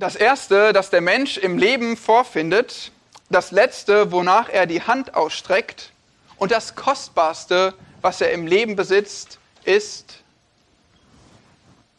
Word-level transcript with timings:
Das 0.00 0.14
Erste, 0.14 0.72
das 0.72 0.90
der 0.90 1.00
Mensch 1.00 1.38
im 1.38 1.58
Leben 1.58 1.96
vorfindet, 1.96 2.92
das 3.30 3.50
Letzte, 3.50 4.12
wonach 4.12 4.48
er 4.48 4.66
die 4.66 4.82
Hand 4.82 5.14
ausstreckt 5.16 5.90
und 6.36 6.52
das 6.52 6.76
Kostbarste, 6.76 7.74
was 8.00 8.20
er 8.20 8.30
im 8.30 8.46
Leben 8.46 8.76
besitzt, 8.76 9.40
ist 9.64 10.20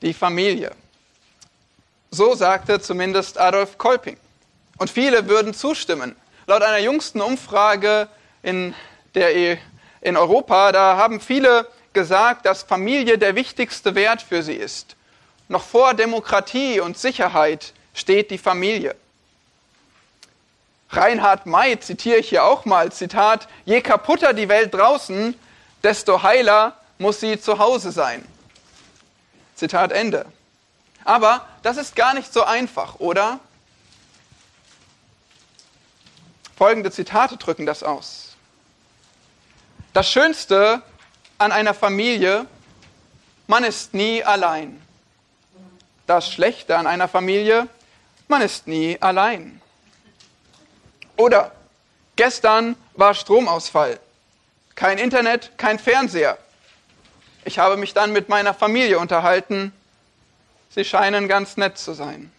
die 0.01 0.13
Familie. 0.13 0.71
So 2.09 2.35
sagte 2.35 2.79
zumindest 2.79 3.37
Adolf 3.37 3.77
Kolping. 3.77 4.15
Und 4.77 4.89
viele 4.89 5.27
würden 5.27 5.53
zustimmen. 5.53 6.15
Laut 6.47 6.61
einer 6.61 6.79
jüngsten 6.79 7.19
Umfrage 7.19 8.07
in, 8.41 8.73
der, 9.13 9.35
e, 9.35 9.57
in 9.99 10.15
Europa, 10.15 10.71
da 10.71 10.95
haben 10.95 11.19
viele 11.19 11.67
gesagt, 11.91 12.45
dass 12.45 12.63
Familie 12.63 13.17
der 13.17 13.35
wichtigste 13.35 13.93
Wert 13.93 14.21
für 14.21 14.41
sie 14.41 14.55
ist. 14.55 14.95
Noch 15.49 15.63
vor 15.63 15.95
Demokratie 15.95 16.79
und 16.79 16.97
Sicherheit 16.97 17.73
steht 17.99 18.31
die 18.31 18.37
Familie. 18.37 18.95
Reinhard 20.91 21.45
May 21.45 21.79
zitiere 21.79 22.17
ich 22.17 22.29
hier 22.29 22.43
auch 22.43 22.65
mal, 22.65 22.91
Zitat, 22.91 23.47
je 23.65 23.81
kaputter 23.81 24.33
die 24.33 24.49
Welt 24.49 24.73
draußen, 24.73 25.35
desto 25.83 26.23
heiler 26.23 26.75
muss 26.97 27.19
sie 27.19 27.39
zu 27.39 27.59
Hause 27.59 27.91
sein. 27.91 28.25
Zitat 29.55 29.91
Ende. 29.91 30.25
Aber 31.05 31.47
das 31.61 31.77
ist 31.77 31.95
gar 31.95 32.13
nicht 32.13 32.33
so 32.33 32.43
einfach, 32.43 32.95
oder? 32.99 33.39
Folgende 36.57 36.91
Zitate 36.91 37.37
drücken 37.37 37.65
das 37.65 37.83
aus. 37.83 38.35
Das 39.93 40.09
Schönste 40.09 40.81
an 41.37 41.51
einer 41.51 41.73
Familie, 41.73 42.45
man 43.47 43.63
ist 43.63 43.93
nie 43.93 44.23
allein. 44.23 44.81
Das 46.05 46.31
Schlechte 46.31 46.77
an 46.77 46.87
einer 46.87 47.07
Familie, 47.07 47.67
man 48.29 48.41
ist 48.41 48.67
nie 48.67 48.97
allein. 49.01 49.61
Oder 51.17 51.51
gestern 52.15 52.75
war 52.93 53.13
Stromausfall. 53.13 53.99
Kein 54.75 54.97
Internet, 54.97 55.51
kein 55.57 55.79
Fernseher. 55.79 56.37
Ich 57.43 57.59
habe 57.59 57.75
mich 57.77 57.93
dann 57.93 58.13
mit 58.13 58.29
meiner 58.29 58.53
Familie 58.53 58.99
unterhalten. 58.99 59.73
Sie 60.69 60.85
scheinen 60.85 61.27
ganz 61.27 61.57
nett 61.57 61.77
zu 61.77 61.93
sein. 61.93 62.31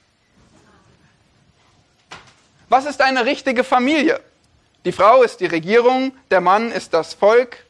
Was 2.69 2.87
ist 2.87 3.03
eine 3.03 3.27
richtige 3.27 3.65
Familie? 3.65 4.21
Die 4.85 4.93
Frau 4.93 5.23
ist 5.23 5.41
die 5.41 5.47
Regierung, 5.47 6.13
der 6.31 6.41
Mann 6.41 6.71
ist 6.71 6.95
das 6.95 7.13
Volk 7.13 7.67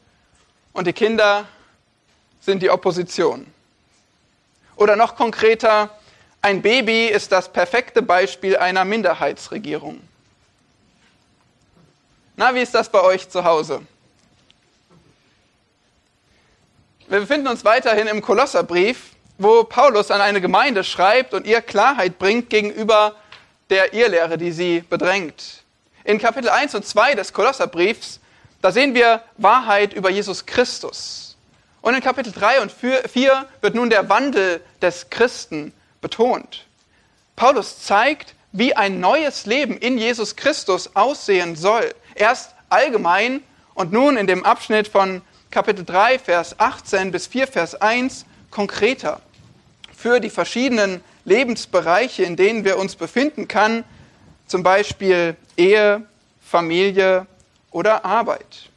und 0.72 0.86
die 0.86 0.92
Kinder 0.92 1.48
sind 2.40 2.62
die 2.62 2.70
Opposition. 2.70 3.46
Oder 4.76 4.96
noch 4.96 5.16
konkreter, 5.16 5.90
ein 6.42 6.62
Baby 6.62 7.06
ist 7.06 7.32
das 7.32 7.52
perfekte 7.52 8.02
Beispiel 8.02 8.56
einer 8.56 8.84
Minderheitsregierung. 8.84 10.00
Na, 12.36 12.54
wie 12.54 12.60
ist 12.60 12.74
das 12.74 12.88
bei 12.88 13.02
euch 13.02 13.28
zu 13.28 13.44
Hause? 13.44 13.82
Wir 17.08 17.20
befinden 17.20 17.48
uns 17.48 17.64
weiterhin 17.64 18.06
im 18.06 18.22
Kolosserbrief, 18.22 19.10
wo 19.36 19.64
Paulus 19.64 20.10
an 20.10 20.20
eine 20.20 20.40
Gemeinde 20.40 20.84
schreibt 20.84 21.34
und 21.34 21.46
ihr 21.46 21.60
Klarheit 21.60 22.18
bringt 22.18 22.48
gegenüber 22.48 23.16
der 23.68 23.92
Irrlehre, 23.92 24.38
die 24.38 24.52
sie 24.52 24.80
bedrängt. 24.88 25.64
In 26.04 26.18
Kapitel 26.18 26.48
1 26.48 26.74
und 26.74 26.86
2 26.86 27.14
des 27.16 27.32
Kolosserbriefs, 27.32 28.20
da 28.62 28.72
sehen 28.72 28.94
wir 28.94 29.22
Wahrheit 29.36 29.92
über 29.92 30.08
Jesus 30.08 30.46
Christus. 30.46 31.36
Und 31.82 31.94
in 31.94 32.00
Kapitel 32.00 32.32
3 32.32 32.62
und 32.62 32.72
4 32.72 33.46
wird 33.60 33.74
nun 33.74 33.90
der 33.90 34.08
Wandel 34.08 34.62
des 34.80 35.10
Christen 35.10 35.74
betont. 36.00 36.66
Paulus 37.36 37.82
zeigt, 37.82 38.34
wie 38.52 38.74
ein 38.74 39.00
neues 39.00 39.46
Leben 39.46 39.76
in 39.78 39.98
Jesus 39.98 40.36
Christus 40.36 40.94
aussehen 40.94 41.56
soll. 41.56 41.94
Erst 42.14 42.54
allgemein 42.68 43.42
und 43.74 43.92
nun 43.92 44.16
in 44.16 44.26
dem 44.26 44.44
Abschnitt 44.44 44.88
von 44.88 45.22
Kapitel 45.50 45.84
3, 45.84 46.18
Vers 46.18 46.58
18 46.58 47.10
bis 47.10 47.26
4, 47.26 47.46
Vers 47.46 47.74
1 47.74 48.24
konkreter. 48.50 49.20
Für 49.96 50.20
die 50.20 50.30
verschiedenen 50.30 51.02
Lebensbereiche, 51.24 52.22
in 52.22 52.36
denen 52.36 52.64
wir 52.64 52.78
uns 52.78 52.96
befinden 52.96 53.48
kann, 53.48 53.84
zum 54.46 54.62
Beispiel 54.62 55.36
Ehe, 55.56 56.02
Familie 56.40 57.26
oder 57.70 58.04
Arbeit. 58.04 58.70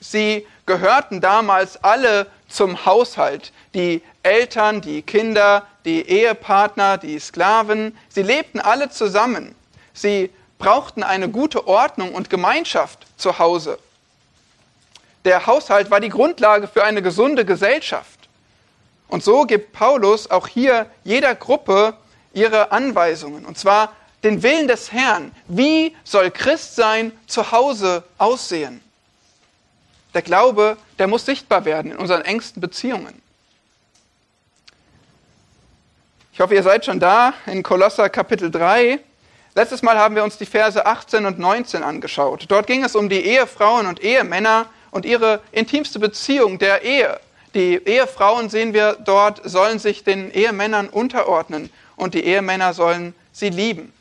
Sie 0.00 0.46
gehörten 0.66 1.20
damals 1.20 1.82
alle 1.82 2.26
zum 2.48 2.86
Haushalt. 2.86 3.52
Die 3.74 4.02
Eltern, 4.26 4.80
die 4.80 5.02
Kinder, 5.02 5.66
die 5.84 6.02
Ehepartner, 6.02 6.98
die 6.98 7.18
Sklaven, 7.20 7.96
sie 8.08 8.22
lebten 8.22 8.58
alle 8.58 8.90
zusammen. 8.90 9.54
Sie 9.94 10.30
brauchten 10.58 11.04
eine 11.04 11.28
gute 11.28 11.68
Ordnung 11.68 12.12
und 12.12 12.28
Gemeinschaft 12.28 13.06
zu 13.16 13.38
Hause. 13.38 13.78
Der 15.24 15.46
Haushalt 15.46 15.92
war 15.92 16.00
die 16.00 16.08
Grundlage 16.08 16.66
für 16.66 16.82
eine 16.82 17.02
gesunde 17.02 17.44
Gesellschaft. 17.44 18.28
Und 19.08 19.22
so 19.22 19.44
gibt 19.44 19.72
Paulus 19.72 20.28
auch 20.28 20.48
hier 20.48 20.90
jeder 21.04 21.36
Gruppe 21.36 21.94
ihre 22.32 22.72
Anweisungen. 22.72 23.46
Und 23.46 23.56
zwar 23.56 23.92
den 24.24 24.42
Willen 24.42 24.66
des 24.66 24.90
Herrn. 24.90 25.30
Wie 25.46 25.94
soll 26.02 26.32
Christsein 26.32 27.12
zu 27.28 27.52
Hause 27.52 28.02
aussehen? 28.18 28.82
Der 30.14 30.22
Glaube, 30.22 30.76
der 30.98 31.06
muss 31.06 31.24
sichtbar 31.24 31.64
werden 31.64 31.92
in 31.92 31.96
unseren 31.98 32.22
engsten 32.22 32.60
Beziehungen. 32.60 33.22
Ich 36.36 36.40
hoffe, 36.42 36.54
ihr 36.54 36.62
seid 36.62 36.84
schon 36.84 37.00
da 37.00 37.32
in 37.46 37.62
Kolosser 37.62 38.10
Kapitel 38.10 38.50
3. 38.50 39.00
Letztes 39.54 39.80
Mal 39.80 39.96
haben 39.96 40.16
wir 40.16 40.22
uns 40.22 40.36
die 40.36 40.44
Verse 40.44 40.84
18 40.84 41.24
und 41.24 41.38
19 41.38 41.82
angeschaut. 41.82 42.44
Dort 42.48 42.66
ging 42.66 42.84
es 42.84 42.94
um 42.94 43.08
die 43.08 43.24
Ehefrauen 43.24 43.86
und 43.86 44.02
Ehemänner 44.04 44.66
und 44.90 45.06
ihre 45.06 45.40
intimste 45.50 45.98
Beziehung 45.98 46.58
der 46.58 46.82
Ehe. 46.82 47.18
Die 47.54 47.76
Ehefrauen, 47.76 48.50
sehen 48.50 48.74
wir 48.74 48.98
dort, 49.02 49.40
sollen 49.48 49.78
sich 49.78 50.04
den 50.04 50.30
Ehemännern 50.30 50.90
unterordnen 50.90 51.70
und 51.96 52.12
die 52.12 52.26
Ehemänner 52.26 52.74
sollen 52.74 53.14
sie 53.32 53.48
lieben. 53.48 53.94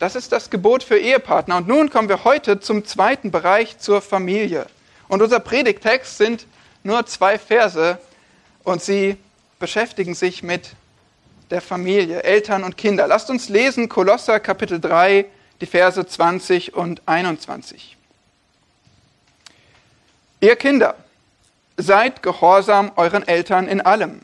Das 0.00 0.16
ist 0.16 0.32
das 0.32 0.50
Gebot 0.50 0.82
für 0.82 0.98
Ehepartner. 0.98 1.58
Und 1.58 1.68
nun 1.68 1.88
kommen 1.88 2.08
wir 2.08 2.24
heute 2.24 2.58
zum 2.58 2.84
zweiten 2.84 3.30
Bereich, 3.30 3.78
zur 3.78 4.02
Familie. 4.02 4.66
Und 5.06 5.22
unser 5.22 5.38
Predigtext 5.38 6.18
sind 6.18 6.46
nur 6.82 7.06
zwei 7.06 7.38
Verse 7.38 8.00
und 8.64 8.82
sie 8.82 9.18
beschäftigen 9.60 10.16
sich 10.16 10.42
mit 10.42 10.72
der 11.50 11.60
Familie, 11.60 12.22
Eltern 12.22 12.64
und 12.64 12.76
Kinder. 12.76 13.06
Lasst 13.06 13.30
uns 13.30 13.48
lesen 13.48 13.88
Kolosser 13.88 14.40
Kapitel 14.40 14.80
3, 14.80 15.26
die 15.60 15.66
Verse 15.66 16.06
20 16.06 16.74
und 16.74 17.02
21. 17.06 17.96
Ihr 20.40 20.56
Kinder, 20.56 20.96
seid 21.76 22.22
gehorsam 22.22 22.92
euren 22.96 23.26
Eltern 23.26 23.68
in 23.68 23.80
allem, 23.80 24.22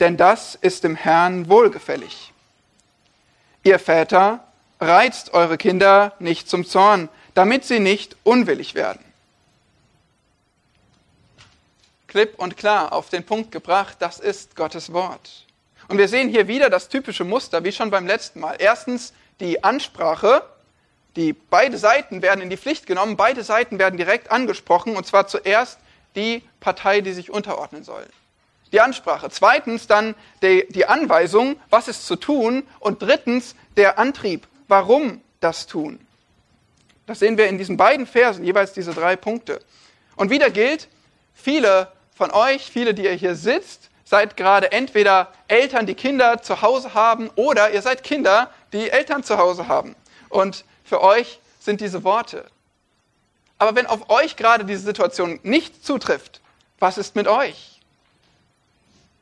denn 0.00 0.16
das 0.16 0.56
ist 0.56 0.84
dem 0.84 0.96
Herrn 0.96 1.48
wohlgefällig. 1.48 2.32
Ihr 3.62 3.78
Väter, 3.78 4.44
reizt 4.80 5.32
eure 5.32 5.56
Kinder 5.56 6.12
nicht 6.18 6.48
zum 6.48 6.66
Zorn, 6.66 7.08
damit 7.34 7.64
sie 7.64 7.80
nicht 7.80 8.16
unwillig 8.24 8.74
werden. 8.74 9.04
Klipp 12.06 12.38
und 12.38 12.56
klar 12.56 12.92
auf 12.92 13.08
den 13.08 13.24
Punkt 13.24 13.52
gebracht, 13.52 13.96
das 14.00 14.20
ist 14.20 14.56
Gottes 14.56 14.92
Wort. 14.92 15.45
Und 15.88 15.98
wir 15.98 16.08
sehen 16.08 16.28
hier 16.28 16.48
wieder 16.48 16.70
das 16.70 16.88
typische 16.88 17.24
Muster, 17.24 17.64
wie 17.64 17.72
schon 17.72 17.90
beim 17.90 18.06
letzten 18.06 18.40
Mal. 18.40 18.56
Erstens 18.58 19.12
die 19.40 19.62
Ansprache, 19.62 20.42
die 21.14 21.32
beide 21.32 21.78
Seiten 21.78 22.22
werden 22.22 22.40
in 22.40 22.50
die 22.50 22.56
Pflicht 22.56 22.86
genommen, 22.86 23.16
beide 23.16 23.44
Seiten 23.44 23.78
werden 23.78 23.96
direkt 23.96 24.30
angesprochen, 24.30 24.96
und 24.96 25.06
zwar 25.06 25.26
zuerst 25.26 25.78
die 26.16 26.42
Partei, 26.60 27.00
die 27.02 27.12
sich 27.12 27.30
unterordnen 27.30 27.84
soll. 27.84 28.06
Die 28.72 28.80
Ansprache. 28.80 29.28
Zweitens 29.30 29.86
dann 29.86 30.14
die, 30.42 30.66
die 30.70 30.86
Anweisung, 30.86 31.56
was 31.70 31.88
ist 31.88 32.06
zu 32.06 32.16
tun. 32.16 32.64
Und 32.80 33.00
drittens 33.00 33.54
der 33.76 33.98
Antrieb, 33.98 34.48
warum 34.66 35.20
das 35.40 35.66
tun. 35.66 36.00
Das 37.06 37.20
sehen 37.20 37.38
wir 37.38 37.46
in 37.46 37.58
diesen 37.58 37.76
beiden 37.76 38.06
Versen, 38.06 38.44
jeweils 38.44 38.72
diese 38.72 38.92
drei 38.92 39.14
Punkte. 39.14 39.60
Und 40.16 40.30
wieder 40.30 40.50
gilt, 40.50 40.88
viele 41.34 41.92
von 42.16 42.32
euch, 42.32 42.70
viele, 42.70 42.94
die 42.94 43.04
ihr 43.04 43.12
hier 43.12 43.36
sitzt, 43.36 43.90
seid 44.06 44.36
gerade 44.36 44.72
entweder 44.72 45.32
Eltern, 45.48 45.84
die 45.84 45.94
Kinder 45.94 46.40
zu 46.40 46.62
Hause 46.62 46.94
haben, 46.94 47.28
oder 47.34 47.72
ihr 47.72 47.82
seid 47.82 48.04
Kinder, 48.04 48.50
die 48.72 48.88
Eltern 48.88 49.22
zu 49.24 49.36
Hause 49.36 49.68
haben. 49.68 49.94
Und 50.30 50.64
für 50.84 51.02
euch 51.02 51.40
sind 51.60 51.80
diese 51.80 52.04
Worte. 52.04 52.46
Aber 53.58 53.74
wenn 53.74 53.86
auf 53.86 54.08
euch 54.08 54.36
gerade 54.36 54.64
diese 54.64 54.82
Situation 54.82 55.40
nicht 55.42 55.84
zutrifft, 55.84 56.40
was 56.78 56.98
ist 56.98 57.16
mit 57.16 57.26
euch? 57.26 57.80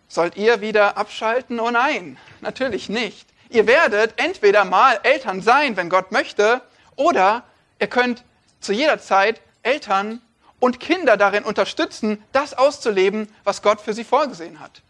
Sollt 0.09 0.37
ihr 0.37 0.61
wieder 0.61 0.99
abschalten? 0.99 1.59
Oh 1.61 1.71
nein, 1.71 2.19
natürlich 2.41 2.89
nicht. 2.89 3.27
Ihr 3.49 3.67
werdet 3.67 4.15
entweder 4.17 4.65
mal 4.65 5.01
Eltern 5.03 5.41
sein, 5.41 5.77
wenn 5.77 5.89
Gott 5.89 6.13
möchte, 6.13 6.61
oder 6.97 7.45
ihr 7.79 7.87
könnt 7.87 8.23
zu 8.61 8.73
jeder 8.73 8.99
Zeit 8.99 9.41
Eltern 9.63 10.21
und 10.61 10.81
Kinder 10.81 11.17
darin 11.17 11.45
unterstützen, 11.45 12.23
das 12.33 12.55
auszuleben, 12.55 13.29
was 13.45 13.63
Gott 13.63 13.81
für 13.81 13.93
sie 13.93 14.05
vorgesehen 14.05 14.61
hat. 14.61 14.83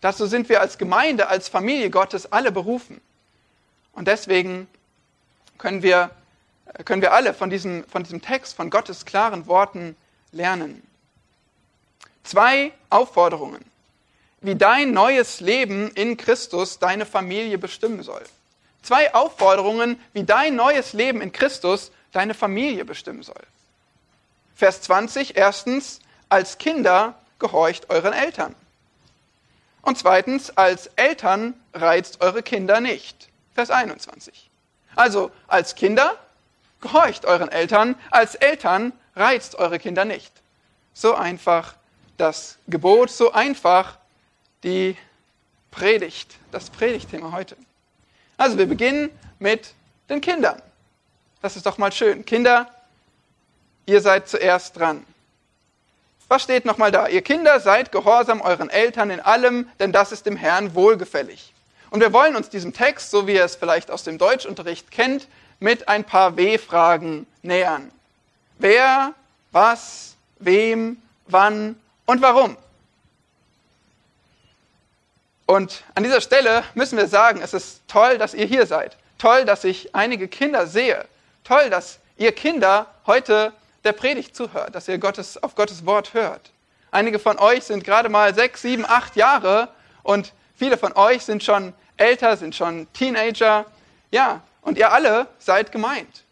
Dazu 0.00 0.26
sind 0.26 0.48
wir 0.48 0.60
als 0.60 0.78
Gemeinde, 0.78 1.28
als 1.28 1.48
Familie 1.48 1.90
Gottes 1.90 2.32
alle 2.32 2.52
berufen. 2.52 3.00
Und 3.92 4.08
deswegen 4.08 4.68
können 5.58 5.82
wir, 5.82 6.10
können 6.84 7.02
wir 7.02 7.12
alle 7.12 7.34
von 7.34 7.50
diesem, 7.50 7.84
von 7.84 8.02
diesem 8.02 8.22
Text, 8.22 8.54
von 8.54 8.70
Gottes 8.70 9.04
klaren 9.04 9.46
Worten 9.46 9.96
lernen. 10.32 10.82
Zwei 12.24 12.72
Aufforderungen, 12.88 13.64
wie 14.40 14.54
dein 14.54 14.92
neues 14.92 15.40
Leben 15.40 15.90
in 15.90 16.16
Christus 16.16 16.78
deine 16.78 17.04
Familie 17.04 17.58
bestimmen 17.58 18.02
soll. 18.02 18.22
Zwei 18.82 19.12
Aufforderungen, 19.14 20.00
wie 20.14 20.24
dein 20.24 20.56
neues 20.56 20.94
Leben 20.94 21.20
in 21.20 21.32
Christus 21.32 21.92
deine 22.12 22.32
Familie 22.32 22.84
bestimmen 22.84 23.22
soll. 23.22 23.42
Vers 24.60 24.82
20, 24.82 25.38
erstens, 25.38 26.00
als 26.28 26.58
Kinder 26.58 27.14
gehorcht 27.38 27.88
euren 27.88 28.12
Eltern. 28.12 28.54
Und 29.80 29.96
zweitens, 29.96 30.54
als 30.54 30.88
Eltern 30.96 31.54
reizt 31.72 32.20
eure 32.20 32.42
Kinder 32.42 32.82
nicht. 32.82 33.30
Vers 33.54 33.70
21. 33.70 34.50
Also, 34.96 35.30
als 35.46 35.76
Kinder 35.76 36.14
gehorcht 36.82 37.24
euren 37.24 37.48
Eltern, 37.48 37.94
als 38.10 38.34
Eltern 38.34 38.92
reizt 39.16 39.54
eure 39.54 39.78
Kinder 39.78 40.04
nicht. 40.04 40.30
So 40.92 41.14
einfach 41.14 41.74
das 42.18 42.58
Gebot, 42.68 43.10
so 43.10 43.32
einfach 43.32 43.96
die 44.62 44.94
Predigt, 45.70 46.36
das 46.50 46.68
Predigtthema 46.68 47.32
heute. 47.32 47.56
Also 48.36 48.58
wir 48.58 48.66
beginnen 48.66 49.08
mit 49.38 49.72
den 50.10 50.20
Kindern. 50.20 50.60
Das 51.40 51.56
ist 51.56 51.64
doch 51.64 51.78
mal 51.78 51.92
schön. 51.92 52.26
Kinder, 52.26 52.70
ihr 53.86 54.00
seid 54.00 54.28
zuerst 54.28 54.76
dran. 54.76 55.04
Was 56.28 56.42
steht 56.42 56.64
nochmal 56.64 56.92
da? 56.92 57.08
Ihr 57.08 57.22
Kinder 57.22 57.58
seid 57.58 57.90
gehorsam 57.90 58.40
euren 58.40 58.70
Eltern 58.70 59.10
in 59.10 59.20
allem, 59.20 59.68
denn 59.80 59.92
das 59.92 60.12
ist 60.12 60.26
dem 60.26 60.36
Herrn 60.36 60.74
wohlgefällig. 60.74 61.52
Und 61.90 62.00
wir 62.00 62.12
wollen 62.12 62.36
uns 62.36 62.48
diesem 62.48 62.72
Text, 62.72 63.10
so 63.10 63.26
wie 63.26 63.34
ihr 63.34 63.44
es 63.44 63.56
vielleicht 63.56 63.90
aus 63.90 64.04
dem 64.04 64.16
Deutschunterricht 64.16 64.92
kennt, 64.92 65.26
mit 65.58 65.88
ein 65.88 66.04
paar 66.04 66.36
W-Fragen 66.36 67.26
nähern. 67.42 67.90
Wer, 68.58 69.12
was, 69.50 70.14
wem, 70.38 71.02
wann 71.26 71.74
und 72.06 72.22
warum? 72.22 72.56
Und 75.46 75.82
an 75.96 76.04
dieser 76.04 76.20
Stelle 76.20 76.62
müssen 76.74 76.96
wir 76.96 77.08
sagen, 77.08 77.40
es 77.42 77.54
ist 77.54 77.80
toll, 77.88 78.18
dass 78.18 78.34
ihr 78.34 78.46
hier 78.46 78.66
seid. 78.66 78.96
Toll, 79.18 79.44
dass 79.44 79.64
ich 79.64 79.96
einige 79.96 80.28
Kinder 80.28 80.68
sehe. 80.68 81.04
Toll, 81.42 81.70
dass 81.70 81.98
ihr 82.16 82.30
Kinder 82.30 82.86
heute 83.04 83.52
der 83.84 83.92
Predigt 83.92 84.36
zuhört, 84.36 84.74
dass 84.74 84.88
ihr 84.88 84.98
Gottes, 84.98 85.42
auf 85.42 85.54
Gottes 85.54 85.86
Wort 85.86 86.14
hört. 86.14 86.50
Einige 86.90 87.18
von 87.18 87.38
euch 87.38 87.64
sind 87.64 87.84
gerade 87.84 88.08
mal 88.08 88.34
sechs, 88.34 88.62
sieben, 88.62 88.84
acht 88.84 89.16
Jahre 89.16 89.68
und 90.02 90.32
viele 90.56 90.76
von 90.76 90.92
euch 90.94 91.24
sind 91.24 91.42
schon 91.42 91.72
älter, 91.96 92.36
sind 92.36 92.54
schon 92.54 92.92
Teenager. 92.92 93.64
Ja, 94.10 94.42
und 94.62 94.76
ihr 94.76 94.92
alle 94.92 95.28
seid 95.38 95.72
gemeint. 95.72 96.24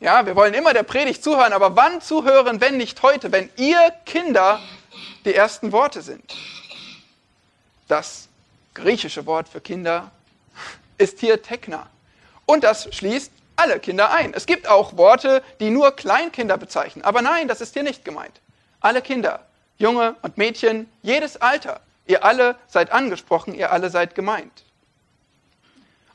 Ja, 0.00 0.24
wir 0.24 0.34
wollen 0.34 0.54
immer 0.54 0.72
der 0.72 0.82
Predigt 0.82 1.22
zuhören, 1.22 1.52
aber 1.52 1.76
wann 1.76 2.00
zuhören, 2.00 2.60
wenn 2.62 2.78
nicht 2.78 3.02
heute, 3.02 3.32
wenn 3.32 3.50
ihr 3.56 3.92
Kinder 4.06 4.58
die 5.26 5.34
ersten 5.34 5.72
Worte 5.72 6.00
sind? 6.00 6.34
Das 7.86 8.28
griechische 8.72 9.26
Wort 9.26 9.48
für 9.48 9.60
Kinder 9.60 10.10
ist 10.96 11.20
hier 11.20 11.42
Tekna. 11.42 11.86
Und 12.46 12.64
das 12.64 12.88
schließt 12.94 13.30
alle 13.60 13.78
Kinder 13.78 14.10
ein. 14.10 14.32
Es 14.32 14.46
gibt 14.46 14.66
auch 14.66 14.96
Worte, 14.96 15.42
die 15.60 15.70
nur 15.70 15.94
Kleinkinder 15.94 16.56
bezeichnen. 16.56 17.04
Aber 17.04 17.20
nein, 17.20 17.46
das 17.46 17.60
ist 17.60 17.74
hier 17.74 17.82
nicht 17.82 18.04
gemeint. 18.04 18.40
Alle 18.80 19.02
Kinder, 19.02 19.46
Junge 19.78 20.16
und 20.22 20.38
Mädchen, 20.38 20.90
jedes 21.02 21.36
Alter. 21.36 21.80
Ihr 22.06 22.24
alle 22.24 22.56
seid 22.68 22.90
angesprochen, 22.90 23.54
ihr 23.54 23.70
alle 23.70 23.90
seid 23.90 24.14
gemeint. 24.14 24.64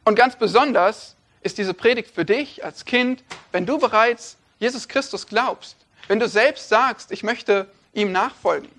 Und 0.03 0.15
ganz 0.15 0.36
besonders 0.36 1.15
ist 1.42 1.59
diese 1.59 1.75
Predigt 1.75 2.13
für 2.13 2.25
dich 2.25 2.65
als 2.65 2.86
Kind, 2.86 3.24
wenn 3.51 3.68
du 3.68 3.77
bereits 3.77 4.38
Jesus 4.59 4.88
Christus 4.88 5.27
glaubst, 5.27 5.77
wenn 6.07 6.19
du 6.19 6.27
selbst 6.27 6.69
sagst, 6.69 7.12
ich 7.12 7.21
möchte 7.21 7.68
ihm 7.94 8.12
nachfolgen. 8.12 8.71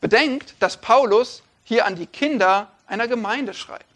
Bedenkt, 0.00 0.54
dass 0.60 0.76
Paulus 0.76 1.42
hier 1.64 1.86
an 1.86 1.96
die 1.96 2.06
Kinder 2.06 2.70
einer 2.86 3.08
Gemeinde 3.08 3.54
schreibt. 3.54 3.87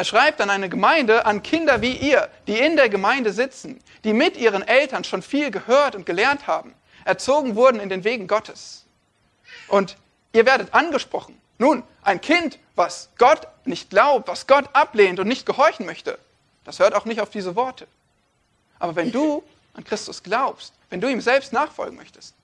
Er 0.00 0.04
schreibt 0.04 0.40
an 0.40 0.48
eine 0.48 0.70
Gemeinde, 0.70 1.26
an 1.26 1.42
Kinder 1.42 1.82
wie 1.82 1.92
ihr, 1.92 2.30
die 2.46 2.58
in 2.58 2.74
der 2.76 2.88
Gemeinde 2.88 3.34
sitzen, 3.34 3.82
die 4.02 4.14
mit 4.14 4.38
ihren 4.38 4.66
Eltern 4.66 5.04
schon 5.04 5.20
viel 5.20 5.50
gehört 5.50 5.94
und 5.94 6.06
gelernt 6.06 6.46
haben, 6.46 6.74
erzogen 7.04 7.54
wurden 7.54 7.80
in 7.80 7.90
den 7.90 8.02
Wegen 8.02 8.26
Gottes. 8.26 8.86
Und 9.68 9.98
ihr 10.32 10.46
werdet 10.46 10.72
angesprochen. 10.72 11.38
Nun, 11.58 11.82
ein 12.00 12.22
Kind, 12.22 12.58
was 12.76 13.10
Gott 13.18 13.46
nicht 13.66 13.90
glaubt, 13.90 14.26
was 14.26 14.46
Gott 14.46 14.70
ablehnt 14.72 15.20
und 15.20 15.28
nicht 15.28 15.44
gehorchen 15.44 15.84
möchte, 15.84 16.18
das 16.64 16.78
hört 16.78 16.94
auch 16.94 17.04
nicht 17.04 17.20
auf 17.20 17.28
diese 17.28 17.54
Worte. 17.54 17.86
Aber 18.78 18.96
wenn 18.96 19.12
du 19.12 19.44
an 19.74 19.84
Christus 19.84 20.22
glaubst, 20.22 20.72
wenn 20.88 21.02
du 21.02 21.10
ihm 21.10 21.20
selbst 21.20 21.52
nachfolgen 21.52 21.98
möchtest, 21.98 22.34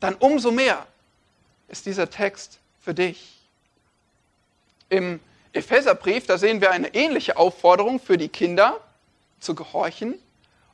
dann 0.00 0.16
umso 0.16 0.50
mehr 0.50 0.84
ist 1.68 1.86
dieser 1.86 2.10
Text 2.10 2.58
für 2.80 2.92
dich. 2.92 3.38
Im 4.88 5.20
Epheserbrief, 5.52 6.26
da 6.26 6.38
sehen 6.38 6.60
wir 6.60 6.70
eine 6.70 6.94
ähnliche 6.94 7.36
Aufforderung 7.36 8.00
für 8.00 8.18
die 8.18 8.28
Kinder 8.28 8.80
zu 9.40 9.54
gehorchen. 9.54 10.14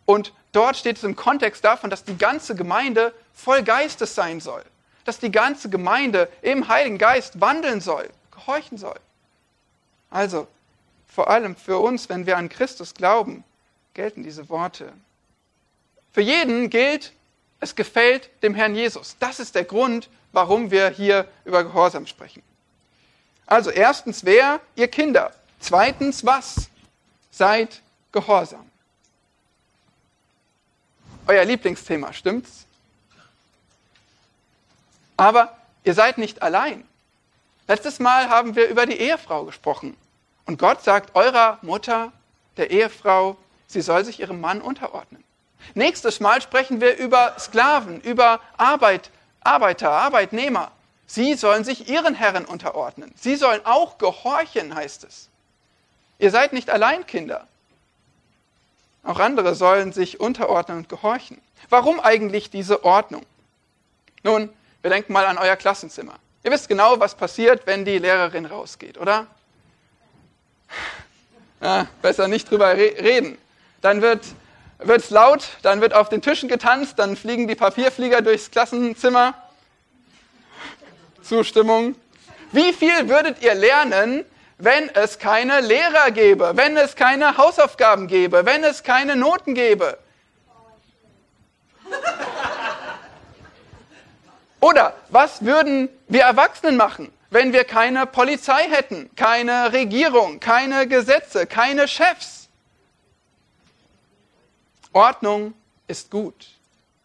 Und 0.06 0.32
dort 0.53 0.76
steht 0.76 0.97
es 0.97 1.05
im 1.05 1.17
Kontext 1.17 1.65
davon, 1.65 1.91
dass 1.91 2.05
die 2.05 2.19
ganze 2.19 2.55
Gemeinde 2.55 3.15
voll 3.32 3.62
Geistes 3.62 4.15
sein 4.15 4.41
soll. 4.41 4.62
Dass 5.05 5.19
die 5.19 5.31
ganze 5.31 5.71
Gemeinde 5.71 6.29
im 6.43 6.69
Heiligen 6.69 6.99
Geist 6.99 7.41
wandeln 7.41 7.81
soll, 7.81 8.09
gehorchen 8.31 8.79
soll. 8.79 8.99
Also, 10.11 10.47
vor 11.06 11.29
allem 11.29 11.56
für 11.56 11.79
uns, 11.79 12.09
wenn 12.09 12.26
wir 12.26 12.37
an 12.37 12.49
Christus 12.49 12.94
glauben, 12.94 13.44
gelten 13.94 14.23
diese 14.23 14.49
Worte. 14.49 14.93
Für 16.12 16.21
jeden 16.21 16.71
gilt, 16.71 17.12
es 17.61 17.75
gefällt 17.75 18.31
dem 18.43 18.55
Herrn 18.55 18.75
Jesus. 18.75 19.17
Das 19.19 19.41
ist 19.41 19.55
der 19.55 19.65
Grund, 19.65 20.09
warum 20.32 20.71
wir 20.71 20.91
hier 20.91 21.29
über 21.44 21.65
Gehorsam 21.65 22.06
sprechen. 22.06 22.43
Also 23.46 23.70
erstens, 23.70 24.25
wer? 24.25 24.61
Ihr 24.75 24.88
Kinder. 24.88 25.32
Zweitens, 25.61 26.25
was? 26.25 26.69
Seid 27.31 27.81
gehorsam. 28.12 28.70
Euer 31.26 31.44
Lieblingsthema, 31.44 32.12
stimmt's? 32.12 32.67
Aber 35.17 35.56
ihr 35.85 35.94
seid 35.94 36.19
nicht 36.19 36.43
allein. 36.43 36.87
Letztes 37.67 37.99
Mal 37.99 38.29
haben 38.29 38.56
wir 38.56 38.69
über 38.69 38.85
die 38.85 38.96
Ehefrau 38.96 39.44
gesprochen. 39.44 39.97
Und 40.44 40.58
Gott 40.58 40.82
sagt 40.82 41.14
eurer 41.14 41.58
Mutter, 41.62 42.12
der 42.57 42.71
Ehefrau, 42.71 43.37
sie 43.66 43.80
soll 43.80 44.04
sich 44.04 44.21
ihrem 44.21 44.40
Mann 44.40 44.61
unterordnen. 44.61 45.25
Nächstes 45.73 46.21
Mal 46.21 46.42
sprechen 46.42 46.83
wir 46.83 46.99
über 46.99 47.35
Sklaven, 47.38 48.00
über 48.02 48.40
Arbeit, 48.59 49.11
Arbeiter, 49.40 49.90
Arbeitnehmer. 49.90 50.71
Sie 51.06 51.34
sollen 51.34 51.64
sich 51.64 51.88
ihren 51.88 52.14
Herren 52.14 52.44
unterordnen. 52.44 53.12
Sie 53.16 53.37
sollen 53.37 53.61
auch 53.64 53.99
gehorchen, 53.99 54.75
heißt 54.75 55.04
es. 55.04 55.28
Ihr 56.18 56.30
seid 56.30 56.52
nicht 56.52 56.70
allein 56.70 57.06
Kinder. 57.06 57.46
Auch 59.02 59.20
andere 59.20 59.54
sollen 59.54 59.92
sich 59.92 60.18
unterordnen 60.18 60.78
und 60.78 60.88
gehorchen. 60.88 61.40
Warum 61.68 62.00
eigentlich 62.00 62.50
diese 62.50 62.84
Ordnung? 62.84 63.25
Nun, 64.23 64.49
wir 64.80 64.90
denken 64.90 65.12
mal 65.12 65.26
an 65.26 65.37
euer 65.37 65.56
Klassenzimmer. 65.56 66.14
Ihr 66.42 66.50
wisst 66.50 66.68
genau, 66.68 67.00
was 67.00 67.14
passiert, 67.14 67.66
wenn 67.66 67.84
die 67.84 67.99
Lehrerin 67.99 68.46
rausgeht, 68.46 68.99
oder? 68.99 69.26
Ja, 71.61 71.87
besser 72.02 72.28
nicht 72.28 72.50
drüber 72.50 72.76
reden. 72.76 73.38
Dann 73.82 74.00
wird 74.00 74.25
es 74.78 75.11
laut, 75.11 75.49
dann 75.62 75.80
wird 75.80 75.94
auf 75.94 76.08
den 76.08 76.23
Tischen 76.23 76.49
getanzt, 76.49 76.99
dann 76.99 77.16
fliegen 77.16 77.46
die 77.46 77.54
Papierflieger 77.54 78.23
durchs 78.23 78.50
Klassenzimmer 78.50 79.34
Zustimmung. 81.25 81.97
Wie 82.52 82.73
viel 82.73 83.09
würdet 83.09 83.43
ihr 83.43 83.54
lernen, 83.54 84.25
wenn 84.59 84.88
es 84.90 85.19
keine 85.19 85.61
Lehrer 85.61 86.11
gäbe, 86.11 86.52
wenn 86.54 86.76
es 86.76 86.95
keine 86.95 87.37
Hausaufgaben 87.37 88.07
gäbe, 88.07 88.47
wenn 88.47 88.62
es 88.62 88.83
keine 88.83 89.16
Noten 89.16 89.54
gäbe? 89.54 89.99
Oder 94.61 94.95
was 95.11 95.45
würden 95.45 95.88
wir 96.09 96.23
Erwachsenen 96.23 96.76
machen, 96.76 97.12
wenn 97.31 97.52
wir 97.52 97.64
keine 97.64 98.07
Polizei 98.07 98.62
hätten, 98.71 99.11
keine 99.16 99.73
Regierung, 99.73 100.40
keine 100.40 100.87
Gesetze, 100.87 101.47
keine 101.47 101.88
Chefs? 101.88 102.49
Ordnung 104.93 105.54
ist 105.88 106.11
gut. 106.11 106.47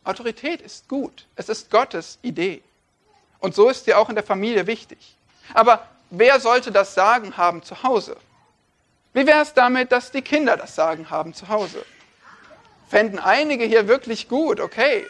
Autorität 0.04 0.62
ist 0.62 0.88
gut. 0.88 1.26
Es 1.36 1.50
ist 1.50 1.70
Gottes 1.70 2.20
Idee. 2.22 2.62
Und 3.40 3.56
so 3.56 3.70
ist 3.70 3.86
sie 3.86 3.94
auch 3.94 4.10
in 4.10 4.16
der 4.16 4.24
Familie 4.24 4.68
wichtig. 4.68 5.16
Aber 5.54 5.88
wer 6.10 6.40
sollte 6.40 6.72
das 6.72 6.94
Sagen 6.94 7.38
haben 7.38 7.64
zu 7.64 7.84
Hause? 7.84 8.18
Wie 9.14 9.26
wäre 9.26 9.42
es 9.42 9.54
damit, 9.54 9.92
dass 9.92 10.12
die 10.12 10.22
Kinder 10.22 10.58
das 10.58 10.76
Sagen 10.76 11.10
haben 11.10 11.34
zu 11.34 11.48
Hause? 11.50 11.86
Fänden 12.90 13.20
einige 13.20 13.66
hier 13.66 13.88
wirklich 13.88 14.28
gut, 14.28 14.60
okay. 14.60 15.06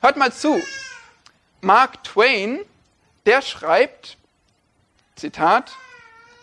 Hört 0.00 0.16
mal 0.16 0.32
zu. 0.32 0.60
Mark 1.60 2.02
Twain, 2.04 2.60
der 3.26 3.42
schreibt 3.42 4.16
Zitat, 5.16 5.72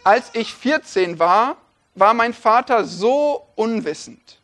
als 0.04 0.30
ich 0.34 0.54
14 0.54 1.20
war, 1.20 1.58
war 1.96 2.14
mein 2.14 2.34
Vater 2.34 2.86
so 2.86 3.48
unwissend. 3.56 4.38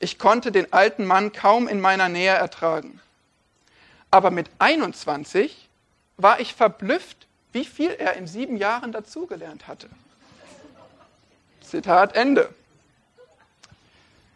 Ich 0.00 0.18
konnte 0.18 0.50
den 0.50 0.72
alten 0.72 1.06
Mann 1.06 1.32
kaum 1.32 1.68
in 1.68 1.80
meiner 1.80 2.08
Nähe 2.08 2.32
ertragen. 2.32 3.00
Aber 4.10 4.30
mit 4.30 4.50
21 4.58 5.63
war 6.16 6.40
ich 6.40 6.54
verblüfft, 6.54 7.26
wie 7.52 7.64
viel 7.64 7.90
er 7.90 8.14
in 8.14 8.26
sieben 8.26 8.56
Jahren 8.56 8.92
dazugelernt 8.92 9.68
hatte. 9.68 9.88
Zitat 11.60 12.14
Ende. 12.16 12.52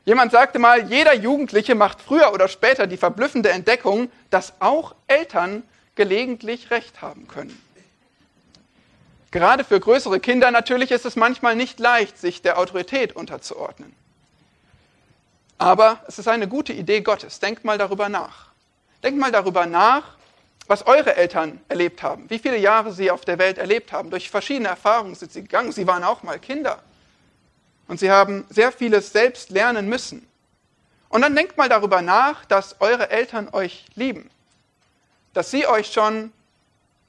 Jemand 0.05 0.33
sagte 0.33 0.59
mal, 0.59 0.91
jeder 0.91 1.15
Jugendliche 1.15 1.75
macht 1.75 2.01
früher 2.01 2.33
oder 2.33 2.49
später 2.49 2.87
die 2.87 2.97
verblüffende 2.97 3.51
Entdeckung, 3.51 4.11
dass 4.31 4.55
auch 4.61 4.95
Eltern 5.07 5.63
gelegentlich 5.97 6.71
recht 6.71 7.03
haben 7.03 7.29
können. 7.29 7.61
Gerade 9.31 9.65
für 9.65 9.79
größere 9.79 10.21
Kinder 10.21 10.51
natürlich 10.51 10.91
ist 10.91 11.05
es 11.05 11.17
manchmal 11.17 11.55
nicht 11.57 11.79
leicht, 11.79 12.17
sich 12.17 12.41
der 12.41 12.59
Autorität 12.59 13.15
unterzuordnen. 13.15 13.95
Aber 15.59 16.03
es 16.07 16.19
ist 16.19 16.29
eine 16.29 16.49
gute 16.49 16.73
Idee 16.73 17.03
Gottes. 17.03 17.41
Denkt 17.41 17.65
mal 17.65 17.77
darüber 17.77 18.09
nach. 18.09 18.47
Denkt 19.03 19.21
mal 19.21 19.33
darüber 19.33 19.67
nach, 19.67 20.17
was 20.69 20.87
eure 20.87 21.17
Eltern 21.17 21.61
erlebt 21.69 22.03
haben, 22.03 22.29
wie 22.29 22.39
viele 22.39 22.59
Jahre 22.59 22.93
sie 22.93 23.11
auf 23.11 23.25
der 23.25 23.39
Welt 23.39 23.57
erlebt 23.57 23.91
haben. 23.91 24.11
Durch 24.11 24.31
verschiedene 24.31 24.69
Erfahrungen 24.69 25.15
sind 25.15 25.33
sie 25.33 25.43
gegangen. 25.43 25.73
Sie 25.73 25.87
waren 25.87 26.05
auch 26.05 26.23
mal 26.23 26.39
Kinder. 26.39 26.83
Und 27.89 27.99
sie 27.99 28.11
haben 28.11 28.45
sehr 28.51 28.71
vieles 28.71 29.11
selbst 29.11 29.49
lernen 29.49 29.89
müssen. 29.89 30.29
Und 31.09 31.23
dann 31.23 31.35
denkt 31.35 31.57
mal 31.57 31.71
darüber 31.71 32.03
nach, 32.03 32.45
dass 32.45 32.77
eure 32.81 33.09
Eltern 33.09 33.49
euch 33.53 33.87
lieben. 33.95 34.31
Dass 35.33 35.51
sie 35.51 35.67
euch 35.67 35.91
schon 35.91 36.33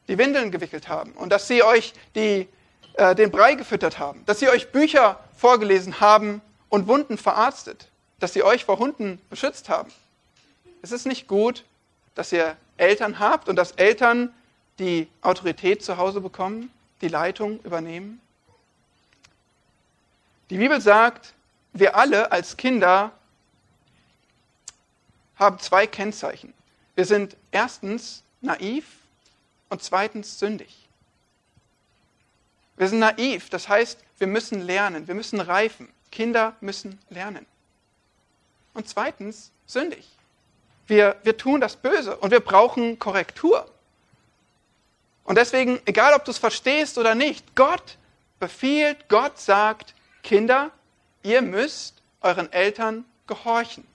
die 0.08 0.18
Windeln 0.18 0.52
gewickelt 0.52 0.88
haben 0.88 1.12
und 1.12 1.30
dass 1.30 1.50
sie 1.50 1.62
euch 1.62 1.94
die, 2.16 2.48
äh, 2.94 3.14
den 3.14 3.30
Brei 3.30 3.56
gefüttert 3.56 4.00
haben. 4.00 4.26
Dass 4.26 4.40
sie 4.40 4.48
euch 4.48 4.72
Bücher 4.72 5.20
vorgelesen 5.36 6.00
haben 6.00 6.42
und 6.70 6.88
Wunden 6.88 7.18
verarztet. 7.18 7.90
Dass 8.20 8.32
sie 8.32 8.44
euch 8.44 8.64
vor 8.64 8.80
Hunden 8.80 9.20
beschützt 9.30 9.68
haben. 9.68 9.92
Es 10.82 10.94
ist 10.94 11.06
nicht 11.06 11.28
gut, 11.28 11.66
dass 12.16 12.32
ihr 12.32 12.56
Eltern 12.80 13.20
habt 13.20 13.50
und 13.50 13.56
dass 13.56 13.72
Eltern 13.74 14.34
die 14.80 15.08
Autorität 15.22 15.84
zu 15.84 15.98
Hause 15.98 16.22
bekommen, 16.22 16.72
die 17.02 17.08
Leitung 17.08 17.60
übernehmen. 17.62 18.22
Die 20.50 20.58
Bibel 20.58 20.82
sagt, 20.82 21.34
wir 21.74 21.96
alle 21.96 22.32
als 22.32 22.58
Kinder 22.58 23.12
haben 25.36 25.60
zwei 25.60 25.86
Kennzeichen. 25.88 26.54
Wir 26.96 27.06
sind 27.06 27.38
erstens 27.52 28.24
naiv 28.42 28.86
und 29.70 29.84
zweitens 29.84 30.40
sündig. 30.40 30.88
Wir 32.78 32.88
sind 32.88 33.00
naiv, 33.00 33.50
das 33.50 33.70
heißt, 33.70 34.00
wir 34.18 34.28
müssen 34.28 34.62
lernen, 34.62 35.08
wir 35.08 35.16
müssen 35.16 35.40
reifen. 35.40 35.90
Kinder 36.12 36.56
müssen 36.60 37.00
lernen. 37.10 37.46
Und 38.74 38.88
zweitens 38.88 39.52
sündig. 39.68 40.08
Wir, 40.90 41.18
wir 41.22 41.38
tun 41.38 41.62
das 41.62 41.76
Böse 41.76 42.18
und 42.18 42.32
wir 42.32 42.40
brauchen 42.40 42.98
Korrektur. 42.98 43.70
Und 45.24 45.38
deswegen, 45.38 45.80
egal 45.86 46.16
ob 46.16 46.26
du 46.26 46.32
es 46.32 46.40
verstehst 46.40 46.98
oder 46.98 47.14
nicht, 47.14 47.56
Gott 47.56 47.98
befiehlt, 48.40 49.08
Gott 49.08 49.40
sagt, 49.40 49.94
Kinder, 50.24 50.72
ihr 51.22 51.44
müsst 51.44 52.02
euren 52.22 52.52
Eltern 52.52 53.06
gehorchen. 53.28 53.86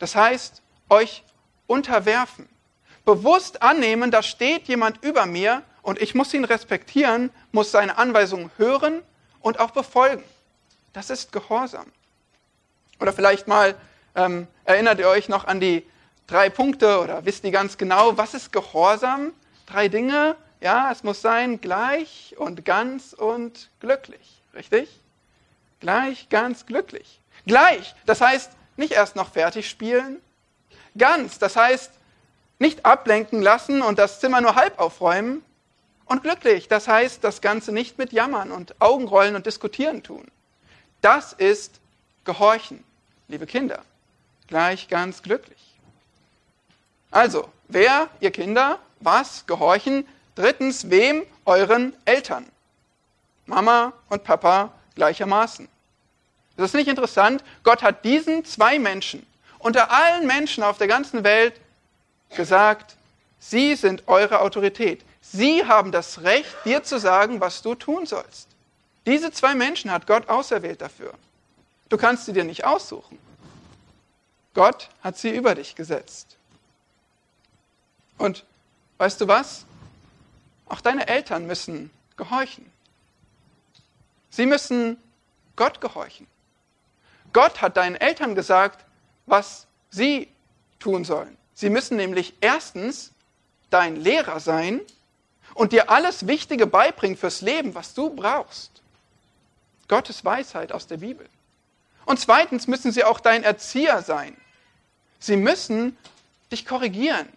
Das 0.00 0.16
heißt, 0.16 0.62
euch 0.88 1.22
unterwerfen. 1.68 2.48
Bewusst 3.04 3.62
annehmen, 3.62 4.10
da 4.10 4.24
steht 4.24 4.66
jemand 4.66 5.04
über 5.04 5.26
mir 5.26 5.62
und 5.82 6.02
ich 6.02 6.16
muss 6.16 6.34
ihn 6.34 6.44
respektieren, 6.44 7.30
muss 7.52 7.70
seine 7.70 7.98
Anweisungen 7.98 8.50
hören 8.56 9.02
und 9.42 9.60
auch 9.60 9.70
befolgen. 9.70 10.24
Das 10.92 11.08
ist 11.08 11.30
Gehorsam. 11.30 11.86
Oder 12.98 13.12
vielleicht 13.12 13.46
mal 13.46 13.76
ähm, 14.18 14.48
erinnert 14.64 14.98
ihr 14.98 15.08
euch 15.08 15.28
noch 15.28 15.46
an 15.46 15.60
die 15.60 15.86
drei 16.26 16.50
Punkte 16.50 17.00
oder 17.00 17.24
wisst 17.24 17.44
ihr 17.44 17.52
ganz 17.52 17.78
genau, 17.78 18.16
was 18.16 18.34
ist 18.34 18.52
Gehorsam? 18.52 19.32
Drei 19.66 19.88
Dinge, 19.88 20.36
ja, 20.60 20.90
es 20.90 21.04
muss 21.04 21.22
sein 21.22 21.60
gleich 21.60 22.34
und 22.36 22.64
ganz 22.64 23.12
und 23.12 23.70
glücklich. 23.80 24.42
Richtig? 24.54 25.00
Gleich, 25.80 26.28
ganz 26.28 26.66
glücklich. 26.66 27.20
Gleich, 27.46 27.94
das 28.06 28.20
heißt 28.20 28.50
nicht 28.76 28.92
erst 28.92 29.14
noch 29.14 29.30
fertig 29.30 29.70
spielen. 29.70 30.20
Ganz, 30.96 31.38
das 31.38 31.54
heißt 31.54 31.92
nicht 32.58 32.84
ablenken 32.84 33.40
lassen 33.40 33.82
und 33.82 34.00
das 34.00 34.18
Zimmer 34.18 34.40
nur 34.40 34.56
halb 34.56 34.80
aufräumen. 34.80 35.44
Und 36.06 36.22
glücklich, 36.22 36.66
das 36.66 36.88
heißt 36.88 37.22
das 37.22 37.40
Ganze 37.40 37.70
nicht 37.70 37.98
mit 37.98 38.12
Jammern 38.12 38.50
und 38.50 38.74
Augenrollen 38.80 39.36
und 39.36 39.46
Diskutieren 39.46 40.02
tun. 40.02 40.26
Das 41.02 41.32
ist 41.34 41.80
Gehorchen, 42.24 42.82
liebe 43.28 43.46
Kinder. 43.46 43.84
Gleich 44.48 44.88
ganz 44.88 45.22
glücklich. 45.22 45.58
Also, 47.10 47.48
wer, 47.68 48.08
ihr 48.20 48.30
Kinder, 48.30 48.78
was, 49.00 49.46
gehorchen, 49.46 50.04
Drittens, 50.38 50.88
wem? 50.88 51.26
Euren 51.46 51.92
Eltern. 52.04 52.46
Mama 53.46 53.92
und 54.08 54.22
Papa 54.22 54.72
gleichermaßen. 54.94 55.66
Das 56.56 56.66
ist 56.66 56.74
nicht 56.74 56.86
interessant. 56.86 57.42
Gott 57.64 57.82
hat 57.82 58.04
diesen 58.04 58.44
zwei 58.44 58.78
Menschen 58.78 59.26
unter 59.58 59.90
allen 59.90 60.28
Menschen 60.28 60.62
auf 60.62 60.78
der 60.78 60.86
ganzen 60.86 61.24
Welt 61.24 61.54
gesagt, 62.36 62.94
sie 63.40 63.74
sind 63.74 64.06
eure 64.06 64.40
Autorität. 64.40 65.04
Sie 65.20 65.66
haben 65.66 65.90
das 65.90 66.22
Recht, 66.22 66.54
dir 66.64 66.84
zu 66.84 67.00
sagen, 67.00 67.40
was 67.40 67.60
du 67.60 67.74
tun 67.74 68.06
sollst. 68.06 68.46
Diese 69.06 69.32
zwei 69.32 69.56
Menschen 69.56 69.90
hat 69.90 70.06
Gott 70.06 70.28
auserwählt 70.28 70.80
dafür. 70.80 71.14
Du 71.88 71.96
kannst 71.96 72.26
sie 72.26 72.32
dir 72.32 72.44
nicht 72.44 72.64
aussuchen. 72.64 73.18
Gott 74.54 74.88
hat 75.02 75.16
sie 75.16 75.30
über 75.30 75.54
dich 75.54 75.74
gesetzt. 75.74 76.36
Und 78.16 78.44
weißt 78.98 79.20
du 79.20 79.28
was? 79.28 79.64
Auch 80.66 80.80
deine 80.80 81.08
Eltern 81.08 81.46
müssen 81.46 81.90
gehorchen. 82.16 82.70
Sie 84.30 84.46
müssen 84.46 84.98
Gott 85.56 85.80
gehorchen. 85.80 86.26
Gott 87.32 87.62
hat 87.62 87.76
deinen 87.76 87.96
Eltern 87.96 88.34
gesagt, 88.34 88.84
was 89.26 89.66
sie 89.90 90.28
tun 90.78 91.04
sollen. 91.04 91.36
Sie 91.54 91.70
müssen 91.70 91.96
nämlich 91.96 92.34
erstens 92.40 93.12
dein 93.70 93.96
Lehrer 93.96 94.40
sein 94.40 94.80
und 95.54 95.72
dir 95.72 95.90
alles 95.90 96.26
Wichtige 96.26 96.66
beibringen 96.66 97.16
fürs 97.16 97.40
Leben, 97.40 97.74
was 97.74 97.94
du 97.94 98.10
brauchst. 98.10 98.82
Gottes 99.88 100.24
Weisheit 100.24 100.72
aus 100.72 100.86
der 100.86 100.98
Bibel. 100.98 101.28
Und 102.08 102.18
zweitens 102.18 102.66
müssen 102.66 102.90
sie 102.90 103.04
auch 103.04 103.20
dein 103.20 103.44
Erzieher 103.44 104.00
sein. 104.00 104.34
Sie 105.18 105.36
müssen 105.36 105.94
dich 106.50 106.64
korrigieren, 106.64 107.28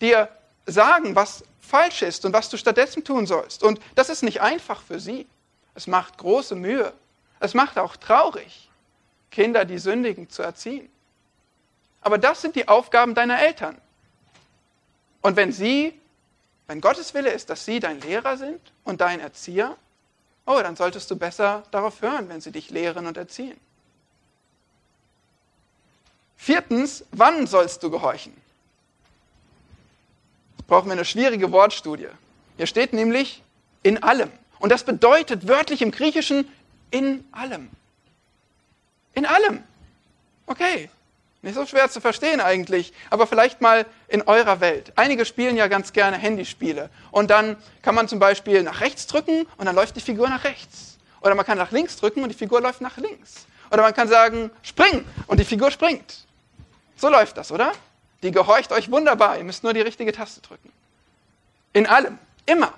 dir 0.00 0.28
sagen, 0.64 1.16
was 1.16 1.42
falsch 1.60 2.02
ist 2.02 2.24
und 2.24 2.32
was 2.32 2.48
du 2.48 2.56
stattdessen 2.56 3.02
tun 3.02 3.26
sollst. 3.26 3.64
Und 3.64 3.80
das 3.96 4.08
ist 4.08 4.22
nicht 4.22 4.40
einfach 4.40 4.80
für 4.80 5.00
sie. 5.00 5.26
Es 5.74 5.88
macht 5.88 6.18
große 6.18 6.54
Mühe. 6.54 6.92
Es 7.40 7.54
macht 7.54 7.78
auch 7.78 7.96
traurig, 7.96 8.70
Kinder, 9.32 9.64
die 9.64 9.78
sündigen, 9.78 10.30
zu 10.30 10.42
erziehen. 10.42 10.88
Aber 12.00 12.16
das 12.16 12.42
sind 12.42 12.54
die 12.54 12.68
Aufgaben 12.68 13.16
deiner 13.16 13.40
Eltern. 13.40 13.76
Und 15.20 15.34
wenn 15.34 15.50
sie, 15.50 16.00
wenn 16.68 16.80
Gottes 16.80 17.12
Wille 17.12 17.32
ist, 17.32 17.50
dass 17.50 17.64
sie 17.64 17.80
dein 17.80 18.00
Lehrer 18.02 18.36
sind 18.36 18.60
und 18.84 19.00
dein 19.00 19.18
Erzieher, 19.18 19.76
oh, 20.46 20.60
dann 20.62 20.76
solltest 20.76 21.10
du 21.10 21.16
besser 21.16 21.64
darauf 21.72 22.02
hören, 22.02 22.28
wenn 22.28 22.40
sie 22.40 22.52
dich 22.52 22.70
lehren 22.70 23.08
und 23.08 23.16
erziehen. 23.16 23.58
Viertens, 26.36 27.04
wann 27.12 27.46
sollst 27.46 27.82
du 27.82 27.90
gehorchen? 27.90 28.32
brauchen 30.66 30.86
wir 30.86 30.92
eine 30.92 31.04
schwierige 31.04 31.52
Wortstudie. 31.52 32.08
Hier 32.56 32.66
steht 32.66 32.92
nämlich 32.92 33.42
in 33.82 34.02
allem. 34.02 34.30
Und 34.58 34.72
das 34.72 34.84
bedeutet 34.84 35.46
wörtlich 35.48 35.82
im 35.82 35.90
Griechischen 35.90 36.48
in 36.90 37.24
allem. 37.32 37.70
In 39.14 39.26
allem. 39.26 39.62
Okay, 40.46 40.88
nicht 41.42 41.54
so 41.54 41.66
schwer 41.66 41.90
zu 41.90 42.00
verstehen 42.00 42.40
eigentlich, 42.40 42.92
aber 43.10 43.26
vielleicht 43.26 43.60
mal 43.60 43.86
in 44.08 44.22
eurer 44.22 44.60
Welt. 44.60 44.92
Einige 44.96 45.24
spielen 45.24 45.56
ja 45.56 45.68
ganz 45.68 45.92
gerne 45.92 46.16
Handyspiele. 46.16 46.90
Und 47.10 47.30
dann 47.30 47.56
kann 47.82 47.94
man 47.94 48.08
zum 48.08 48.18
Beispiel 48.18 48.62
nach 48.62 48.80
rechts 48.80 49.06
drücken 49.06 49.46
und 49.56 49.66
dann 49.66 49.74
läuft 49.74 49.96
die 49.96 50.00
Figur 50.00 50.28
nach 50.28 50.44
rechts. 50.44 50.98
Oder 51.20 51.34
man 51.34 51.44
kann 51.44 51.58
nach 51.58 51.72
links 51.72 51.96
drücken 51.96 52.22
und 52.22 52.30
die 52.30 52.36
Figur 52.36 52.60
läuft 52.60 52.80
nach 52.80 52.96
links. 52.96 53.46
Oder 53.70 53.82
man 53.82 53.94
kann 53.94 54.08
sagen, 54.08 54.50
spring 54.62 55.04
und 55.26 55.38
die 55.38 55.44
Figur 55.44 55.70
springt. 55.70 56.25
So 56.96 57.08
läuft 57.08 57.36
das, 57.36 57.52
oder? 57.52 57.72
Die 58.22 58.30
gehorcht 58.30 58.72
euch 58.72 58.90
wunderbar. 58.90 59.36
Ihr 59.38 59.44
müsst 59.44 59.62
nur 59.62 59.74
die 59.74 59.82
richtige 59.82 60.12
Taste 60.12 60.40
drücken. 60.40 60.72
In 61.72 61.86
allem, 61.86 62.18
immer 62.46 62.72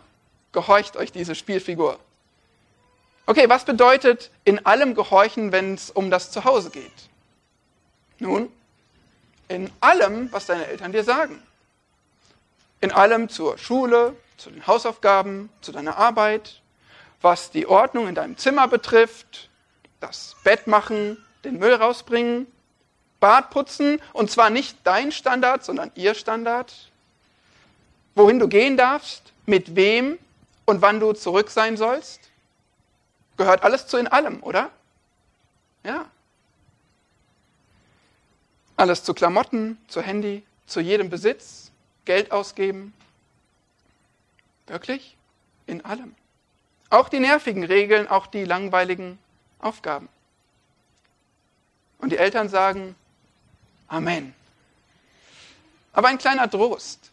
gehorcht 0.52 0.96
euch 0.96 1.12
diese 1.12 1.34
Spielfigur. 1.34 1.98
Okay, 3.26 3.48
was 3.48 3.64
bedeutet 3.64 4.30
in 4.44 4.64
allem 4.66 4.94
gehorchen, 4.94 5.52
wenn 5.52 5.74
es 5.74 5.90
um 5.90 6.10
das 6.10 6.30
Zuhause 6.30 6.70
geht? 6.70 6.90
Nun, 8.18 8.50
in 9.48 9.70
allem, 9.80 10.32
was 10.32 10.46
deine 10.46 10.66
Eltern 10.66 10.92
dir 10.92 11.04
sagen. 11.04 11.42
In 12.80 12.90
allem 12.90 13.28
zur 13.28 13.58
Schule, 13.58 14.16
zu 14.36 14.50
den 14.50 14.66
Hausaufgaben, 14.66 15.50
zu 15.60 15.72
deiner 15.72 15.96
Arbeit, 15.96 16.60
was 17.20 17.50
die 17.50 17.66
Ordnung 17.66 18.08
in 18.08 18.14
deinem 18.14 18.36
Zimmer 18.36 18.68
betrifft, 18.68 19.48
das 20.00 20.36
Bett 20.44 20.66
machen, 20.66 21.22
den 21.44 21.58
Müll 21.58 21.74
rausbringen, 21.74 22.46
Bad 23.20 23.50
putzen, 23.50 24.00
und 24.12 24.30
zwar 24.30 24.50
nicht 24.50 24.78
dein 24.84 25.12
Standard, 25.12 25.64
sondern 25.64 25.90
ihr 25.94 26.14
Standard, 26.14 26.90
wohin 28.14 28.38
du 28.38 28.48
gehen 28.48 28.76
darfst, 28.76 29.32
mit 29.46 29.74
wem 29.74 30.18
und 30.66 30.82
wann 30.82 31.00
du 31.00 31.12
zurück 31.12 31.50
sein 31.50 31.76
sollst. 31.76 32.20
Gehört 33.36 33.62
alles 33.62 33.86
zu 33.86 33.96
in 33.96 34.06
allem, 34.06 34.42
oder? 34.42 34.70
Ja. 35.84 36.06
Alles 38.76 39.02
zu 39.02 39.14
Klamotten, 39.14 39.78
zu 39.88 40.02
Handy, 40.02 40.44
zu 40.66 40.80
jedem 40.80 41.08
Besitz, 41.08 41.70
Geld 42.04 42.30
ausgeben. 42.30 42.92
Wirklich? 44.66 45.16
In 45.66 45.84
allem. 45.84 46.14
Auch 46.90 47.08
die 47.08 47.20
nervigen 47.20 47.64
Regeln, 47.64 48.08
auch 48.08 48.26
die 48.26 48.44
langweiligen 48.44 49.18
Aufgaben. 49.58 50.08
Und 51.98 52.12
die 52.12 52.18
Eltern 52.18 52.48
sagen, 52.48 52.94
Amen. 53.88 54.34
Aber 55.92 56.08
ein 56.08 56.18
kleiner 56.18 56.48
Trost. 56.48 57.10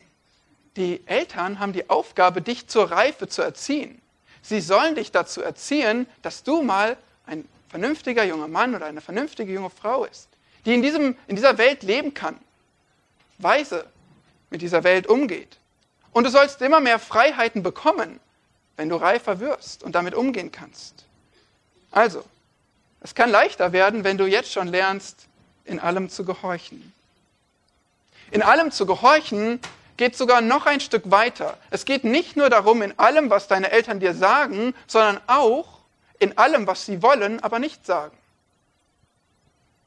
Die 0.75 1.01
Eltern 1.08 1.60
haben 1.60 1.74
die 1.74 1.89
Aufgabe, 1.89 2.41
dich 2.41 2.67
zur 2.67 2.91
Reife 2.91 3.27
zu 3.27 3.41
erziehen. 3.41 4.01
Sie 4.41 4.62
sollen 4.62 4.96
dich 4.96 5.12
dazu 5.12 5.41
erziehen, 5.41 6.05
dass 6.22 6.44
du 6.44 6.62
mal 6.62 6.98
ein 7.25 7.48
vernünftiger 7.70 8.24
junger 8.24 8.48
Mann 8.48 8.75
oder 8.75 8.86
eine 8.86 9.01
vernünftige 9.01 9.51
junge 9.51 9.70
Frau 9.70 10.05
ist, 10.05 10.29
die 10.65 10.74
in, 10.74 10.82
diesem, 10.82 11.17
in 11.27 11.36
dieser 11.36 11.58
Welt 11.58 11.82
leben 11.82 12.13
kann, 12.13 12.38
weise 13.38 13.86
mit 14.50 14.62
dieser 14.62 14.84
Welt 14.84 15.08
umgeht. 15.08 15.58
Und 16.12 16.25
du 16.25 16.29
sollst 16.29 16.62
immer 16.62 16.79
mehr 16.79 17.00
Freiheiten 17.00 17.63
bekommen, 17.63 18.20
wenn 18.77 18.89
du 18.89 18.98
reifer 18.98 19.39
wirst 19.39 19.84
und 19.84 19.96
damit 19.96 20.13
umgehen 20.13 20.51
kannst. 20.51 21.05
Also, 21.91 22.24
es 23.01 23.15
kann 23.15 23.29
leichter 23.29 23.72
werden, 23.72 24.03
wenn 24.03 24.17
du 24.17 24.25
jetzt 24.25 24.51
schon 24.51 24.67
lernst, 24.67 25.27
in 25.65 25.79
allem 25.79 26.10
zu 26.10 26.25
gehorchen. 26.25 26.93
In 28.31 28.41
allem 28.41 28.72
zu 28.72 28.86
gehorchen 28.86 29.60
geht 29.98 30.15
sogar 30.15 30.41
noch 30.41 30.65
ein 30.65 30.79
Stück 30.79 31.10
weiter. 31.12 31.57
Es 31.69 31.86
geht 31.86 32.03
nicht 32.03 32.36
nur 32.36 32.50
darum, 32.50 32.81
in 32.81 32.98
allem, 32.98 33.29
was 33.29 33.48
deine 33.48 33.72
Eltern 33.72 34.00
dir 34.00 34.13
sagen, 34.13 34.74
sondern 34.88 35.22
auch 35.27 35.79
in 36.19 36.38
allem, 36.38 36.67
was 36.67 36.86
sie 36.86 37.01
wollen, 37.01 37.41
aber 37.41 37.60
nicht 37.60 37.86
sagen. 37.86 38.17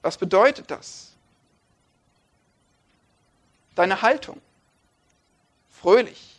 Was 0.03 0.17
bedeutet 0.17 0.71
das? 0.71 1.13
Deine 3.75 4.03
Haltung. 4.03 4.41
Fröhlich, 5.81 6.37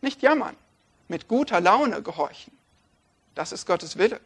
nicht 0.00 0.22
jammern, 0.22 0.56
mit 1.08 1.28
guter 1.28 1.60
Laune 1.60 2.02
gehorchen. 2.02 2.56
Das 3.34 3.52
ist 3.52 3.66
Gottes 3.66 3.98
Wille. 3.98 4.20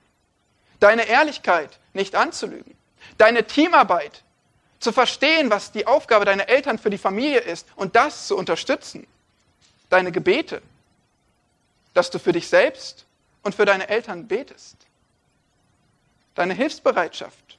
Deine 0.81 1.07
Ehrlichkeit, 1.07 1.79
nicht 1.93 2.15
anzulügen. 2.15 2.77
Deine 3.19 3.47
Teamarbeit, 3.47 4.24
zu 4.85 4.93
verstehen, 4.93 5.51
was 5.51 5.73
die 5.73 5.87
Aufgabe 5.87 6.27
deiner 6.27 6.49
Eltern 6.49 6.79
für 6.79 6.91
die 6.91 6.99
Familie 6.99 7.41
ist 7.41 7.67
und 7.75 7.97
das 7.97 8.29
zu 8.29 8.37
unterstützen. 8.37 9.07
Deine 9.89 10.13
Gebete, 10.13 10.61
dass 11.95 12.11
du 12.11 12.19
für 12.19 12.33
dich 12.33 12.49
selbst 12.49 13.07
und 13.43 13.55
für 13.55 13.65
deine 13.65 13.89
Eltern 13.89 14.29
betest. 14.29 14.77
Deine 16.35 16.53
Hilfsbereitschaft. 16.53 17.59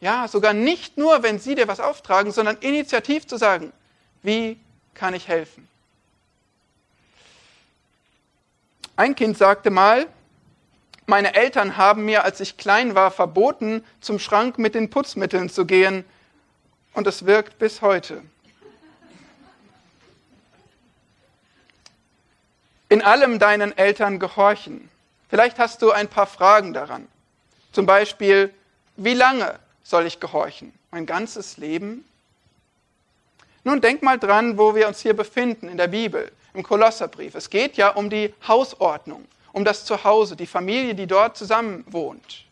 Ja, 0.00 0.28
sogar 0.28 0.52
nicht 0.52 0.96
nur, 0.96 1.24
wenn 1.24 1.40
sie 1.40 1.56
dir 1.56 1.66
was 1.66 1.80
auftragen, 1.80 2.30
sondern 2.30 2.56
initiativ 2.58 3.26
zu 3.26 3.36
sagen, 3.36 3.72
wie 4.22 4.60
kann 4.94 5.14
ich 5.14 5.26
helfen? 5.26 5.68
Ein 8.94 9.16
Kind 9.16 9.36
sagte 9.36 9.70
mal, 9.70 10.06
meine 11.06 11.34
Eltern 11.34 11.76
haben 11.76 12.04
mir, 12.04 12.22
als 12.22 12.38
ich 12.38 12.58
klein 12.58 12.94
war, 12.94 13.10
verboten, 13.10 13.84
zum 14.00 14.20
Schrank 14.20 14.58
mit 14.58 14.76
den 14.76 14.90
Putzmitteln 14.90 15.48
zu 15.48 15.66
gehen, 15.66 16.04
und 16.94 17.06
es 17.06 17.26
wirkt 17.26 17.58
bis 17.58 17.82
heute. 17.82 18.22
In 22.88 23.02
allem 23.02 23.38
deinen 23.38 23.76
Eltern 23.76 24.18
gehorchen. 24.18 24.88
Vielleicht 25.28 25.58
hast 25.58 25.82
du 25.82 25.90
ein 25.90 26.08
paar 26.08 26.26
Fragen 26.26 26.72
daran. 26.72 27.06
Zum 27.72 27.86
Beispiel, 27.86 28.52
wie 28.96 29.14
lange 29.14 29.58
soll 29.82 30.06
ich 30.06 30.20
gehorchen? 30.20 30.72
Mein 30.90 31.04
ganzes 31.04 31.58
Leben? 31.58 32.04
Nun 33.64 33.80
denk 33.80 34.02
mal 34.02 34.18
dran, 34.18 34.56
wo 34.56 34.74
wir 34.74 34.88
uns 34.88 35.00
hier 35.00 35.14
befinden 35.14 35.68
in 35.68 35.76
der 35.76 35.88
Bibel, 35.88 36.32
im 36.54 36.62
Kolosserbrief. 36.62 37.34
Es 37.34 37.50
geht 37.50 37.76
ja 37.76 37.90
um 37.90 38.08
die 38.08 38.32
Hausordnung, 38.46 39.26
um 39.52 39.64
das 39.64 39.84
Zuhause, 39.84 40.36
die 40.36 40.46
Familie, 40.46 40.94
die 40.94 41.06
dort 41.06 41.36
zusammen 41.36 41.84
wohnt. 41.88 42.46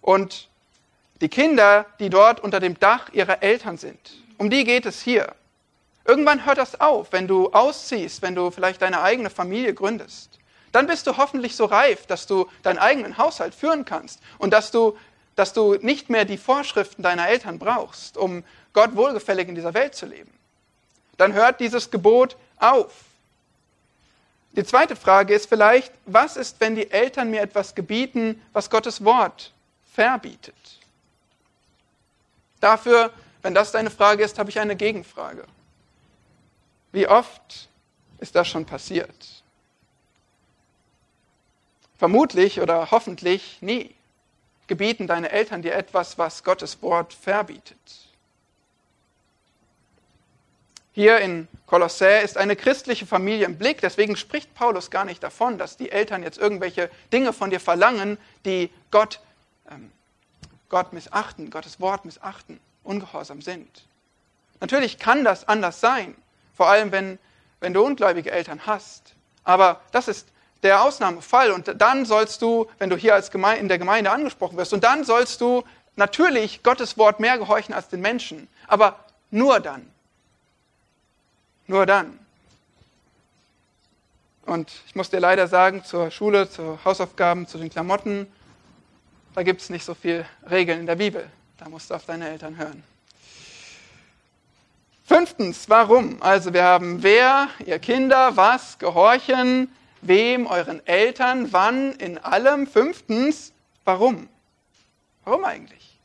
Und 0.00 0.48
die 1.20 1.28
Kinder, 1.28 1.86
die 1.98 2.10
dort 2.10 2.40
unter 2.40 2.60
dem 2.60 2.78
Dach 2.78 3.08
ihrer 3.12 3.42
Eltern 3.42 3.78
sind. 3.78 3.98
Um 4.38 4.50
die 4.50 4.64
geht 4.64 4.86
es 4.86 5.00
hier. 5.00 5.34
Irgendwann 6.04 6.44
hört 6.46 6.58
das 6.58 6.80
auf, 6.80 7.12
wenn 7.12 7.26
du 7.26 7.50
ausziehst, 7.52 8.22
wenn 8.22 8.34
du 8.34 8.50
vielleicht 8.50 8.82
deine 8.82 9.00
eigene 9.00 9.30
Familie 9.30 9.74
gründest. 9.74 10.38
Dann 10.72 10.86
bist 10.86 11.06
du 11.06 11.16
hoffentlich 11.16 11.56
so 11.56 11.64
reif, 11.64 12.06
dass 12.06 12.26
du 12.26 12.48
deinen 12.62 12.78
eigenen 12.78 13.18
Haushalt 13.18 13.54
führen 13.54 13.84
kannst 13.84 14.20
und 14.38 14.52
dass 14.52 14.70
du, 14.70 14.96
dass 15.34 15.52
du 15.52 15.74
nicht 15.76 16.10
mehr 16.10 16.24
die 16.24 16.36
Vorschriften 16.36 17.02
deiner 17.02 17.28
Eltern 17.28 17.58
brauchst, 17.58 18.16
um 18.16 18.44
Gott 18.72 18.94
wohlgefällig 18.94 19.48
in 19.48 19.54
dieser 19.54 19.74
Welt 19.74 19.94
zu 19.94 20.06
leben. 20.06 20.30
Dann 21.16 21.32
hört 21.32 21.60
dieses 21.60 21.90
Gebot 21.90 22.36
auf. 22.58 22.92
Die 24.52 24.64
zweite 24.64 24.96
Frage 24.96 25.34
ist 25.34 25.48
vielleicht, 25.48 25.92
was 26.04 26.36
ist, 26.36 26.60
wenn 26.60 26.74
die 26.74 26.90
Eltern 26.90 27.30
mir 27.30 27.40
etwas 27.40 27.74
gebieten, 27.74 28.40
was 28.52 28.70
Gottes 28.70 29.04
Wort 29.04 29.52
verbietet? 29.94 30.54
Dafür, 32.60 33.12
wenn 33.42 33.54
das 33.54 33.72
deine 33.72 33.90
Frage 33.90 34.24
ist, 34.24 34.38
habe 34.38 34.50
ich 34.50 34.58
eine 34.58 34.76
Gegenfrage. 34.76 35.44
Wie 36.92 37.06
oft 37.06 37.68
ist 38.18 38.34
das 38.34 38.48
schon 38.48 38.64
passiert? 38.64 39.42
Vermutlich 41.98 42.60
oder 42.60 42.90
hoffentlich 42.90 43.60
nie 43.60 43.94
gebieten 44.66 45.06
deine 45.06 45.30
Eltern 45.30 45.62
dir 45.62 45.74
etwas, 45.74 46.18
was 46.18 46.42
Gottes 46.42 46.82
Wort 46.82 47.12
verbietet. 47.14 48.06
Hier 50.92 51.18
in 51.18 51.46
Kolossä 51.66 52.22
ist 52.22 52.38
eine 52.38 52.56
christliche 52.56 53.06
Familie 53.06 53.44
im 53.44 53.58
Blick, 53.58 53.82
deswegen 53.82 54.16
spricht 54.16 54.54
Paulus 54.54 54.90
gar 54.90 55.04
nicht 55.04 55.22
davon, 55.22 55.58
dass 55.58 55.76
die 55.76 55.90
Eltern 55.90 56.22
jetzt 56.22 56.38
irgendwelche 56.38 56.90
Dinge 57.12 57.34
von 57.34 57.50
dir 57.50 57.60
verlangen, 57.60 58.16
die 58.46 58.70
Gott 58.90 59.20
ähm, 59.70 59.92
Gott 60.68 60.92
missachten, 60.92 61.50
Gottes 61.50 61.80
Wort 61.80 62.04
missachten, 62.04 62.60
ungehorsam 62.82 63.42
sind. 63.42 63.84
Natürlich 64.60 64.98
kann 64.98 65.24
das 65.24 65.48
anders 65.48 65.80
sein, 65.80 66.14
vor 66.56 66.68
allem 66.68 66.92
wenn, 66.92 67.18
wenn 67.60 67.74
du 67.74 67.84
ungläubige 67.84 68.30
Eltern 68.30 68.66
hast. 68.66 69.14
Aber 69.44 69.80
das 69.92 70.08
ist 70.08 70.28
der 70.62 70.82
Ausnahmefall 70.82 71.52
und 71.52 71.80
dann 71.80 72.04
sollst 72.04 72.42
du, 72.42 72.66
wenn 72.78 72.90
du 72.90 72.96
hier 72.96 73.14
als 73.14 73.30
Gemeinde, 73.30 73.60
in 73.60 73.68
der 73.68 73.78
Gemeinde 73.78 74.10
angesprochen 74.10 74.56
wirst, 74.56 74.72
und 74.72 74.82
dann 74.82 75.04
sollst 75.04 75.40
du 75.40 75.62
natürlich 75.94 76.62
Gottes 76.62 76.98
Wort 76.98 77.20
mehr 77.20 77.38
gehorchen 77.38 77.74
als 77.74 77.88
den 77.88 78.00
Menschen, 78.00 78.48
aber 78.66 78.98
nur 79.30 79.60
dann. 79.60 79.90
Nur 81.66 81.86
dann. 81.86 82.18
Und 84.46 84.70
ich 84.86 84.94
muss 84.94 85.10
dir 85.10 85.20
leider 85.20 85.48
sagen, 85.48 85.84
zur 85.84 86.10
Schule, 86.10 86.48
zu 86.48 86.78
Hausaufgaben, 86.84 87.48
zu 87.48 87.58
den 87.58 87.68
Klamotten, 87.68 88.32
da 89.36 89.42
gibt 89.42 89.60
es 89.60 89.68
nicht 89.68 89.84
so 89.84 89.92
viel 89.94 90.24
Regeln 90.50 90.80
in 90.80 90.86
der 90.86 90.96
Bibel. 90.96 91.28
Da 91.58 91.68
musst 91.68 91.90
du 91.90 91.94
auf 91.94 92.06
deine 92.06 92.26
Eltern 92.26 92.56
hören. 92.56 92.82
Fünftens, 95.04 95.68
warum? 95.68 96.22
Also 96.22 96.54
wir 96.54 96.64
haben 96.64 97.02
wer, 97.02 97.50
ihr 97.66 97.78
Kinder, 97.78 98.34
was, 98.38 98.78
gehorchen, 98.78 99.70
wem, 100.00 100.46
euren 100.46 100.84
Eltern, 100.86 101.52
wann, 101.52 101.92
in 101.92 102.16
allem. 102.16 102.66
Fünftens, 102.66 103.52
warum? 103.84 104.26
Warum 105.26 105.44
eigentlich? 105.44 105.98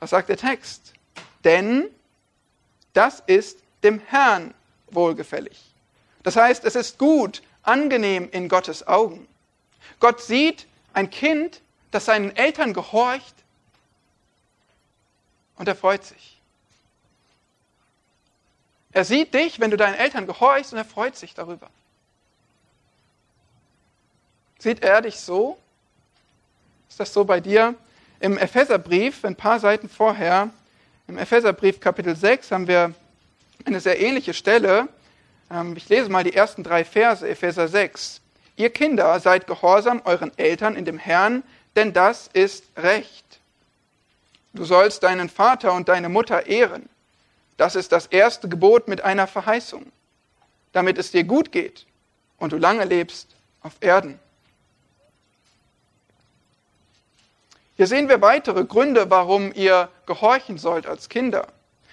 Was 0.00 0.10
sagt 0.10 0.30
der 0.30 0.36
Text? 0.36 0.94
Denn 1.44 1.84
das 2.92 3.22
ist 3.24 3.60
dem 3.84 4.00
Herrn 4.00 4.52
wohlgefällig. 4.90 5.62
Das 6.24 6.34
heißt, 6.34 6.64
es 6.64 6.74
ist 6.74 6.98
gut, 6.98 7.40
angenehm 7.62 8.28
in 8.32 8.48
Gottes 8.48 8.84
Augen. 8.88 9.28
Gott 10.00 10.20
sieht 10.20 10.66
ein 10.92 11.08
Kind, 11.08 11.62
das 11.90 12.04
seinen 12.04 12.34
Eltern 12.36 12.72
gehorcht 12.72 13.34
und 15.56 15.68
er 15.68 15.74
freut 15.74 16.04
sich. 16.04 16.38
Er 18.92 19.04
sieht 19.04 19.34
dich, 19.34 19.60
wenn 19.60 19.70
du 19.70 19.76
deinen 19.76 19.94
Eltern 19.94 20.26
gehorchst 20.26 20.72
und 20.72 20.78
er 20.78 20.84
freut 20.84 21.16
sich 21.16 21.34
darüber. 21.34 21.68
Sieht 24.58 24.82
er 24.82 25.00
dich 25.00 25.18
so? 25.18 25.58
Ist 26.88 27.00
das 27.00 27.12
so 27.12 27.24
bei 27.24 27.40
dir? 27.40 27.74
Im 28.18 28.36
Epheserbrief, 28.36 29.24
ein 29.24 29.36
paar 29.36 29.60
Seiten 29.60 29.88
vorher, 29.88 30.50
im 31.06 31.18
Epheserbrief 31.18 31.80
Kapitel 31.80 32.14
6 32.14 32.52
haben 32.52 32.68
wir 32.68 32.94
eine 33.64 33.80
sehr 33.80 34.00
ähnliche 34.00 34.34
Stelle. 34.34 34.88
Ähm, 35.50 35.76
ich 35.76 35.88
lese 35.88 36.08
mal 36.08 36.24
die 36.24 36.34
ersten 36.34 36.62
drei 36.62 36.84
Verse, 36.84 37.28
Epheser 37.28 37.68
6. 37.68 38.20
Ihr 38.56 38.70
Kinder 38.70 39.18
seid 39.20 39.46
gehorsam 39.46 40.02
euren 40.04 40.30
Eltern 40.38 40.76
in 40.76 40.84
dem 40.84 40.98
Herrn, 40.98 41.42
denn 41.76 41.92
das 41.92 42.28
ist 42.32 42.64
Recht. 42.76 43.24
Du 44.52 44.64
sollst 44.64 45.02
deinen 45.02 45.28
Vater 45.28 45.72
und 45.72 45.88
deine 45.88 46.08
Mutter 46.08 46.46
ehren. 46.46 46.88
Das 47.56 47.76
ist 47.76 47.92
das 47.92 48.06
erste 48.06 48.48
Gebot 48.48 48.88
mit 48.88 49.02
einer 49.02 49.26
Verheißung, 49.26 49.92
damit 50.72 50.98
es 50.98 51.10
dir 51.10 51.24
gut 51.24 51.52
geht 51.52 51.86
und 52.38 52.52
du 52.52 52.56
lange 52.56 52.84
lebst 52.84 53.28
auf 53.62 53.74
Erden. 53.80 54.18
Hier 57.76 57.86
sehen 57.86 58.08
wir 58.08 58.20
weitere 58.20 58.64
Gründe, 58.64 59.08
warum 59.10 59.52
ihr 59.54 59.88
gehorchen 60.06 60.58
sollt 60.58 60.86
als 60.86 61.08
Kinder. 61.08 61.46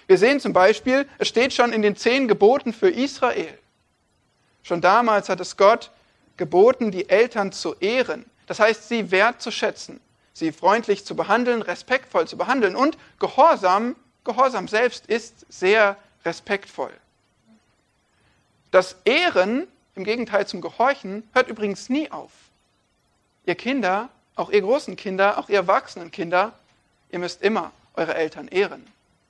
Wir 0.07 0.17
sehen 0.17 0.39
zum 0.39 0.53
Beispiel, 0.53 1.07
es 1.17 1.27
steht 1.27 1.53
schon 1.53 1.71
in 1.71 1.81
den 1.81 1.95
zehn 1.95 2.27
Geboten 2.27 2.73
für 2.73 2.89
Israel. 2.89 3.57
Schon 4.63 4.81
damals 4.81 5.29
hat 5.29 5.39
es 5.39 5.55
Gott 5.55 5.91
geboten, 6.37 6.91
die 6.91 7.09
Eltern 7.09 7.51
zu 7.51 7.75
ehren. 7.75 8.25
Das 8.47 8.59
heißt, 8.59 8.87
sie 8.87 9.11
wertzuschätzen, 9.11 9.99
sie 10.33 10.51
freundlich 10.51 11.05
zu 11.05 11.15
behandeln, 11.15 11.61
respektvoll 11.61 12.27
zu 12.27 12.37
behandeln 12.37 12.75
und 12.75 12.97
Gehorsam, 13.19 13.95
Gehorsam 14.23 14.67
selbst 14.67 15.05
ist 15.05 15.45
sehr 15.49 15.97
respektvoll. 16.25 16.91
Das 18.71 18.97
Ehren, 19.05 19.67
im 19.95 20.03
Gegenteil 20.03 20.47
zum 20.47 20.61
Gehorchen, 20.61 21.27
hört 21.33 21.47
übrigens 21.47 21.89
nie 21.89 22.11
auf. 22.11 22.31
Ihr 23.45 23.55
Kinder, 23.55 24.09
auch 24.35 24.49
ihr 24.49 24.61
großen 24.61 24.95
Kinder, 24.95 25.37
auch 25.37 25.49
ihr 25.49 25.55
erwachsenen 25.55 26.11
Kinder, 26.11 26.53
ihr 27.09 27.19
müsst 27.19 27.41
immer 27.41 27.71
eure 27.93 28.15
Eltern 28.15 28.47
ehren. 28.47 28.85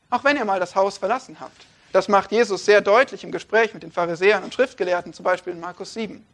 Auch 0.10 0.24
wenn 0.24 0.38
ihr 0.38 0.46
mal 0.46 0.60
das 0.60 0.76
Haus 0.76 0.98
verlassen 0.98 1.40
habt. 1.40 1.66
Das 1.94 2.08
macht 2.08 2.32
Jesus 2.32 2.66
sehr 2.66 2.82
deutlich 2.82 3.24
im 3.24 3.32
Gespräch 3.32 3.74
mit 3.74 3.84
den 3.84 3.92
Pharisäern 3.92 4.44
und 4.44 4.54
Schriftgelehrten, 4.54 5.14
zum 5.14 5.24
Beispiel 5.24 5.54
in 5.54 5.60
Markus 5.60 5.94
7. 5.94 6.26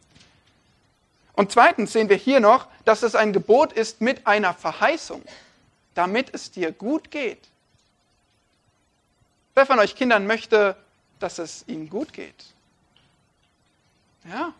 Und 1.34 1.52
zweitens 1.52 1.92
sehen 1.92 2.08
wir 2.08 2.16
hier 2.16 2.40
noch, 2.40 2.68
dass 2.84 3.02
es 3.02 3.14
ein 3.14 3.32
Gebot 3.32 3.72
ist 3.72 4.00
mit 4.00 4.26
einer 4.26 4.54
Verheißung, 4.54 5.22
damit 5.94 6.32
es 6.32 6.50
dir 6.50 6.72
gut 6.72 7.10
geht. 7.10 7.40
Wer 9.54 9.66
von 9.66 9.78
euch 9.78 9.96
Kindern 9.96 10.26
möchte, 10.26 10.76
dass 11.18 11.38
es 11.38 11.64
ihm 11.66 11.90
gut 11.90 12.12
geht? 12.12 12.44
Ja, 14.28 14.52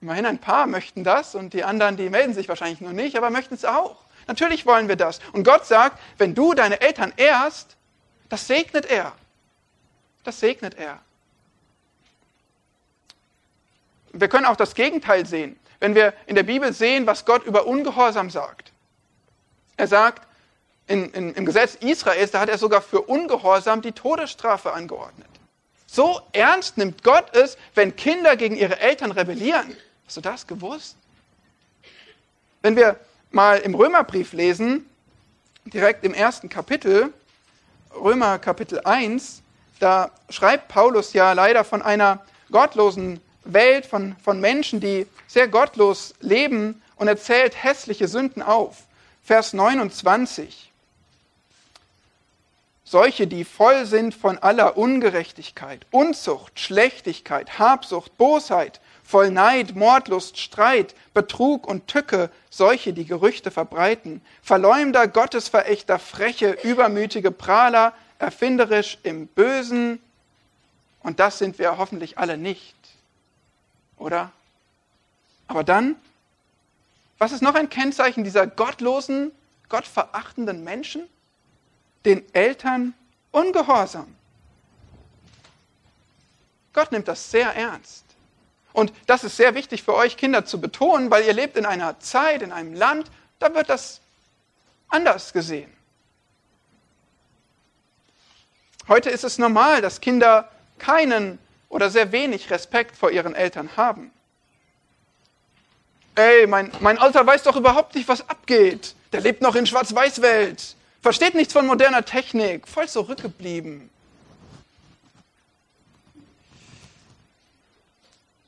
immerhin 0.00 0.26
ein 0.26 0.38
paar 0.38 0.66
möchten 0.66 1.04
das 1.04 1.34
und 1.34 1.52
die 1.52 1.64
anderen, 1.64 1.96
die 1.96 2.10
melden 2.10 2.34
sich 2.34 2.48
wahrscheinlich 2.48 2.80
nur 2.80 2.92
nicht, 2.92 3.16
aber 3.16 3.30
möchten 3.30 3.54
es 3.54 3.64
auch. 3.64 3.96
Natürlich 4.26 4.66
wollen 4.66 4.88
wir 4.88 4.96
das. 4.96 5.20
Und 5.32 5.44
Gott 5.44 5.66
sagt, 5.66 6.00
wenn 6.18 6.34
du 6.34 6.54
deine 6.54 6.80
Eltern 6.80 7.12
ehrst, 7.16 7.76
das 8.28 8.46
segnet 8.46 8.86
er. 8.86 9.12
Das 10.24 10.40
segnet 10.40 10.74
er. 10.74 11.00
Wir 14.20 14.28
können 14.28 14.46
auch 14.46 14.56
das 14.56 14.74
Gegenteil 14.74 15.26
sehen, 15.26 15.58
wenn 15.80 15.94
wir 15.94 16.14
in 16.26 16.34
der 16.34 16.42
Bibel 16.42 16.72
sehen, 16.72 17.06
was 17.06 17.24
Gott 17.24 17.44
über 17.44 17.66
Ungehorsam 17.66 18.30
sagt. 18.30 18.72
Er 19.76 19.86
sagt, 19.86 20.26
in, 20.86 21.10
in, 21.12 21.34
im 21.34 21.44
Gesetz 21.44 21.74
Israels, 21.76 22.30
da 22.30 22.40
hat 22.40 22.48
er 22.48 22.58
sogar 22.58 22.80
für 22.80 23.02
Ungehorsam 23.02 23.82
die 23.82 23.92
Todesstrafe 23.92 24.72
angeordnet. 24.72 25.28
So 25.86 26.20
ernst 26.32 26.78
nimmt 26.78 27.02
Gott 27.02 27.34
es, 27.34 27.56
wenn 27.74 27.96
Kinder 27.96 28.36
gegen 28.36 28.56
ihre 28.56 28.78
Eltern 28.78 29.12
rebellieren. 29.12 29.76
Hast 30.06 30.16
du 30.16 30.20
das 30.20 30.46
gewusst? 30.46 30.96
Wenn 32.62 32.76
wir 32.76 32.96
mal 33.30 33.58
im 33.58 33.74
Römerbrief 33.74 34.32
lesen, 34.32 34.88
direkt 35.64 36.04
im 36.04 36.14
ersten 36.14 36.48
Kapitel, 36.48 37.12
Römer 37.94 38.38
Kapitel 38.38 38.80
1, 38.84 39.42
da 39.78 40.10
schreibt 40.30 40.68
Paulus 40.68 41.12
ja 41.12 41.32
leider 41.32 41.64
von 41.64 41.82
einer 41.82 42.24
gottlosen 42.50 43.20
Welt 43.52 43.86
von, 43.86 44.16
von 44.22 44.40
Menschen, 44.40 44.80
die 44.80 45.06
sehr 45.26 45.48
gottlos 45.48 46.14
leben 46.20 46.82
und 46.96 47.08
erzählt 47.08 47.62
hässliche 47.62 48.08
Sünden 48.08 48.42
auf. 48.42 48.84
Vers 49.22 49.52
29. 49.52 50.70
Solche, 52.84 53.26
die 53.26 53.44
voll 53.44 53.84
sind 53.84 54.14
von 54.14 54.38
aller 54.38 54.76
Ungerechtigkeit, 54.76 55.84
Unzucht, 55.90 56.60
Schlechtigkeit, 56.60 57.58
Habsucht, 57.58 58.16
Bosheit, 58.16 58.80
voll 59.02 59.32
Neid, 59.32 59.74
Mordlust, 59.74 60.38
Streit, 60.38 60.94
Betrug 61.12 61.66
und 61.66 61.88
Tücke, 61.88 62.30
solche, 62.48 62.92
die 62.92 63.04
Gerüchte 63.04 63.50
verbreiten, 63.50 64.22
Verleumder, 64.42 65.08
Gottesverächter, 65.08 65.98
freche, 65.98 66.52
übermütige 66.62 67.32
Prahler, 67.32 67.92
erfinderisch 68.20 68.98
im 69.02 69.26
Bösen. 69.26 70.00
Und 71.02 71.18
das 71.18 71.38
sind 71.38 71.58
wir 71.58 71.78
hoffentlich 71.78 72.18
alle 72.18 72.38
nicht 72.38 72.76
oder? 73.98 74.32
Aber 75.48 75.64
dann, 75.64 75.96
was 77.18 77.32
ist 77.32 77.42
noch 77.42 77.54
ein 77.54 77.70
Kennzeichen 77.70 78.24
dieser 78.24 78.46
gottlosen, 78.46 79.32
gottverachtenden 79.68 80.64
Menschen? 80.64 81.08
Den 82.04 82.24
Eltern 82.34 82.94
ungehorsam. 83.30 84.14
Gott 86.72 86.92
nimmt 86.92 87.08
das 87.08 87.30
sehr 87.30 87.54
ernst. 87.54 88.04
Und 88.72 88.92
das 89.06 89.24
ist 89.24 89.38
sehr 89.38 89.54
wichtig 89.54 89.82
für 89.82 89.94
euch 89.94 90.18
Kinder 90.18 90.44
zu 90.44 90.60
betonen, 90.60 91.10
weil 91.10 91.24
ihr 91.24 91.32
lebt 91.32 91.56
in 91.56 91.64
einer 91.64 91.98
Zeit, 92.00 92.42
in 92.42 92.52
einem 92.52 92.74
Land, 92.74 93.10
da 93.38 93.54
wird 93.54 93.70
das 93.70 94.00
anders 94.88 95.32
gesehen. 95.32 95.72
Heute 98.88 99.08
ist 99.10 99.24
es 99.24 99.38
normal, 99.38 99.80
dass 99.80 100.00
Kinder 100.00 100.50
keinen 100.78 101.38
oder 101.68 101.90
sehr 101.90 102.12
wenig 102.12 102.50
Respekt 102.50 102.96
vor 102.96 103.10
ihren 103.10 103.34
Eltern 103.34 103.70
haben. 103.76 104.10
Ey, 106.14 106.46
mein, 106.46 106.72
mein 106.80 106.98
Alter 106.98 107.26
weiß 107.26 107.42
doch 107.42 107.56
überhaupt 107.56 107.94
nicht, 107.94 108.08
was 108.08 108.28
abgeht. 108.28 108.94
Der 109.12 109.20
lebt 109.20 109.42
noch 109.42 109.54
in 109.54 109.66
Schwarz-Weiß-Welt. 109.66 110.76
Versteht 111.02 111.34
nichts 111.34 111.52
von 111.52 111.66
moderner 111.66 112.04
Technik. 112.04 112.66
Voll 112.66 112.88
zurückgeblieben. 112.88 113.90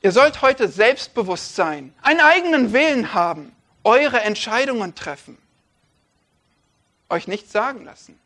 Ihr 0.01 0.11
sollt 0.11 0.41
heute 0.41 0.67
selbstbewusst 0.67 1.55
sein, 1.55 1.93
einen 2.01 2.21
eigenen 2.21 2.71
Willen 2.71 3.13
haben, 3.13 3.53
eure 3.83 4.21
Entscheidungen 4.21 4.95
treffen. 4.95 5.37
Euch 7.09 7.27
nichts 7.27 7.51
sagen 7.51 7.83
lassen. 7.83 8.19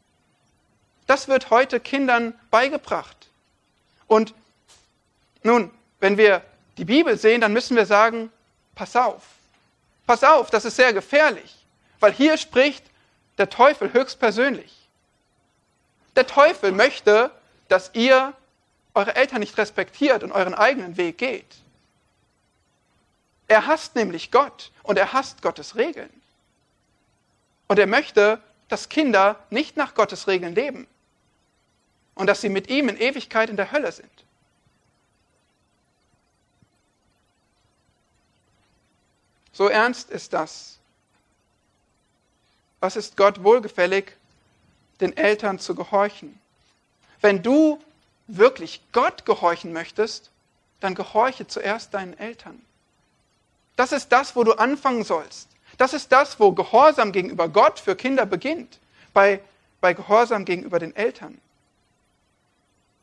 Das 1.07 1.27
wird 1.27 1.49
heute 1.49 1.79
Kindern 1.79 2.33
beigebracht. 2.51 3.29
Und 4.07 4.33
nun, 5.43 5.71
wenn 5.99 6.17
wir 6.17 6.43
die 6.77 6.85
Bibel 6.85 7.17
sehen, 7.17 7.41
dann 7.41 7.53
müssen 7.53 7.75
wir 7.75 7.85
sagen, 7.85 8.31
pass 8.75 8.95
auf. 8.95 9.23
Pass 10.05 10.23
auf, 10.23 10.49
das 10.49 10.65
ist 10.65 10.75
sehr 10.75 10.93
gefährlich, 10.93 11.55
weil 11.99 12.11
hier 12.11 12.37
spricht 12.37 12.83
der 13.37 13.49
Teufel 13.49 13.93
höchstpersönlich. 13.93 14.75
Der 16.15 16.27
Teufel 16.27 16.71
möchte, 16.71 17.31
dass 17.69 17.91
ihr 17.93 18.33
eure 18.93 19.15
Eltern 19.15 19.39
nicht 19.39 19.57
respektiert 19.57 20.23
und 20.23 20.31
euren 20.31 20.53
eigenen 20.53 20.97
Weg 20.97 21.17
geht. 21.17 21.55
Er 23.47 23.65
hasst 23.65 23.95
nämlich 23.95 24.31
Gott 24.31 24.71
und 24.83 24.97
er 24.97 25.13
hasst 25.13 25.41
Gottes 25.41 25.75
Regeln. 25.75 26.09
Und 27.67 27.79
er 27.79 27.87
möchte, 27.87 28.39
dass 28.67 28.89
Kinder 28.89 29.39
nicht 29.49 29.77
nach 29.77 29.95
Gottes 29.95 30.27
Regeln 30.27 30.53
leben 30.53 30.87
und 32.15 32.27
dass 32.27 32.41
sie 32.41 32.49
mit 32.49 32.69
ihm 32.69 32.89
in 32.89 32.97
Ewigkeit 32.97 33.49
in 33.49 33.57
der 33.57 33.71
Hölle 33.71 33.91
sind. 33.91 34.22
So 39.53 39.69
ernst 39.69 40.09
ist 40.09 40.33
das. 40.33 40.79
Was 42.79 42.95
ist 42.95 43.15
Gott 43.15 43.43
wohlgefällig, 43.43 44.17
den 44.99 45.15
Eltern 45.15 45.59
zu 45.59 45.75
gehorchen? 45.75 46.39
Wenn 47.21 47.41
du 47.41 47.79
wirklich 48.27 48.81
Gott 48.91 49.25
gehorchen 49.25 49.71
möchtest, 49.71 50.31
dann 50.79 50.95
gehorche 50.95 51.47
zuerst 51.47 51.93
deinen 51.93 52.17
Eltern. 52.17 52.61
Das 53.75 53.91
ist 53.91 54.09
das, 54.09 54.35
wo 54.35 54.43
du 54.43 54.53
anfangen 54.53 55.03
sollst. 55.03 55.47
Das 55.77 55.93
ist 55.93 56.11
das, 56.11 56.39
wo 56.39 56.51
Gehorsam 56.51 57.11
gegenüber 57.11 57.47
Gott 57.47 57.79
für 57.79 57.95
Kinder 57.95 58.25
beginnt, 58.25 58.79
bei, 59.13 59.39
bei 59.81 59.93
Gehorsam 59.93 60.45
gegenüber 60.45 60.79
den 60.79 60.95
Eltern. 60.95 61.39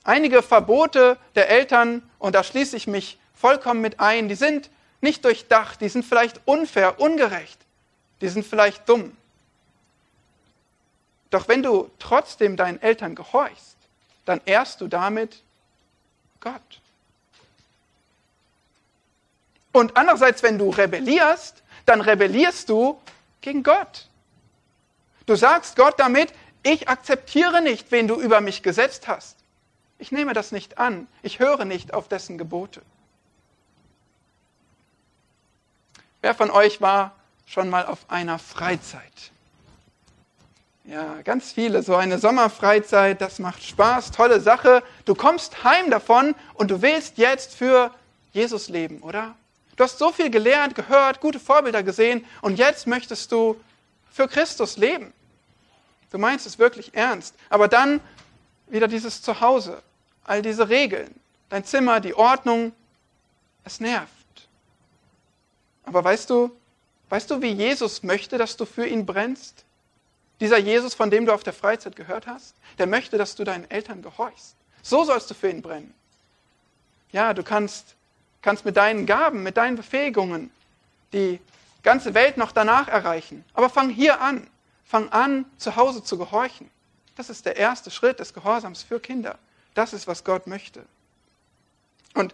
Einige 0.04 0.42
Verbote 0.42 1.18
der 1.34 1.50
Eltern, 1.50 2.02
und 2.18 2.34
da 2.34 2.42
schließe 2.42 2.76
ich 2.76 2.86
mich 2.86 3.18
vollkommen 3.34 3.80
mit 3.80 4.00
ein, 4.00 4.28
die 4.28 4.34
sind 4.34 4.70
nicht 5.00 5.24
durchdacht, 5.24 5.80
die 5.80 5.88
sind 5.88 6.04
vielleicht 6.04 6.40
unfair, 6.44 7.00
ungerecht, 7.00 7.58
die 8.20 8.28
sind 8.28 8.46
vielleicht 8.46 8.88
dumm. 8.88 9.16
Doch 11.30 11.48
wenn 11.48 11.62
du 11.62 11.90
trotzdem 11.98 12.56
deinen 12.56 12.82
Eltern 12.82 13.14
gehorchst, 13.14 13.76
dann 14.24 14.40
ehrst 14.44 14.80
du 14.80 14.88
damit 14.88 15.42
Gott. 16.40 16.80
Und 19.72 19.96
andererseits, 19.96 20.42
wenn 20.42 20.58
du 20.58 20.70
rebellierst, 20.70 21.62
dann 21.86 22.00
rebellierst 22.00 22.68
du 22.68 23.00
gegen 23.40 23.62
Gott. 23.62 24.08
Du 25.26 25.36
sagst 25.36 25.76
Gott 25.76 25.98
damit, 25.98 26.32
ich 26.62 26.88
akzeptiere 26.88 27.62
nicht, 27.62 27.90
wen 27.92 28.08
du 28.08 28.20
über 28.20 28.40
mich 28.40 28.62
gesetzt 28.62 29.06
hast. 29.06 29.36
Ich 29.98 30.12
nehme 30.12 30.32
das 30.32 30.50
nicht 30.50 30.78
an. 30.78 31.06
Ich 31.22 31.38
höre 31.38 31.64
nicht 31.64 31.94
auf 31.94 32.08
dessen 32.08 32.36
Gebote. 32.36 32.82
Wer 36.22 36.35
von 36.35 36.50
euch 36.50 36.80
war 36.80 37.12
schon 37.46 37.70
mal 37.70 37.87
auf 37.87 37.98
einer 38.09 38.38
Freizeit? 38.38 39.02
Ja, 40.85 41.22
ganz 41.22 41.52
viele. 41.52 41.83
So 41.83 41.94
eine 41.96 42.18
Sommerfreizeit, 42.18 43.20
das 43.20 43.38
macht 43.38 43.62
Spaß, 43.62 44.11
tolle 44.11 44.40
Sache. 44.40 44.83
Du 45.04 45.14
kommst 45.14 45.62
heim 45.64 45.90
davon 45.90 46.35
und 46.54 46.70
du 46.70 46.83
willst 46.83 47.18
jetzt 47.18 47.54
für 47.54 47.94
Jesus 48.33 48.68
leben, 48.68 49.00
oder? 49.00 49.35
Du 49.76 49.85
hast 49.85 49.98
so 49.98 50.12
viel 50.12 50.30
gelernt, 50.30 50.74
gehört, 50.74 51.20
gute 51.20 51.40
Vorbilder 51.40 51.83
gesehen 51.83 52.26
und 52.42 52.59
jetzt 52.59 52.87
möchtest 52.87 53.33
du 53.33 53.59
für 54.11 54.28
Christus 54.28 54.76
leben. 54.76 55.12
Du 56.11 56.18
meinst 56.18 56.46
es 56.46 56.59
wirklich 56.59 56.92
ernst. 56.94 57.35
Aber 57.48 57.68
dann 57.68 58.00
wieder 58.66 58.88
dieses 58.88 59.22
Zuhause, 59.22 59.83
all 60.24 60.42
diese 60.42 60.68
Regeln, 60.68 61.14
dein 61.48 61.64
Zimmer, 61.64 62.00
die 62.00 62.14
Ordnung, 62.14 62.72
es 63.64 63.80
nervt. 63.80 64.19
Aber 65.90 66.05
weißt 66.05 66.31
du, 66.31 66.57
weißt 67.09 67.29
du, 67.33 67.42
wie 67.42 67.50
Jesus 67.50 68.05
möchte, 68.05 68.38
dass 68.38 68.57
du 68.57 68.64
für 68.64 68.87
ihn 68.87 69.07
brennst? 69.07 69.64
Dieser 70.38 70.57
Jesus, 70.57 70.94
von 70.94 71.11
dem 71.11 71.26
du 71.26 71.35
auf 71.35 71.42
der 71.42 71.53
Freizeit 71.53 71.96
gehört 71.96 72.29
hast, 72.29 72.55
der 72.79 72.87
möchte, 72.87 73.18
dass 73.18 73.35
du 73.35 73.42
deinen 73.42 73.68
Eltern 73.68 74.00
gehorchst. 74.00 74.55
So 74.83 75.03
sollst 75.03 75.29
du 75.29 75.35
für 75.35 75.50
ihn 75.50 75.62
brennen. 75.62 75.92
Ja, 77.11 77.35
du 77.35 77.42
kannst, 77.42 77.96
kannst 78.40 78.64
mit 78.64 78.76
deinen 78.76 79.05
Gaben, 79.05 79.42
mit 79.42 79.57
deinen 79.57 79.74
Befähigungen 79.74 80.53
die 81.12 81.40
ganze 81.83 82.14
Welt 82.14 82.37
noch 82.37 82.53
danach 82.53 82.87
erreichen. 82.87 83.44
Aber 83.53 83.68
fang 83.68 83.90
hier 83.90 84.20
an. 84.20 84.46
Fang 84.85 85.09
an, 85.09 85.44
zu 85.57 85.74
Hause 85.74 86.05
zu 86.05 86.18
gehorchen. 86.18 86.70
Das 87.16 87.31
ist 87.31 87.46
der 87.46 87.57
erste 87.57 87.90
Schritt 87.90 88.20
des 88.20 88.33
Gehorsams 88.33 88.85
für 88.85 89.00
Kinder. 89.00 89.40
Das 89.74 89.92
ist, 89.92 90.07
was 90.07 90.22
Gott 90.22 90.46
möchte. 90.46 90.85
Und 92.14 92.33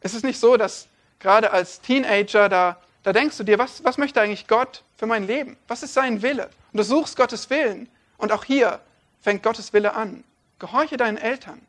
es 0.00 0.14
ist 0.14 0.24
nicht 0.24 0.40
so, 0.40 0.56
dass 0.56 0.88
gerade 1.18 1.50
als 1.50 1.80
Teenager, 1.80 2.48
da, 2.48 2.76
da 3.02 3.12
denkst 3.12 3.36
du 3.38 3.44
dir, 3.44 3.58
was, 3.58 3.84
was 3.84 3.98
möchte 3.98 4.20
eigentlich 4.20 4.46
Gott 4.46 4.82
für 4.96 5.06
mein 5.06 5.26
Leben? 5.26 5.56
Was 5.66 5.82
ist 5.82 5.94
sein 5.94 6.22
Wille? 6.22 6.50
Und 6.72 6.78
du 6.78 6.82
suchst 6.82 7.16
Gottes 7.16 7.48
Willen. 7.50 7.88
Und 8.16 8.32
auch 8.32 8.44
hier 8.44 8.80
fängt 9.20 9.42
Gottes 9.42 9.72
Wille 9.72 9.94
an. 9.94 10.24
Gehorche 10.58 10.96
deinen 10.96 11.18
Eltern. 11.18 11.60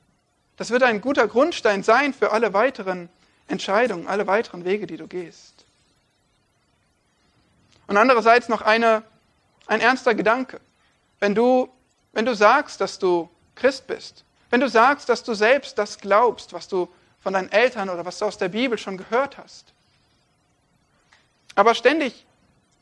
Das 0.57 0.71
wird 0.71 0.83
ein 0.83 1.01
guter 1.01 1.27
Grundstein 1.27 1.83
sein 1.83 2.13
für 2.13 2.31
alle 2.31 2.53
weiteren 2.53 3.09
Entscheidungen, 3.47 4.07
alle 4.07 4.27
weiteren 4.27 4.65
Wege, 4.65 4.87
die 4.87 4.97
du 4.97 5.07
gehst. 5.07 5.65
Und 7.87 7.97
andererseits 7.97 8.49
noch 8.49 8.61
eine, 8.61 9.03
ein 9.65 9.81
ernster 9.81 10.13
Gedanke. 10.13 10.59
Wenn 11.19 11.33
du, 11.33 11.69
wenn 12.13 12.25
du 12.25 12.35
sagst, 12.35 12.81
dass 12.81 12.99
du 12.99 13.29
Christ 13.55 13.87
bist, 13.87 14.23
wenn 14.49 14.59
du 14.59 14.69
sagst, 14.69 15.09
dass 15.09 15.23
du 15.23 15.33
selbst 15.33 15.77
das 15.77 15.97
glaubst, 15.97 16.53
was 16.53 16.67
du 16.67 16.89
von 17.21 17.33
deinen 17.33 17.51
Eltern 17.51 17.89
oder 17.89 18.05
was 18.05 18.19
du 18.19 18.25
aus 18.25 18.37
der 18.37 18.49
Bibel 18.49 18.77
schon 18.77 18.97
gehört 18.97 19.37
hast, 19.37 19.73
aber 21.55 21.75
ständig 21.75 22.25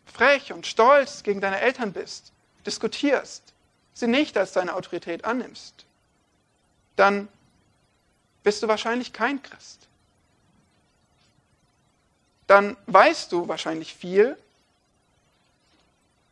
frech 0.06 0.54
und 0.54 0.68
stolz 0.68 1.24
gegen 1.24 1.42
deine 1.42 1.60
Eltern 1.60 1.94
bist, 1.94 2.32
diskutierst, 2.66 3.54
sie 3.94 4.08
nicht 4.08 4.38
als 4.38 4.52
deine 4.52 4.76
Autorität 4.76 5.26
annimmst, 5.26 5.86
dann 6.96 7.28
bist 8.44 8.64
du 8.64 8.68
wahrscheinlich 8.68 9.14
kein 9.14 9.42
Christ. 9.42 9.88
Dann 12.46 12.78
weißt 12.86 13.32
du 13.32 13.48
wahrscheinlich 13.48 13.94
viel 13.94 14.38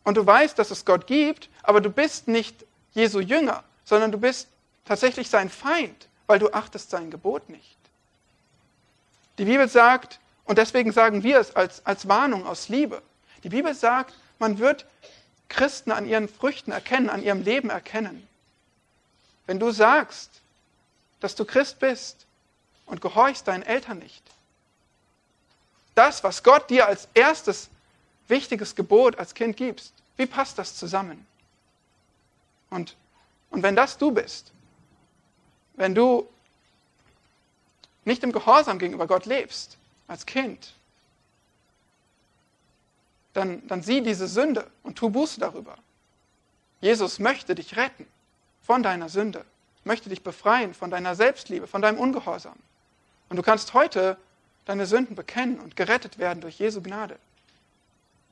und 0.03 0.15
du 0.15 0.25
weißt, 0.25 0.57
dass 0.57 0.71
es 0.71 0.85
Gott 0.85 1.07
gibt, 1.07 1.49
aber 1.63 1.81
du 1.81 1.89
bist 1.89 2.27
nicht 2.27 2.65
Jesu 2.93 3.19
Jünger, 3.19 3.63
sondern 3.83 4.11
du 4.11 4.17
bist 4.17 4.47
tatsächlich 4.85 5.29
sein 5.29 5.49
Feind, 5.49 6.07
weil 6.27 6.39
du 6.39 6.51
achtest 6.53 6.89
sein 6.89 7.11
Gebot 7.11 7.49
nicht. 7.49 7.74
Die 9.37 9.45
Bibel 9.45 9.67
sagt, 9.67 10.19
und 10.45 10.57
deswegen 10.57 10.91
sagen 10.91 11.23
wir 11.23 11.39
es 11.39 11.55
als, 11.55 11.85
als 11.85 12.07
Warnung 12.07 12.45
aus 12.45 12.69
Liebe, 12.69 13.01
die 13.43 13.49
Bibel 13.49 13.73
sagt, 13.73 14.15
man 14.39 14.59
wird 14.59 14.85
Christen 15.49 15.91
an 15.91 16.05
ihren 16.07 16.27
Früchten 16.27 16.71
erkennen, 16.71 17.09
an 17.09 17.23
ihrem 17.23 17.41
Leben 17.41 17.69
erkennen. 17.69 18.27
Wenn 19.45 19.59
du 19.59 19.71
sagst, 19.71 20.41
dass 21.19 21.35
du 21.35 21.45
Christ 21.45 21.79
bist 21.79 22.25
und 22.85 23.01
gehorchst 23.01 23.47
deinen 23.47 23.63
Eltern 23.63 23.99
nicht, 23.99 24.23
das, 25.93 26.23
was 26.23 26.43
Gott 26.43 26.69
dir 26.69 26.87
als 26.87 27.07
erstes 27.13 27.69
wichtiges 28.27 28.75
Gebot 28.75 29.17
als 29.17 29.33
Kind 29.33 29.55
gibst, 29.55 29.93
wie 30.17 30.25
passt 30.25 30.57
das 30.57 30.75
zusammen? 30.75 31.25
Und, 32.69 32.95
und 33.49 33.63
wenn 33.63 33.75
das 33.75 33.97
du 33.97 34.11
bist, 34.11 34.51
wenn 35.75 35.95
du 35.95 36.27
nicht 38.05 38.23
im 38.23 38.31
Gehorsam 38.31 38.79
gegenüber 38.79 39.07
Gott 39.07 39.25
lebst, 39.25 39.77
als 40.07 40.25
Kind, 40.25 40.73
dann, 43.33 43.67
dann 43.67 43.81
sieh 43.81 44.01
diese 44.01 44.27
Sünde 44.27 44.67
und 44.83 44.97
tu 44.97 45.09
Buße 45.09 45.39
darüber. 45.39 45.75
Jesus 46.79 47.19
möchte 47.19 47.55
dich 47.55 47.75
retten 47.75 48.07
von 48.61 48.81
deiner 48.81 49.09
Sünde, 49.09 49.43
möchte 49.83 50.09
dich 50.09 50.23
befreien 50.23 50.73
von 50.73 50.89
deiner 50.89 51.15
Selbstliebe, 51.15 51.67
von 51.67 51.81
deinem 51.81 51.99
Ungehorsam. 51.99 52.55
Und 53.29 53.37
du 53.37 53.43
kannst 53.43 53.73
heute 53.73 54.17
deine 54.65 54.85
Sünden 54.85 55.15
bekennen 55.15 55.59
und 55.59 55.75
gerettet 55.75 56.17
werden 56.17 56.41
durch 56.41 56.59
Jesu 56.59 56.81
Gnade 56.81 57.17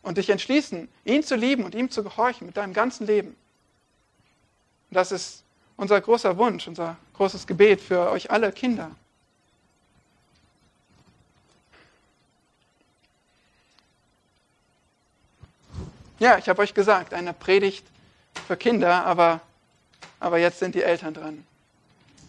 und 0.01 0.17
dich 0.17 0.29
entschließen, 0.29 0.87
ihn 1.05 1.23
zu 1.23 1.35
lieben 1.35 1.63
und 1.63 1.75
ihm 1.75 1.89
zu 1.89 2.03
gehorchen 2.03 2.47
mit 2.47 2.57
deinem 2.57 2.73
ganzen 2.73 3.07
Leben. 3.07 3.35
das 4.91 5.11
ist 5.11 5.43
unser 5.75 5.99
großer 5.99 6.37
Wunsch, 6.37 6.67
unser 6.67 6.97
großes 7.13 7.47
Gebet 7.47 7.81
für 7.81 8.11
euch 8.11 8.29
alle 8.29 8.51
Kinder. 8.51 8.91
Ja, 16.23 16.37
ich 16.37 16.47
habe 16.47 16.61
euch 16.61 16.73
gesagt, 16.73 17.13
eine 17.13 17.33
Predigt 17.33 17.85
für 18.47 18.55
Kinder, 18.55 19.05
aber, 19.05 19.41
aber 20.21 20.37
jetzt 20.37 20.59
sind 20.59 20.73
die 20.73 20.81
Eltern 20.81 21.13
dran. 21.13 21.45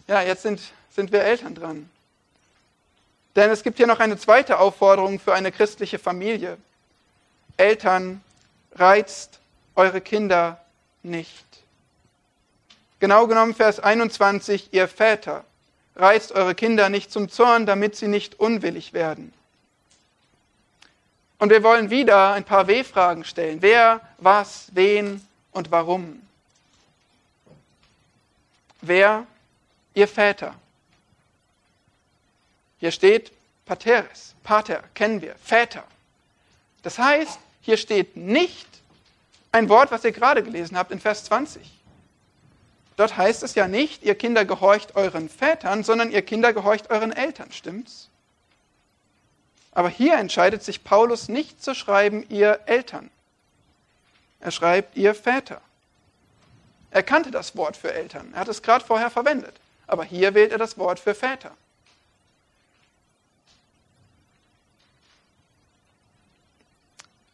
Ja, 0.05 0.21
jetzt 0.21 0.41
sind, 0.41 0.59
sind 0.93 1.13
wir 1.13 1.23
Eltern 1.23 1.55
dran. 1.55 1.89
Denn 3.37 3.49
es 3.51 3.63
gibt 3.63 3.77
hier 3.77 3.87
noch 3.87 4.01
eine 4.01 4.17
zweite 4.17 4.59
Aufforderung 4.59 5.17
für 5.17 5.33
eine 5.33 5.49
christliche 5.49 5.97
Familie. 5.97 6.57
Eltern, 7.55 8.21
reizt 8.73 9.39
eure 9.75 10.01
Kinder 10.01 10.59
nicht. 11.01 11.45
Genau 12.99 13.27
genommen 13.27 13.55
Vers 13.55 13.79
21, 13.79 14.73
ihr 14.73 14.89
Väter, 14.89 15.45
reizt 15.95 16.33
eure 16.33 16.53
Kinder 16.53 16.89
nicht 16.89 17.13
zum 17.13 17.29
Zorn, 17.29 17.65
damit 17.65 17.95
sie 17.95 18.09
nicht 18.09 18.41
unwillig 18.41 18.91
werden. 18.91 19.33
Und 21.37 21.49
wir 21.49 21.63
wollen 21.63 21.89
wieder 21.89 22.33
ein 22.33 22.43
paar 22.43 22.67
W-Fragen 22.67 23.25
stellen. 23.25 23.61
Wer, 23.61 24.01
was, 24.17 24.67
wen 24.73 25.25
und 25.51 25.71
warum? 25.71 26.21
Wer? 28.81 29.25
Ihr 29.93 30.07
Väter. 30.07 30.55
Hier 32.79 32.91
steht 32.91 33.31
Pateres, 33.65 34.35
Pater, 34.43 34.83
kennen 34.93 35.21
wir, 35.21 35.35
Väter. 35.43 35.83
Das 36.83 36.99
heißt, 36.99 37.39
hier 37.61 37.77
steht 37.77 38.15
nicht 38.15 38.67
ein 39.51 39.69
Wort, 39.69 39.91
was 39.91 40.03
ihr 40.03 40.11
gerade 40.11 40.43
gelesen 40.43 40.77
habt 40.77 40.91
in 40.91 40.99
Vers 40.99 41.23
20. 41.25 41.71
Dort 42.97 43.17
heißt 43.17 43.43
es 43.43 43.55
ja 43.55 43.67
nicht, 43.67 44.03
ihr 44.03 44.15
Kinder 44.15 44.45
gehorcht 44.45 44.95
euren 44.95 45.29
Vätern, 45.29 45.83
sondern 45.83 46.11
ihr 46.11 46.21
Kinder 46.21 46.53
gehorcht 46.53 46.89
euren 46.91 47.11
Eltern, 47.11 47.51
stimmt's? 47.51 48.09
Aber 49.75 49.89
hier 49.89 50.15
entscheidet 50.15 50.63
sich 50.63 50.83
Paulus 50.83 51.27
nicht 51.27 51.61
zu 51.61 51.75
schreiben, 51.75 52.25
ihr 52.29 52.61
Eltern. 52.65 53.11
Er 54.39 54.51
schreibt, 54.51 54.95
ihr 54.95 55.13
Väter. 55.13 55.61
Er 56.91 57.03
kannte 57.03 57.29
das 57.29 57.57
Wort 57.57 57.75
für 57.75 57.93
Eltern. 57.93 58.31
Er 58.33 58.39
hat 58.39 58.47
es 58.47 58.61
gerade 58.61 58.85
vorher 58.85 59.09
verwendet. 59.09 59.53
Aber 59.85 60.05
hier 60.05 60.33
wählt 60.33 60.53
er 60.53 60.57
das 60.57 60.77
Wort 60.77 60.99
für 60.99 61.13
Väter. 61.13 61.51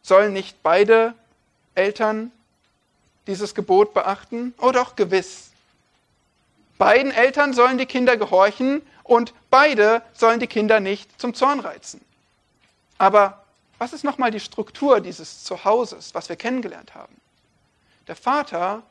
Sollen 0.02 0.32
nicht 0.32 0.62
beide 0.64 1.14
Eltern 1.76 2.32
dieses 3.28 3.54
Gebot 3.54 3.94
beachten? 3.94 4.52
Oh 4.58 4.72
doch, 4.72 4.96
gewiss. 4.96 5.50
Beiden 6.76 7.12
Eltern 7.12 7.52
sollen 7.52 7.78
die 7.78 7.86
Kinder 7.86 8.16
gehorchen 8.16 8.82
und 9.04 9.32
beide 9.48 10.02
sollen 10.12 10.40
die 10.40 10.48
Kinder 10.48 10.80
nicht 10.80 11.20
zum 11.20 11.34
Zorn 11.34 11.60
reizen. 11.60 12.04
Aber 13.02 13.42
was 13.78 13.92
ist 13.92 14.04
nochmal 14.04 14.30
die 14.30 14.38
Struktur 14.38 15.00
dieses 15.00 15.42
Zuhauses, 15.42 16.14
was 16.14 16.28
wir 16.28 16.36
kennengelernt 16.36 16.94
haben? 16.94 17.20
Der 18.06 18.14
Vater, 18.14 18.84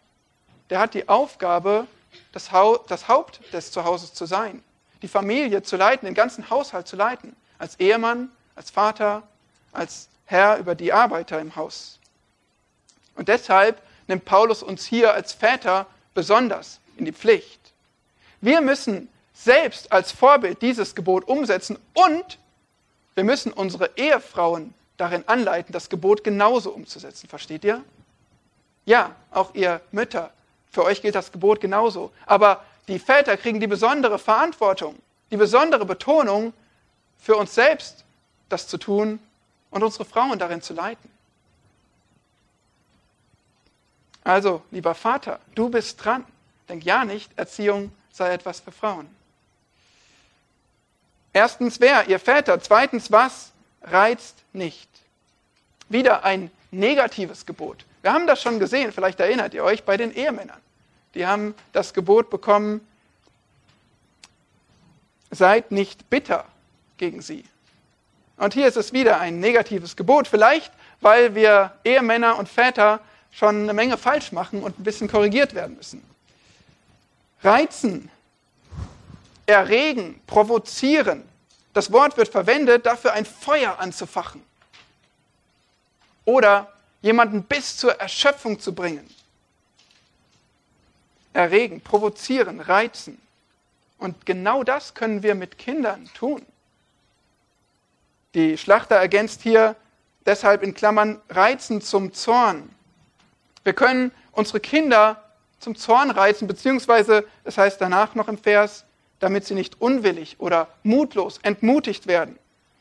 der 0.69 0.79
hat 0.79 0.95
die 0.95 1.07
Aufgabe, 1.07 1.87
das, 2.33 2.51
Haupt 2.51 3.53
des 3.53 3.71
Zuhauses 3.71 4.13
zu 4.13 4.25
sein, 4.25 4.61
die 5.01 5.07
Familie 5.07 5.63
zu 5.63 5.77
leiten, 5.77 6.07
den 6.07 6.13
ganzen 6.13 6.49
Haushalt 6.49 6.89
zu 6.89 6.97
leiten, 6.97 7.37
als 7.57 7.79
Ehemann, 7.79 8.29
als 8.53 8.69
Vater, 8.69 9.23
als 9.71 10.09
Herr 10.25 10.57
über 10.57 10.75
die 10.75 10.91
Arbeiter 10.91 11.39
im 11.39 11.55
Haus. 11.55 11.97
Und 13.15 13.29
deshalb 13.29 13.81
nimmt 14.07 14.25
Paulus 14.25 14.61
uns 14.61 14.83
hier 14.83 15.13
als 15.13 15.31
Väter 15.31 15.85
besonders 16.13 16.81
in 16.97 17.05
die 17.05 17.13
Pflicht. 17.13 17.61
Wir 18.41 18.59
müssen 18.59 19.07
selbst 19.33 19.89
als 19.89 20.11
Vorbild 20.11 20.61
dieses 20.61 20.95
Gebot 20.95 21.29
umsetzen 21.29 21.79
und 21.93 22.39
wir 23.15 23.23
müssen 23.23 23.51
unsere 23.51 23.91
Ehefrauen 23.97 24.73
darin 24.97 25.27
anleiten, 25.27 25.73
das 25.73 25.89
Gebot 25.89 26.23
genauso 26.23 26.71
umzusetzen. 26.71 27.27
Versteht 27.27 27.63
ihr? 27.63 27.83
Ja, 28.85 29.15
auch 29.31 29.53
ihr 29.53 29.81
Mütter. 29.91 30.31
Für 30.71 30.83
euch 30.83 31.01
gilt 31.01 31.15
das 31.15 31.31
Gebot 31.31 31.59
genauso. 31.59 32.11
Aber 32.25 32.63
die 32.87 32.99
Väter 32.99 33.37
kriegen 33.37 33.59
die 33.59 33.67
besondere 33.67 34.19
Verantwortung, 34.19 34.95
die 35.31 35.37
besondere 35.37 35.85
Betonung, 35.85 36.53
für 37.19 37.35
uns 37.35 37.53
selbst 37.53 38.03
das 38.49 38.67
zu 38.67 38.77
tun 38.77 39.19
und 39.69 39.83
unsere 39.83 40.05
Frauen 40.05 40.39
darin 40.39 40.61
zu 40.61 40.73
leiten. 40.73 41.09
Also, 44.23 44.61
lieber 44.71 44.95
Vater, 44.95 45.39
du 45.55 45.69
bist 45.69 46.03
dran. 46.03 46.25
Denk 46.69 46.83
ja 46.83 47.05
nicht, 47.05 47.31
Erziehung 47.37 47.91
sei 48.11 48.33
etwas 48.33 48.59
für 48.59 48.71
Frauen. 48.71 49.07
Erstens, 51.33 51.79
wer? 51.79 52.07
Ihr 52.07 52.19
Väter. 52.19 52.59
Zweitens, 52.61 53.11
was? 53.11 53.51
Reizt 53.83 54.37
nicht. 54.53 54.89
Wieder 55.89 56.23
ein 56.23 56.51
negatives 56.71 57.45
Gebot. 57.45 57.85
Wir 58.01 58.13
haben 58.13 58.27
das 58.27 58.41
schon 58.41 58.59
gesehen, 58.59 58.91
vielleicht 58.91 59.19
erinnert 59.19 59.53
ihr 59.53 59.63
euch, 59.63 59.83
bei 59.83 59.97
den 59.97 60.11
Ehemännern. 60.13 60.59
Die 61.13 61.27
haben 61.27 61.53
das 61.73 61.93
Gebot 61.93 62.29
bekommen, 62.29 62.85
seid 65.29 65.71
nicht 65.71 66.09
bitter 66.09 66.45
gegen 66.97 67.21
sie. 67.21 67.43
Und 68.37 68.53
hier 68.53 68.67
ist 68.67 68.77
es 68.77 68.93
wieder 68.93 69.19
ein 69.19 69.39
negatives 69.39 69.95
Gebot, 69.95 70.27
vielleicht 70.27 70.71
weil 71.01 71.35
wir 71.35 71.73
Ehemänner 71.83 72.37
und 72.37 72.47
Väter 72.47 73.01
schon 73.31 73.63
eine 73.63 73.73
Menge 73.73 73.97
falsch 73.97 74.31
machen 74.31 74.63
und 74.63 74.79
ein 74.79 74.83
bisschen 74.83 75.09
korrigiert 75.09 75.53
werden 75.53 75.75
müssen. 75.75 76.03
Reizen, 77.43 78.09
erregen, 79.51 80.21
provozieren. 80.27 81.27
Das 81.73 81.91
Wort 81.91 82.17
wird 82.17 82.29
verwendet, 82.29 82.85
dafür 82.85 83.13
ein 83.13 83.25
Feuer 83.25 83.79
anzufachen. 83.79 84.43
Oder 86.25 86.71
jemanden 87.01 87.43
bis 87.43 87.77
zur 87.77 87.93
Erschöpfung 87.99 88.59
zu 88.59 88.73
bringen. 88.73 89.09
Erregen, 91.33 91.81
provozieren, 91.81 92.59
reizen. 92.59 93.19
Und 93.97 94.25
genau 94.25 94.63
das 94.63 94.93
können 94.93 95.23
wir 95.23 95.35
mit 95.35 95.57
Kindern 95.57 96.09
tun. 96.13 96.45
Die 98.33 98.57
Schlachter 98.57 98.95
ergänzt 98.95 99.41
hier 99.41 99.75
deshalb 100.25 100.63
in 100.63 100.73
Klammern 100.73 101.21
reizen 101.29 101.81
zum 101.81 102.13
Zorn. 102.13 102.69
Wir 103.63 103.73
können 103.73 104.11
unsere 104.31 104.59
Kinder 104.59 105.23
zum 105.59 105.75
Zorn 105.75 106.11
reizen, 106.11 106.47
beziehungsweise, 106.47 107.27
das 107.43 107.57
heißt 107.57 107.79
danach 107.79 108.15
noch 108.15 108.27
im 108.27 108.37
Vers, 108.37 108.85
damit 109.21 109.45
sie 109.45 109.53
nicht 109.53 109.79
unwillig 109.79 110.35
oder 110.39 110.67
mutlos, 110.83 111.39
entmutigt 111.43 112.07
werden. 112.07 112.37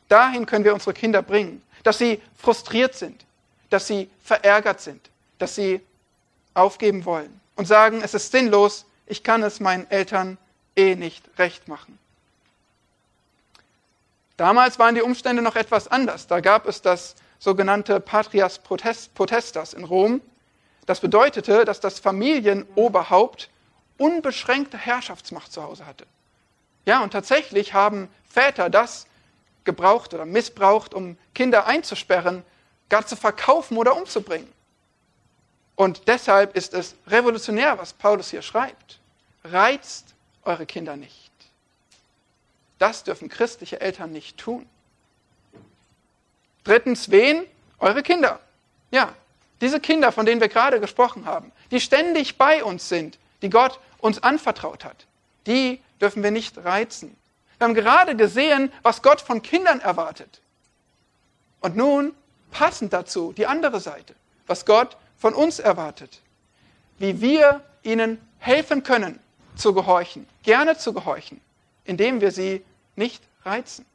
Dahin 0.09 0.45
können 0.45 0.65
wir 0.65 0.73
unsere 0.73 0.93
Kinder 0.93 1.21
bringen, 1.21 1.61
dass 1.83 1.97
sie 1.97 2.19
frustriert 2.37 2.95
sind, 2.95 3.25
dass 3.69 3.87
sie 3.87 4.09
verärgert 4.23 4.81
sind, 4.81 5.09
dass 5.39 5.55
sie 5.55 5.79
aufgeben 6.53 7.05
wollen 7.05 7.39
und 7.55 7.67
sagen, 7.67 8.01
es 8.03 8.13
ist 8.13 8.31
sinnlos, 8.31 8.85
ich 9.05 9.23
kann 9.23 9.43
es 9.43 9.59
meinen 9.59 9.89
Eltern 9.89 10.37
eh 10.75 10.95
nicht 10.95 11.23
recht 11.37 11.67
machen. 11.67 11.97
Damals 14.35 14.79
waren 14.79 14.95
die 14.95 15.01
Umstände 15.01 15.43
noch 15.43 15.55
etwas 15.55 15.87
anders. 15.87 16.25
Da 16.25 16.39
gab 16.39 16.67
es 16.67 16.81
das 16.81 17.15
sogenannte 17.37 17.99
Patrias 17.99 18.57
Potestas 18.57 19.73
in 19.73 19.83
Rom. 19.83 20.21
Das 20.87 20.99
bedeutete, 20.99 21.63
dass 21.63 21.79
das 21.79 21.99
Familienoberhaupt 21.99 23.49
unbeschränkte 23.99 24.77
Herrschaftsmacht 24.77 25.53
zu 25.53 25.61
Hause 25.61 25.85
hatte. 25.85 26.07
Ja, 26.85 27.03
und 27.03 27.11
tatsächlich 27.11 27.73
haben 27.73 28.09
Väter 28.27 28.69
das 28.69 29.07
gebraucht 29.63 30.13
oder 30.13 30.25
missbraucht, 30.25 30.93
um 30.93 31.17
Kinder 31.33 31.67
einzusperren, 31.67 32.43
gar 32.89 33.05
zu 33.05 33.15
verkaufen 33.15 33.77
oder 33.77 33.95
umzubringen. 33.95 34.51
Und 35.75 36.07
deshalb 36.07 36.55
ist 36.55 36.73
es 36.73 36.95
revolutionär, 37.07 37.77
was 37.77 37.93
Paulus 37.93 38.29
hier 38.29 38.41
schreibt. 38.41 38.99
Reizt 39.43 40.13
eure 40.43 40.65
Kinder 40.65 40.95
nicht. 40.95 41.31
Das 42.77 43.03
dürfen 43.03 43.29
christliche 43.29 43.79
Eltern 43.79 44.11
nicht 44.11 44.37
tun. 44.37 44.67
Drittens, 46.63 47.09
wen? 47.11 47.43
Eure 47.79 48.03
Kinder. 48.03 48.39
Ja, 48.91 49.13
diese 49.61 49.79
Kinder, 49.79 50.11
von 50.11 50.25
denen 50.25 50.41
wir 50.41 50.49
gerade 50.49 50.79
gesprochen 50.79 51.25
haben, 51.25 51.51
die 51.69 51.79
ständig 51.79 52.37
bei 52.37 52.63
uns 52.63 52.89
sind, 52.89 53.19
die 53.41 53.49
Gott 53.49 53.79
uns 53.99 54.21
anvertraut 54.21 54.83
hat, 54.83 55.05
die 55.45 55.79
dürfen 56.01 56.23
wir 56.23 56.31
nicht 56.31 56.57
reizen. 56.57 57.15
Wir 57.57 57.67
haben 57.67 57.73
gerade 57.75 58.15
gesehen, 58.15 58.71
was 58.81 59.01
Gott 59.01 59.21
von 59.21 59.41
Kindern 59.41 59.79
erwartet. 59.81 60.41
Und 61.59 61.75
nun 61.75 62.13
passend 62.49 62.91
dazu 62.91 63.33
die 63.33 63.45
andere 63.45 63.79
Seite, 63.79 64.15
was 64.47 64.65
Gott 64.65 64.97
von 65.17 65.33
uns 65.33 65.59
erwartet. 65.59 66.21
Wie 66.97 67.21
wir 67.21 67.61
ihnen 67.83 68.19
helfen 68.39 68.83
können 68.83 69.19
zu 69.55 69.73
gehorchen, 69.73 70.27
gerne 70.43 70.77
zu 70.77 70.93
gehorchen, 70.93 71.39
indem 71.85 72.21
wir 72.21 72.31
sie 72.31 72.63
nicht 72.95 73.23
reizen. 73.45 73.85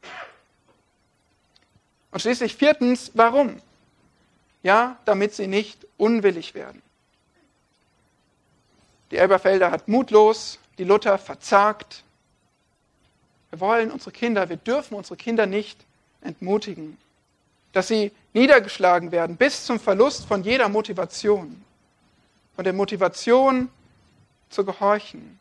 Und 2.12 2.20
schließlich 2.20 2.56
viertens, 2.56 3.10
warum? 3.14 3.60
Ja, 4.62 4.96
damit 5.04 5.34
sie 5.34 5.46
nicht 5.46 5.86
unwillig 5.96 6.54
werden. 6.54 6.82
Die 9.10 9.16
Elberfelder 9.16 9.70
hat 9.70 9.88
mutlos, 9.88 10.58
die 10.78 10.84
Luther 10.84 11.18
verzagt. 11.18 12.04
Wir 13.50 13.60
wollen 13.60 13.90
unsere 13.90 14.12
Kinder, 14.12 14.48
wir 14.48 14.56
dürfen 14.56 14.94
unsere 14.94 15.16
Kinder 15.16 15.46
nicht 15.46 15.84
entmutigen, 16.20 16.98
dass 17.72 17.88
sie 17.88 18.12
niedergeschlagen 18.32 19.12
werden 19.12 19.36
bis 19.36 19.64
zum 19.64 19.80
Verlust 19.80 20.26
von 20.26 20.42
jeder 20.42 20.68
Motivation, 20.68 21.62
von 22.54 22.64
der 22.64 22.72
Motivation 22.72 23.70
zu 24.50 24.64
gehorchen. 24.64 25.38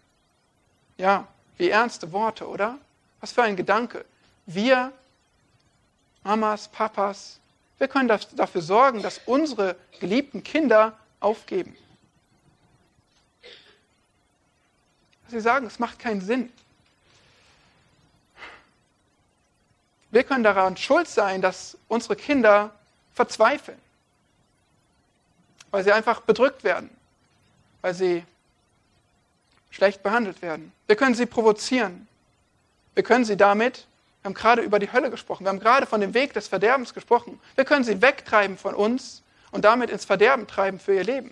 Ja, 0.98 1.28
wie 1.58 1.70
ernste 1.70 2.12
Worte, 2.12 2.48
oder? 2.48 2.78
Was 3.20 3.32
für 3.32 3.44
ein 3.44 3.56
Gedanke. 3.56 4.06
Wir, 4.46 4.92
Mamas, 6.24 6.68
Papas, 6.68 7.40
wir 7.78 7.88
können 7.88 8.08
dafür 8.08 8.62
sorgen, 8.62 9.02
dass 9.02 9.22
unsere 9.26 9.76
geliebten 10.00 10.44
Kinder 10.44 10.98
aufgeben. 11.20 11.76
Sie 15.30 15.40
sagen, 15.40 15.66
es 15.66 15.80
macht 15.80 16.00
keinen 16.00 16.22
Sinn. 16.22 16.52
Wir 20.12 20.24
können 20.24 20.44
daran 20.44 20.78
schuld 20.78 21.08
sein, 21.08 21.42
dass 21.42 21.78
unsere 21.88 22.16
Kinder 22.16 22.74
verzweifeln, 23.14 23.80
weil 25.72 25.84
sie 25.84 25.92
einfach 25.92 26.22
bedrückt 26.22 26.64
werden, 26.64 26.90
weil 27.82 27.94
sie 27.94 28.24
schlecht 29.72 30.04
behandelt 30.04 30.42
werden. 30.42 30.72
Wir 30.88 30.96
können 30.96 31.16
sie 31.16 31.26
provozieren. 31.26 32.08
Wir 32.94 33.04
können 33.04 33.26
sie 33.26 33.36
damit 33.36 33.86
wir 34.26 34.30
haben 34.30 34.34
gerade 34.34 34.64
über 34.64 34.80
die 34.80 34.92
Hölle 34.92 35.12
gesprochen. 35.12 35.46
Wir 35.46 35.50
haben 35.50 35.60
gerade 35.60 35.86
von 35.86 36.02
dem 36.02 36.16
Weg 36.16 36.34
des 36.34 36.48
Verderbens 36.48 36.96
gesprochen. 36.96 37.40
Wir 37.54 37.64
können 37.64 37.84
sie 37.84 38.02
wegtreiben 38.02 38.58
von 38.58 38.74
uns 38.74 39.22
und 39.52 39.66
damit 39.66 39.92
ins 39.92 40.04
Verderben 40.04 40.48
treiben 40.48 40.80
für 40.80 40.96
ihr 40.96 41.04
Leben. 41.04 41.32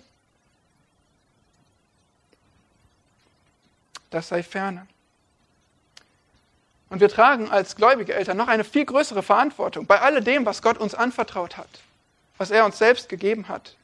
Das 4.14 4.28
sei 4.28 4.44
ferne. 4.44 4.86
Und 6.88 7.00
wir 7.00 7.08
tragen 7.08 7.50
als 7.50 7.74
gläubige 7.74 8.14
Eltern 8.14 8.36
noch 8.36 8.46
eine 8.46 8.62
viel 8.62 8.84
größere 8.84 9.24
Verantwortung 9.24 9.86
bei 9.86 10.00
alledem, 10.00 10.46
was 10.46 10.62
Gott 10.62 10.78
uns 10.78 10.94
anvertraut 10.94 11.56
hat, 11.56 11.68
was 12.38 12.52
er 12.52 12.64
uns 12.64 12.78
selbst 12.78 13.08
gegeben 13.08 13.48
hat. 13.48 13.74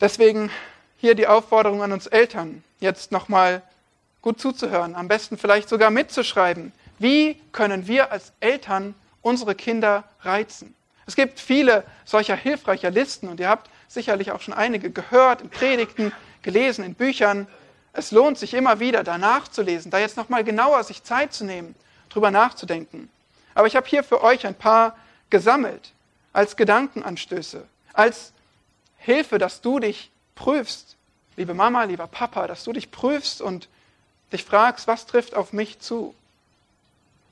Deswegen 0.00 0.50
hier 0.98 1.14
die 1.14 1.28
Aufforderung 1.28 1.84
an 1.84 1.92
uns 1.92 2.08
Eltern, 2.08 2.64
jetzt 2.80 3.12
nochmal 3.12 3.62
gut 4.22 4.40
zuzuhören, 4.40 4.96
am 4.96 5.06
besten 5.06 5.38
vielleicht 5.38 5.68
sogar 5.68 5.90
mitzuschreiben, 5.90 6.72
wie 6.98 7.40
können 7.52 7.86
wir 7.86 8.10
als 8.10 8.32
Eltern 8.40 8.96
unsere 9.22 9.54
Kinder 9.54 10.02
reizen? 10.22 10.74
Es 11.06 11.14
gibt 11.14 11.38
viele 11.38 11.84
solcher 12.04 12.34
hilfreicher 12.34 12.90
Listen 12.90 13.28
und 13.28 13.38
ihr 13.38 13.48
habt 13.48 13.70
sicherlich 13.86 14.32
auch 14.32 14.40
schon 14.40 14.52
einige 14.54 14.90
gehört, 14.90 15.42
in 15.42 15.48
Predigten, 15.48 16.10
gelesen, 16.42 16.84
in 16.84 16.94
Büchern. 16.94 17.46
Es 17.96 18.10
lohnt 18.10 18.38
sich 18.38 18.52
immer 18.52 18.78
wieder, 18.78 19.02
danach 19.04 19.48
zu 19.48 19.62
lesen, 19.62 19.90
da 19.90 19.98
jetzt 19.98 20.18
nochmal 20.18 20.44
genauer 20.44 20.84
sich 20.84 21.02
Zeit 21.02 21.32
zu 21.32 21.44
nehmen, 21.44 21.74
drüber 22.10 22.30
nachzudenken. 22.30 23.10
Aber 23.54 23.66
ich 23.66 23.74
habe 23.74 23.86
hier 23.86 24.04
für 24.04 24.22
euch 24.22 24.46
ein 24.46 24.54
paar 24.54 24.98
gesammelt, 25.30 25.92
als 26.34 26.56
Gedankenanstöße, 26.56 27.66
als 27.94 28.32
Hilfe, 28.98 29.38
dass 29.38 29.62
du 29.62 29.78
dich 29.78 30.10
prüfst, 30.34 30.96
liebe 31.36 31.54
Mama, 31.54 31.84
lieber 31.84 32.06
Papa, 32.06 32.46
dass 32.46 32.64
du 32.64 32.74
dich 32.74 32.90
prüfst 32.90 33.40
und 33.40 33.66
dich 34.30 34.44
fragst, 34.44 34.86
was 34.86 35.06
trifft 35.06 35.34
auf 35.34 35.54
mich 35.54 35.78
zu? 35.78 36.14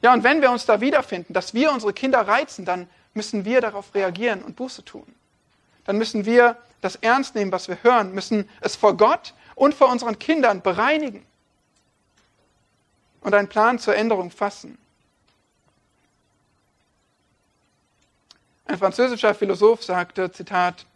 Ja, 0.01 0.15
und 0.15 0.25
wenn 0.25 0.41
wir 0.41 0.51
uns 0.51 0.65
da 0.65 0.81
wiederfinden, 0.81 1.35
dass 1.35 1.53
wir 1.53 1.73
unsere 1.73 1.93
Kinder 1.93 2.27
reizen, 2.27 2.65
dann 2.65 2.89
müssen 3.13 3.45
wir 3.45 3.61
darauf 3.61 3.95
reagieren 3.95 4.43
und 4.43 4.57
Buße 4.57 4.83
tun. 4.83 5.07
Dann 5.85 5.99
müssen 5.99 6.25
wir 6.25 6.57
das 6.81 6.97
ernst 6.97 7.35
nehmen, 7.35 7.53
was 7.53 7.69
wir 7.69 7.83
hören, 7.83 8.15
müssen 8.15 8.49
es 8.63 8.77
vor 8.77 8.97
Gott 8.97 9.35
und 9.55 9.75
vor 9.75 9.89
unseren 9.89 10.19
Kindern 10.19 10.63
bereinigen. 10.63 11.27
und 13.25 13.35
einen 13.35 13.49
Plan 13.49 13.79
zur 13.79 13.97
Änderung 13.97 14.31
fassen. 14.31 14.79
Ein 18.67 18.79
französischer 18.79 19.35
Philosoph 19.35 19.83
sagte, 19.83 20.31
Zitat, 20.31 20.87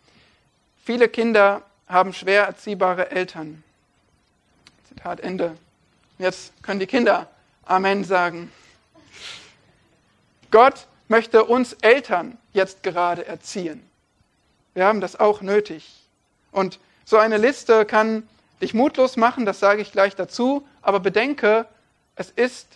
viele 0.85 1.09
Kinder 1.09 1.63
haben 1.89 2.13
schwer 2.13 2.45
erziehbare 2.45 3.11
Eltern. 3.11 3.65
Zitat 4.87 5.21
Ende. 5.21 5.57
Jetzt 6.19 6.53
können 6.63 6.81
die 6.81 6.87
Kinder 6.87 7.29
Amen 7.65 8.05
sagen. 8.05 8.53
Gott 10.51 10.87
möchte 11.09 11.45
uns 11.45 11.75
Eltern 11.75 12.39
jetzt 12.53 12.83
gerade 12.83 13.27
erziehen. 13.27 13.89
Wir 14.75 14.87
haben 14.87 15.01
das 15.01 15.19
auch 15.19 15.41
nötig. 15.41 16.09
Und 16.53 16.79
so 17.05 17.17
eine 17.17 17.37
Liste 17.39 17.85
kann 17.87 18.29
dich 18.61 18.75
mutlos 18.75 19.17
machen, 19.17 19.47
das 19.47 19.61
sage 19.61 19.83
ich 19.83 19.93
gleich 19.93 20.17
dazu, 20.17 20.67
aber 20.83 21.01
bedenke, 21.01 21.67
es 22.17 22.31
ist 22.31 22.67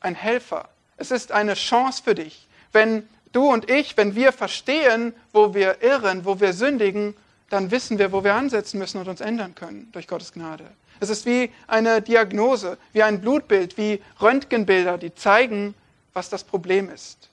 ein 0.00 0.14
Helfer. 0.14 0.68
Es 0.96 1.10
ist 1.10 1.32
eine 1.32 1.54
Chance 1.54 2.02
für 2.02 2.14
dich. 2.14 2.46
Wenn 2.72 3.08
du 3.32 3.50
und 3.50 3.70
ich, 3.70 3.96
wenn 3.96 4.14
wir 4.14 4.32
verstehen, 4.32 5.14
wo 5.32 5.54
wir 5.54 5.82
irren, 5.82 6.24
wo 6.24 6.40
wir 6.40 6.52
sündigen, 6.52 7.16
dann 7.50 7.70
wissen 7.70 7.98
wir, 7.98 8.12
wo 8.12 8.24
wir 8.24 8.34
ansetzen 8.34 8.78
müssen 8.78 8.98
und 8.98 9.08
uns 9.08 9.20
ändern 9.20 9.54
können 9.54 9.90
durch 9.92 10.06
Gottes 10.06 10.32
Gnade. 10.32 10.64
Es 11.00 11.10
ist 11.10 11.26
wie 11.26 11.50
eine 11.66 12.00
Diagnose, 12.00 12.78
wie 12.92 13.02
ein 13.02 13.20
Blutbild, 13.20 13.76
wie 13.76 14.00
Röntgenbilder, 14.20 14.98
die 14.98 15.14
zeigen, 15.14 15.74
was 16.12 16.28
das 16.28 16.44
Problem 16.44 16.88
ist. 16.88 17.28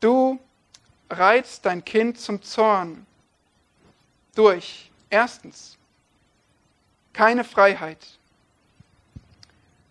Du 0.00 0.38
reizt 1.10 1.64
dein 1.64 1.84
Kind 1.84 2.20
zum 2.20 2.42
Zorn 2.42 3.06
durch 4.34 4.90
erstens 5.10 5.75
keine 7.16 7.44
Freiheit. 7.44 8.06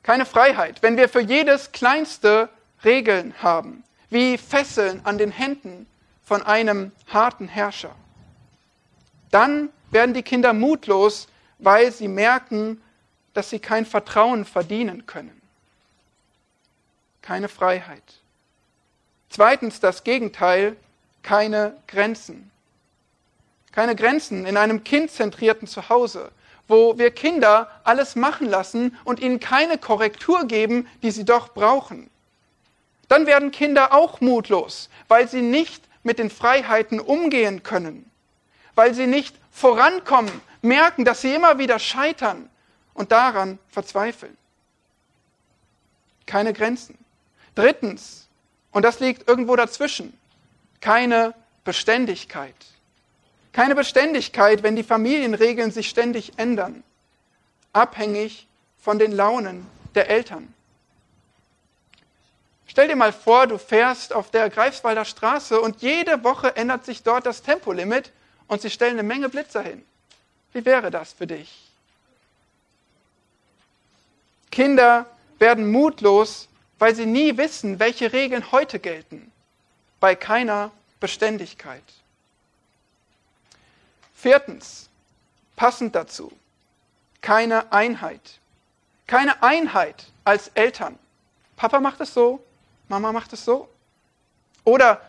Keine 0.04 0.28
Freiheit, 0.28 0.84
wenn 0.84 0.96
wir 0.96 1.10
für 1.10 1.22
jedes 1.22 1.72
kleinste 1.72 2.50
Regeln 2.84 3.34
haben, 3.42 3.84
wie 4.12 4.38
Fesseln 4.38 5.04
an 5.06 5.18
den 5.18 5.32
Händen 5.32 5.88
von 6.24 6.44
einem 6.44 6.92
harten 7.08 7.48
Herrscher. 7.48 7.96
Dann 9.32 9.70
werden 9.90 10.14
die 10.14 10.22
Kinder 10.22 10.54
mutlos, 10.54 11.28
weil 11.58 11.92
sie 11.92 12.08
merken, 12.08 12.80
dass 13.34 13.50
sie 13.50 13.60
kein 13.60 13.88
Vertrauen 13.88 14.46
verdienen 14.46 15.08
können. 15.08 15.42
Keine 17.24 17.50
Freiheit. 17.50 18.04
Zweitens 19.30 19.80
das 19.80 20.04
Gegenteil, 20.04 20.78
keine 21.24 21.76
Grenzen. 21.88 22.52
Keine 23.72 23.96
Grenzen 23.96 24.46
in 24.46 24.58
einem 24.58 24.84
kindzentrierten 24.84 25.68
Zuhause, 25.68 26.32
wo 26.68 26.98
wir 26.98 27.12
Kinder 27.12 27.70
alles 27.84 28.16
machen 28.16 28.50
lassen 28.50 28.98
und 29.04 29.20
ihnen 29.20 29.40
keine 29.40 29.78
Korrektur 29.78 30.46
geben, 30.46 30.88
die 31.04 31.12
sie 31.12 31.26
doch 31.26 31.50
brauchen. 31.50 32.10
Dann 33.08 33.28
werden 33.28 33.52
Kinder 33.52 33.94
auch 33.94 34.22
mutlos, 34.22 34.90
weil 35.08 35.28
sie 35.28 35.42
nicht 35.42 35.84
mit 36.04 36.20
den 36.20 36.30
Freiheiten 36.30 37.00
umgehen 37.00 37.64
können, 37.64 38.10
weil 38.74 38.94
sie 38.94 39.08
nicht 39.08 39.36
vorankommen, 39.52 40.42
merken, 40.62 41.06
dass 41.06 41.22
sie 41.22 41.34
immer 41.34 41.58
wieder 41.58 41.80
scheitern 41.80 42.50
und 42.94 43.12
daran 43.12 43.60
verzweifeln. 43.70 44.36
Keine 46.26 46.54
Grenzen. 46.54 46.98
Drittens, 47.54 48.28
und 48.72 48.84
das 48.84 49.00
liegt 49.00 49.30
irgendwo 49.30 49.56
dazwischen, 49.56 50.18
keine 50.82 51.34
Beständigkeit. 51.64 52.56
Keine 53.56 53.74
Beständigkeit, 53.74 54.64
wenn 54.64 54.76
die 54.76 54.84
Familienregeln 54.84 55.72
sich 55.72 55.88
ständig 55.88 56.34
ändern, 56.36 56.84
abhängig 57.72 58.48
von 58.78 59.00
den 59.00 59.14
Launen 59.14 59.66
der 59.96 60.10
Eltern. 60.10 60.54
Stell 62.68 62.90
dir 62.90 62.98
mal 62.98 63.14
vor, 63.14 63.48
du 63.48 63.58
fährst 63.58 64.12
auf 64.12 64.30
der 64.30 64.50
Greifswalder 64.50 65.06
Straße 65.06 65.62
und 65.62 65.82
jede 65.82 66.26
Woche 66.26 66.58
ändert 66.58 66.84
sich 66.84 67.04
dort 67.04 67.26
das 67.26 67.44
Tempolimit 67.44 68.12
und 68.50 68.62
sie 68.62 68.70
stellen 68.70 69.00
eine 69.00 69.04
Menge 69.04 69.30
Blitzer 69.30 69.62
hin. 69.62 69.86
Wie 70.52 70.66
wäre 70.66 70.92
das 70.92 71.14
für 71.14 71.26
dich? 71.26 71.72
Kinder 74.52 75.06
werden 75.40 75.72
mutlos, 75.72 76.50
weil 76.78 76.94
sie 76.94 77.06
nie 77.06 77.38
wissen, 77.38 77.80
welche 77.80 78.12
Regeln 78.12 78.52
heute 78.52 78.80
gelten, 78.80 79.32
bei 80.02 80.14
keiner 80.14 80.72
Beständigkeit. 81.00 81.84
Viertens, 84.26 84.90
passend 85.56 85.94
dazu, 85.94 86.32
keine 87.22 87.72
Einheit. 87.72 88.40
Keine 89.06 89.44
Einheit 89.44 90.08
als 90.24 90.48
Eltern. 90.56 90.98
Papa 91.56 91.80
macht 91.80 92.02
es 92.02 92.12
so, 92.12 92.44
Mama 92.88 93.12
macht 93.12 93.34
es 93.34 93.46
so. 93.46 93.70
Oder 94.64 95.00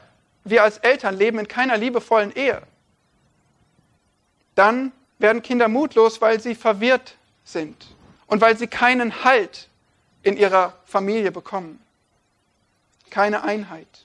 wir 0.45 0.63
als 0.63 0.77
Eltern 0.77 1.17
leben 1.17 1.39
in 1.39 1.49
keiner 1.49 1.79
liebevollen 1.79 2.31
Ehe. 2.37 2.61
Dann 4.55 4.93
werden 5.19 5.41
Kinder 5.41 5.69
mutlos, 5.69 6.21
weil 6.21 6.39
sie 6.39 6.55
verwirrt 6.55 7.17
sind 7.43 7.87
und 8.27 8.43
weil 8.43 8.59
sie 8.59 8.67
keinen 8.67 9.25
Halt 9.25 9.71
in 10.25 10.37
ihrer 10.37 10.75
Familie 10.85 11.33
bekommen. 11.33 11.83
Keine 13.09 13.45
Einheit. 13.45 14.05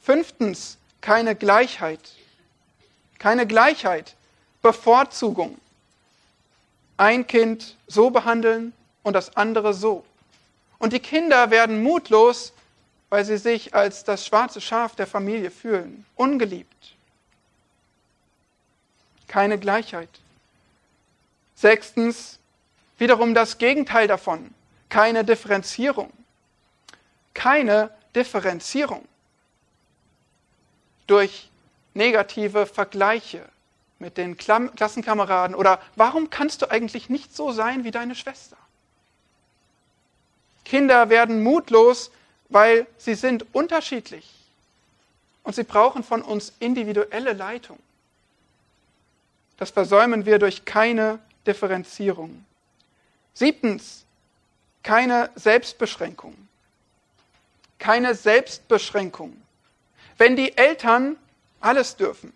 Fünftens, 0.00 0.78
keine 1.02 1.36
Gleichheit. 1.36 2.00
Keine 3.26 3.48
Gleichheit, 3.48 4.14
Bevorzugung. 4.62 5.60
Ein 6.96 7.26
Kind 7.26 7.74
so 7.88 8.10
behandeln 8.10 8.72
und 9.02 9.14
das 9.14 9.36
andere 9.36 9.74
so. 9.74 10.04
Und 10.78 10.92
die 10.92 11.00
Kinder 11.00 11.50
werden 11.50 11.82
mutlos, 11.82 12.52
weil 13.08 13.24
sie 13.24 13.36
sich 13.36 13.74
als 13.74 14.04
das 14.04 14.24
schwarze 14.24 14.60
Schaf 14.60 14.94
der 14.94 15.08
Familie 15.08 15.50
fühlen, 15.50 16.06
ungeliebt. 16.14 16.94
Keine 19.26 19.58
Gleichheit. 19.58 20.20
Sechstens, 21.56 22.38
wiederum 22.96 23.34
das 23.34 23.58
Gegenteil 23.58 24.06
davon, 24.06 24.54
keine 24.88 25.24
Differenzierung. 25.24 26.12
Keine 27.34 27.90
Differenzierung 28.14 29.04
durch 31.08 31.50
negative 31.96 32.66
Vergleiche 32.66 33.42
mit 33.98 34.16
den 34.16 34.36
Klassenkameraden 34.36 35.56
oder 35.56 35.80
warum 35.96 36.30
kannst 36.30 36.62
du 36.62 36.70
eigentlich 36.70 37.08
nicht 37.08 37.34
so 37.34 37.50
sein 37.52 37.84
wie 37.84 37.90
deine 37.90 38.14
Schwester? 38.14 38.56
Kinder 40.64 41.08
werden 41.08 41.42
mutlos, 41.42 42.10
weil 42.48 42.86
sie 42.98 43.14
sind 43.14 43.46
unterschiedlich. 43.54 44.28
Und 45.42 45.54
sie 45.54 45.62
brauchen 45.62 46.02
von 46.02 46.22
uns 46.22 46.52
individuelle 46.58 47.32
Leitung. 47.32 47.78
Das 49.58 49.70
versäumen 49.70 50.26
wir 50.26 50.38
durch 50.38 50.64
keine 50.64 51.20
Differenzierung. 51.46 52.44
Siebtens, 53.32 54.04
keine 54.82 55.30
Selbstbeschränkung. 55.36 56.34
Keine 57.78 58.14
Selbstbeschränkung. 58.14 59.40
Wenn 60.18 60.34
die 60.34 60.56
Eltern 60.58 61.16
alles 61.66 61.96
dürfen, 61.96 62.32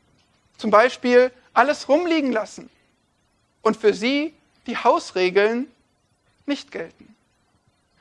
zum 0.59 0.70
Beispiel 0.70 1.31
alles 1.55 1.89
rumliegen 1.89 2.33
lassen 2.33 2.68
und 3.62 3.76
für 3.76 3.95
sie 3.95 4.35
die 4.66 4.76
Hausregeln 4.76 5.70
nicht 6.47 6.70
gelten 6.70 7.11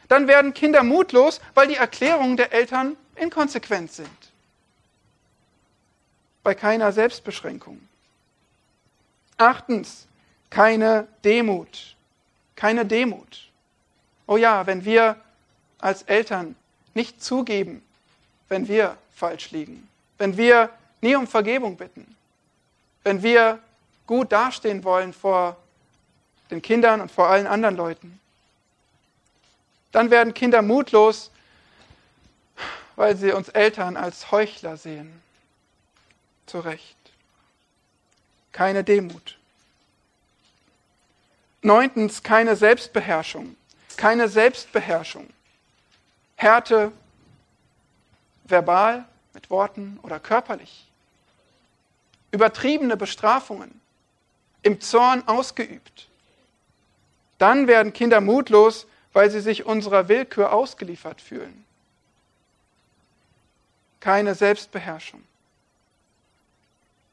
dann 0.09 0.27
werden 0.27 0.53
Kinder 0.53 0.83
mutlos, 0.83 1.39
weil 1.53 1.67
die 1.67 1.75
Erklärungen 1.75 2.35
der 2.35 2.51
Eltern 2.51 2.97
inkonsequent 3.15 3.93
sind. 3.93 4.09
Bei 6.43 6.55
keiner 6.55 6.91
Selbstbeschränkung. 6.91 7.79
Achtens, 9.37 10.07
keine 10.49 11.07
Demut. 11.23 11.95
Keine 12.55 12.85
Demut. 12.85 13.49
Oh 14.25 14.35
ja, 14.35 14.65
wenn 14.65 14.83
wir 14.83 15.15
als 15.77 16.01
Eltern 16.03 16.55
nicht 16.93 17.23
zugeben, 17.23 17.83
wenn 18.49 18.67
wir 18.67 18.97
falsch 19.13 19.51
liegen, 19.51 19.87
wenn 20.17 20.37
wir 20.37 20.71
nie 21.01 21.15
um 21.15 21.27
Vergebung 21.27 21.77
bitten, 21.77 22.15
wenn 23.03 23.23
wir 23.23 23.59
gut 24.07 24.31
dastehen 24.31 24.83
wollen 24.83 25.13
vor 25.13 25.57
den 26.51 26.61
Kindern 26.61 27.01
und 27.01 27.11
vor 27.11 27.27
allen 27.27 27.47
anderen 27.47 27.75
Leuten, 27.75 28.19
dann 29.91 30.11
werden 30.11 30.33
Kinder 30.33 30.61
mutlos, 30.61 31.31
weil 32.95 33.15
sie 33.15 33.31
uns 33.31 33.49
Eltern 33.49 33.97
als 33.97 34.31
Heuchler 34.31 34.77
sehen. 34.77 35.21
Zu 36.45 36.59
Recht. 36.59 36.97
Keine 38.51 38.83
Demut. 38.83 39.37
Neuntens, 41.61 42.23
keine 42.23 42.55
Selbstbeherrschung. 42.55 43.55
Keine 43.97 44.27
Selbstbeherrschung. 44.27 45.29
Härte, 46.35 46.91
verbal, 48.45 49.05
mit 49.33 49.49
Worten 49.49 49.99
oder 50.01 50.19
körperlich. 50.19 50.88
Übertriebene 52.31 52.95
Bestrafungen, 52.97 53.79
im 54.61 54.81
Zorn 54.81 55.27
ausgeübt. 55.27 56.07
Dann 57.37 57.67
werden 57.67 57.93
Kinder 57.93 58.21
mutlos, 58.21 58.85
weil 59.13 59.31
sie 59.31 59.39
sich 59.39 59.65
unserer 59.65 60.07
Willkür 60.07 60.51
ausgeliefert 60.51 61.21
fühlen. 61.21 61.65
Keine 63.99 64.35
Selbstbeherrschung. 64.35 65.23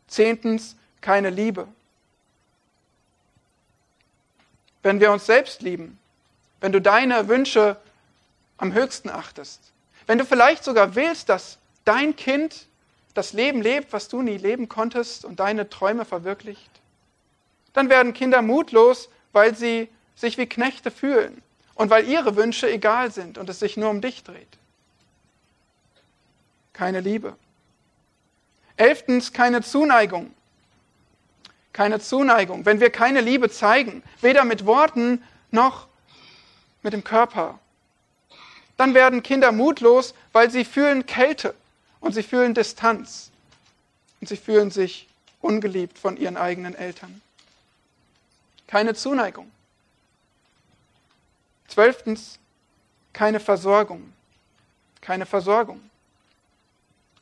Zehntens, 0.08 0.76
keine 1.00 1.30
Liebe. 1.30 1.66
Wenn 4.82 5.00
wir 5.00 5.10
uns 5.10 5.26
selbst 5.26 5.62
lieben, 5.62 5.98
wenn 6.60 6.72
du 6.72 6.80
deine 6.80 7.28
Wünsche 7.28 7.76
am 8.58 8.72
höchsten 8.72 9.10
achtest, 9.10 9.72
wenn 10.06 10.18
du 10.18 10.24
vielleicht 10.24 10.64
sogar 10.64 10.94
willst, 10.94 11.28
dass 11.28 11.58
dein 11.84 12.14
Kind 12.14 12.66
das 13.16 13.32
Leben 13.32 13.62
lebt, 13.62 13.92
was 13.92 14.08
du 14.08 14.20
nie 14.20 14.36
leben 14.36 14.68
konntest 14.68 15.24
und 15.24 15.40
deine 15.40 15.70
Träume 15.70 16.04
verwirklicht, 16.04 16.70
dann 17.72 17.88
werden 17.88 18.12
Kinder 18.12 18.42
mutlos, 18.42 19.08
weil 19.32 19.54
sie 19.54 19.88
sich 20.14 20.38
wie 20.38 20.46
Knechte 20.46 20.90
fühlen 20.90 21.42
und 21.74 21.90
weil 21.90 22.06
ihre 22.08 22.36
Wünsche 22.36 22.70
egal 22.70 23.10
sind 23.10 23.38
und 23.38 23.48
es 23.48 23.58
sich 23.58 23.76
nur 23.76 23.90
um 23.90 24.00
dich 24.00 24.22
dreht. 24.22 24.58
Keine 26.72 27.00
Liebe. 27.00 27.36
Elftens, 28.76 29.32
keine 29.32 29.62
Zuneigung. 29.62 30.34
Keine 31.72 32.00
Zuneigung. 32.00 32.66
Wenn 32.66 32.80
wir 32.80 32.90
keine 32.90 33.20
Liebe 33.22 33.50
zeigen, 33.50 34.02
weder 34.20 34.44
mit 34.44 34.66
Worten 34.66 35.22
noch 35.50 35.86
mit 36.82 36.92
dem 36.92 37.04
Körper, 37.04 37.58
dann 38.76 38.92
werden 38.92 39.22
Kinder 39.22 39.52
mutlos, 39.52 40.14
weil 40.32 40.50
sie 40.50 40.64
fühlen 40.64 41.06
Kälte 41.06 41.54
und 42.00 42.14
sie 42.14 42.22
fühlen 42.22 42.54
Distanz 42.54 43.30
und 44.20 44.28
sie 44.28 44.36
fühlen 44.36 44.70
sich 44.70 45.08
ungeliebt 45.40 45.98
von 45.98 46.16
ihren 46.16 46.36
eigenen 46.36 46.74
Eltern. 46.74 47.20
Keine 48.66 48.94
Zuneigung. 48.94 49.50
Zwölftens, 51.68 52.38
keine 53.12 53.40
Versorgung. 53.40 54.12
Keine 55.00 55.26
Versorgung. 55.26 55.80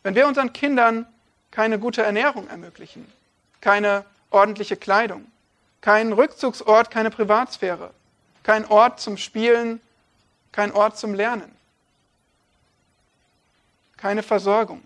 Wenn 0.03 0.15
wir 0.15 0.27
unseren 0.27 0.53
Kindern 0.53 1.07
keine 1.51 1.79
gute 1.79 2.03
Ernährung 2.03 2.49
ermöglichen, 2.49 3.11
keine 3.61 4.05
ordentliche 4.31 4.77
Kleidung, 4.77 5.31
keinen 5.81 6.13
Rückzugsort, 6.13 6.91
keine 6.91 7.11
Privatsphäre, 7.11 7.91
kein 8.43 8.67
Ort 8.67 9.01
zum 9.01 9.17
Spielen, 9.17 9.81
kein 10.53 10.73
Ort 10.73 10.99
zum 10.99 11.15
Lernen, 11.15 11.55
keine 14.05 14.23
Versorgung. 14.23 14.83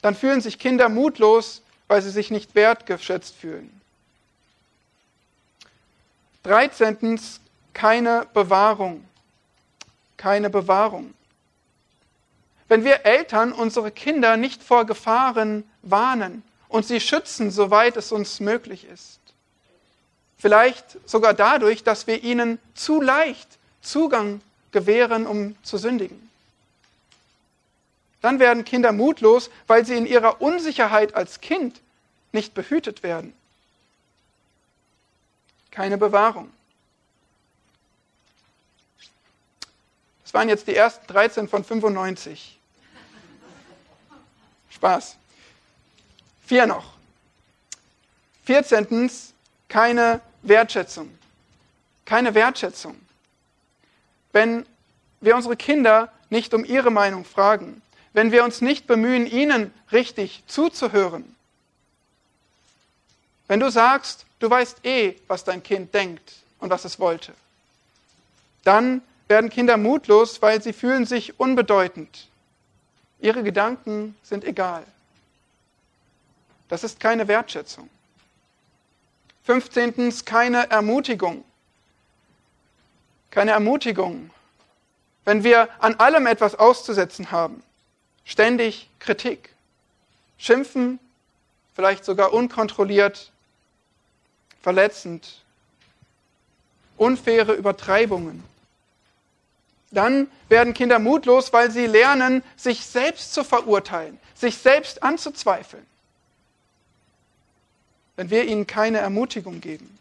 Dann 0.00 0.14
fühlen 0.14 0.40
sich 0.40 0.58
Kinder 0.58 0.88
mutlos, 0.88 1.60
weil 1.86 2.00
sie 2.00 2.08
sich 2.08 2.30
nicht 2.30 2.54
wertgeschätzt 2.54 3.34
fühlen. 3.34 3.78
13. 6.44 7.20
Keine 7.74 8.26
Bewahrung. 8.32 9.04
Keine 10.16 10.48
Bewahrung. 10.48 11.12
Wenn 12.68 12.84
wir 12.84 13.04
Eltern 13.04 13.52
unsere 13.52 13.90
Kinder 13.90 14.38
nicht 14.38 14.62
vor 14.62 14.86
Gefahren 14.86 15.70
warnen 15.82 16.42
und 16.70 16.86
sie 16.86 17.00
schützen, 17.00 17.50
soweit 17.50 17.98
es 17.98 18.12
uns 18.12 18.40
möglich 18.40 18.86
ist, 18.86 19.20
vielleicht 20.38 20.96
sogar 21.06 21.34
dadurch, 21.34 21.84
dass 21.84 22.06
wir 22.06 22.24
ihnen 22.24 22.58
zu 22.72 23.02
leicht 23.02 23.58
Zugang 23.82 24.40
gewähren, 24.72 25.26
um 25.26 25.54
zu 25.62 25.76
sündigen. 25.76 26.27
Dann 28.20 28.40
werden 28.40 28.64
Kinder 28.64 28.92
mutlos, 28.92 29.50
weil 29.66 29.86
sie 29.86 29.96
in 29.96 30.06
ihrer 30.06 30.40
Unsicherheit 30.40 31.14
als 31.14 31.40
Kind 31.40 31.80
nicht 32.32 32.54
behütet 32.54 33.02
werden. 33.02 33.32
Keine 35.70 35.98
Bewahrung. 35.98 36.52
Das 40.24 40.34
waren 40.34 40.48
jetzt 40.48 40.66
die 40.66 40.74
ersten 40.74 41.06
13 41.06 41.48
von 41.48 41.64
95. 41.64 42.58
Spaß. 44.70 45.16
Vier 46.44 46.66
noch. 46.66 46.92
Vierzehntens, 48.44 49.32
keine 49.68 50.20
Wertschätzung. 50.42 51.16
Keine 52.04 52.34
Wertschätzung. 52.34 52.98
Wenn 54.32 54.66
wir 55.20 55.36
unsere 55.36 55.56
Kinder 55.56 56.12
nicht 56.30 56.52
um 56.54 56.64
ihre 56.64 56.90
Meinung 56.90 57.24
fragen, 57.24 57.80
wenn 58.12 58.32
wir 58.32 58.44
uns 58.44 58.60
nicht 58.60 58.86
bemühen, 58.86 59.26
ihnen 59.26 59.72
richtig 59.92 60.42
zuzuhören, 60.46 61.34
wenn 63.48 63.60
du 63.60 63.70
sagst, 63.70 64.26
du 64.38 64.50
weißt 64.50 64.84
eh, 64.84 65.16
was 65.26 65.44
dein 65.44 65.62
Kind 65.62 65.94
denkt 65.94 66.34
und 66.58 66.70
was 66.70 66.84
es 66.84 67.00
wollte, 67.00 67.32
dann 68.64 69.00
werden 69.26 69.50
Kinder 69.50 69.76
mutlos, 69.76 70.42
weil 70.42 70.62
sie 70.62 70.72
fühlen 70.72 71.06
sich 71.06 71.38
unbedeutend. 71.40 72.28
Ihre 73.20 73.42
Gedanken 73.42 74.16
sind 74.22 74.44
egal. 74.44 74.84
Das 76.68 76.84
ist 76.84 77.00
keine 77.00 77.28
Wertschätzung. 77.28 77.88
15. 79.44 80.12
keine 80.24 80.70
Ermutigung. 80.70 81.42
Keine 83.30 83.52
Ermutigung. 83.52 84.30
Wenn 85.24 85.42
wir 85.42 85.68
an 85.82 85.94
allem 85.94 86.26
etwas 86.26 86.54
auszusetzen 86.54 87.30
haben, 87.30 87.62
ständig 88.28 88.88
Kritik, 89.00 89.50
schimpfen, 90.38 91.00
vielleicht 91.74 92.04
sogar 92.04 92.32
unkontrolliert, 92.32 93.32
verletzend, 94.62 95.42
unfaire 96.96 97.54
Übertreibungen, 97.54 98.44
dann 99.90 100.30
werden 100.48 100.72
Kinder 100.74 101.00
mutlos, 101.00 101.52
weil 101.52 101.72
sie 101.72 101.86
lernen, 101.86 102.44
sich 102.56 102.86
selbst 102.86 103.34
zu 103.34 103.42
verurteilen, 103.42 104.20
sich 104.36 104.58
selbst 104.58 105.02
anzuzweifeln 105.02 105.84
wenn 108.18 108.30
wir 108.30 108.44
ihnen 108.46 108.66
keine 108.66 108.98
Ermutigung 108.98 109.60
geben. 109.60 109.96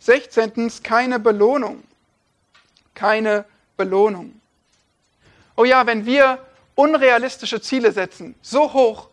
16. 0.00 0.70
keine 0.82 1.18
Belohnung. 1.18 1.82
Keine 2.94 3.46
Belohnung. 3.78 4.38
Oh 5.56 5.64
ja, 5.64 5.86
wenn 5.86 6.04
wir 6.04 6.45
unrealistische 6.76 7.60
Ziele 7.60 7.90
setzen, 7.90 8.36
so 8.42 8.72
hoch, 8.72 9.08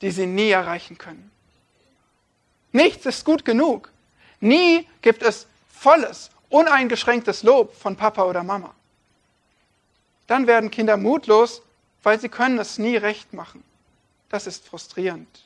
die 0.00 0.10
sie 0.10 0.26
nie 0.26 0.50
erreichen 0.50 0.96
können. 0.96 1.30
Nichts 2.72 3.04
ist 3.04 3.26
gut 3.26 3.44
genug. 3.44 3.90
Nie 4.40 4.88
gibt 5.02 5.22
es 5.22 5.46
volles, 5.68 6.30
uneingeschränktes 6.48 7.42
Lob 7.42 7.76
von 7.76 7.96
Papa 7.96 8.24
oder 8.24 8.42
Mama. 8.42 8.74
Dann 10.26 10.46
werden 10.46 10.70
Kinder 10.70 10.96
mutlos, 10.96 11.62
weil 12.02 12.18
sie 12.18 12.28
können 12.28 12.58
es 12.58 12.78
nie 12.78 12.96
recht 12.96 13.32
machen. 13.34 13.62
Das 14.30 14.46
ist 14.46 14.66
frustrierend. 14.66 15.44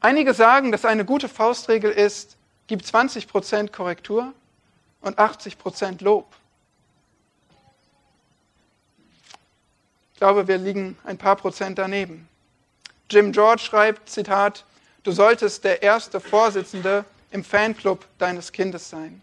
Einige 0.00 0.34
sagen, 0.34 0.72
dass 0.72 0.84
eine 0.84 1.04
gute 1.04 1.28
Faustregel 1.28 1.90
ist, 1.90 2.36
gib 2.66 2.82
20% 2.82 3.70
Korrektur 3.70 4.32
und 5.00 5.18
80% 5.18 6.02
Lob. 6.02 6.26
Ich 10.18 10.20
glaube, 10.20 10.48
wir 10.48 10.58
liegen 10.58 10.98
ein 11.04 11.16
paar 11.16 11.36
Prozent 11.36 11.78
daneben. 11.78 12.28
Jim 13.08 13.30
George 13.30 13.62
schreibt, 13.62 14.10
Zitat, 14.10 14.64
du 15.04 15.12
solltest 15.12 15.62
der 15.62 15.82
erste 15.82 16.18
Vorsitzende 16.18 17.04
im 17.30 17.44
Fanclub 17.44 18.04
deines 18.18 18.50
Kindes 18.50 18.90
sein. 18.90 19.22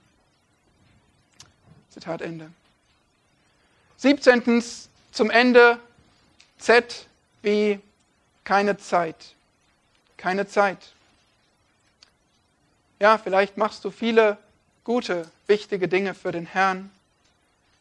Zitat 1.89 2.21
Ende. 2.21 2.49
17. 3.97 4.63
zum 5.11 5.29
Ende 5.29 5.79
Z 6.57 7.07
wie 7.41 7.79
keine 8.43 8.77
Zeit 8.77 9.35
keine 10.25 10.47
Zeit. 10.47 10.79
Ja, 12.99 13.19
vielleicht 13.19 13.57
machst 13.57 13.85
du 13.85 13.91
viele 13.91 14.39
gute, 14.83 15.29
wichtige 15.45 15.87
Dinge 15.87 16.15
für 16.15 16.31
den 16.31 16.47
Herrn, 16.47 16.89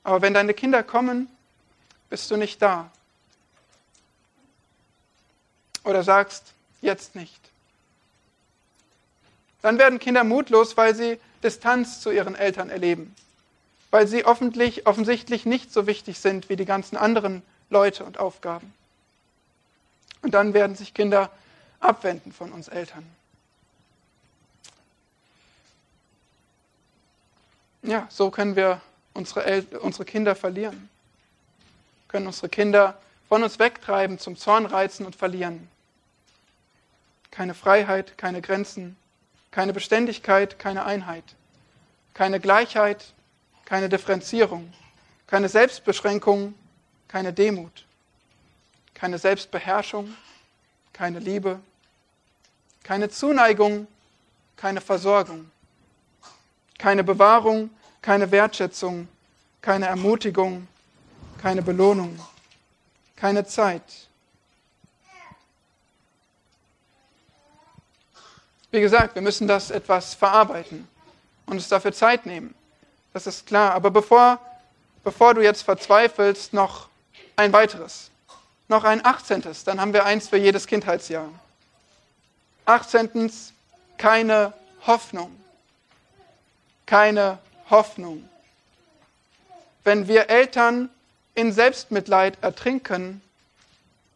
aber 0.03 0.21
wenn 0.21 0.35
deine 0.35 0.53
Kinder 0.53 0.83
kommen, 0.83 1.29
bist 2.11 2.31
du 2.31 2.37
nicht 2.37 2.61
da. 2.61 2.91
Oder 5.85 6.03
sagst, 6.03 6.53
jetzt 6.80 7.14
nicht. 7.14 7.41
Dann 9.62 9.78
werden 9.78 9.99
Kinder 9.99 10.24
mutlos, 10.24 10.76
weil 10.76 10.95
sie 10.95 11.18
Distanz 11.43 12.01
zu 12.01 12.11
ihren 12.11 12.35
Eltern 12.35 12.70
erleben, 12.70 13.14
weil 13.91 14.07
sie 14.07 14.24
offensichtlich 14.24 15.47
nicht 15.47 15.72
so 15.72 15.87
wichtig 15.87 16.18
sind 16.18 16.49
wie 16.49 16.57
die 16.57 16.64
ganzen 16.64 16.97
anderen 16.97 17.43
Leute 17.70 18.05
und 18.05 18.18
Aufgaben. 18.18 18.72
Und 20.22 20.32
dann 20.32 20.55
werden 20.55 20.74
sich 20.74 20.95
Kinder 20.95 21.30
abwenden 21.80 22.32
von 22.32 22.53
uns 22.53 22.68
Eltern. 22.68 23.05
Ja, 27.82 28.07
so 28.11 28.30
können 28.30 28.57
wir 28.57 28.80
unsere, 29.12 29.45
El 29.45 29.66
unsere 29.80 30.07
Kinder 30.07 30.35
verlieren. 30.35 30.89
Können 32.09 32.26
unsere 32.26 32.49
Kinder 32.49 32.99
von 33.28 33.43
uns 33.43 33.59
wegtreiben, 33.59 34.18
zum 34.18 34.37
Zorn 34.37 34.64
reizen 34.64 35.05
und 35.05 35.16
verlieren. 35.16 35.68
Keine 37.35 37.55
Freiheit, 37.55 38.16
keine 38.16 38.41
Grenzen, 38.41 38.97
keine 39.51 39.72
Beständigkeit, 39.72 40.59
keine 40.59 40.85
Einheit. 40.85 41.24
keine 42.14 42.39
Gleichheit, 42.39 43.12
keine 43.64 43.89
Differenzierung, 43.89 44.72
keine 45.26 45.49
Selbstbeschränkung, 45.49 46.55
keine 47.09 47.32
Demut, 47.32 47.85
keine 48.95 49.18
Selbstbeherrschung, 49.18 50.14
keine 50.93 51.18
Liebe, 51.18 51.59
keine 52.85 53.09
Zuneigung, 53.11 53.89
keine 54.57 54.80
Versorgung, 54.80 55.51
keine 56.78 57.03
Bewahrung, 57.03 57.70
keine 58.01 58.30
Wertschätzung, 58.30 59.09
keine 59.61 59.87
Ermutigung, 59.87 60.68
keine 61.43 61.62
Belohnung, 61.62 62.16
keine 63.16 63.45
Zeit. 63.45 63.82
Wie 68.75 68.81
gesagt, 68.81 69.14
wir 69.14 69.22
müssen 69.22 69.47
das 69.47 69.70
etwas 69.70 70.14
verarbeiten 70.14 70.89
und 71.47 71.59
uns 71.59 71.68
dafür 71.68 71.93
Zeit 71.93 72.27
nehmen. 72.27 72.57
Das 73.12 73.29
ist 73.29 73.47
klar. 73.47 73.72
Aber 73.72 73.93
bevor, 73.93 74.41
bevor 75.05 75.33
du 75.33 75.43
jetzt 75.43 75.62
verzweifelst, 75.62 76.53
noch 76.53 76.89
ein 77.37 77.53
weiteres. 77.53 78.11
Noch 78.66 78.83
ein 78.83 79.07
18. 79.07 79.45
Dann 79.64 79.81
haben 79.81 79.93
wir 79.93 80.05
eins 80.05 80.29
für 80.29 80.39
jedes 80.39 80.66
Kindheitsjahr. 80.66 81.29
18. 82.64 83.31
Keine 83.97 84.53
Hoffnung. 84.85 85.31
Keine 86.85 87.39
Hoffnung. 87.70 88.29
Wenn 89.85 90.09
wir 90.09 90.31
Eltern 90.31 90.91
in 91.37 91.53
Selbstmitleid 91.53 92.39
ertrinken, 92.43 93.22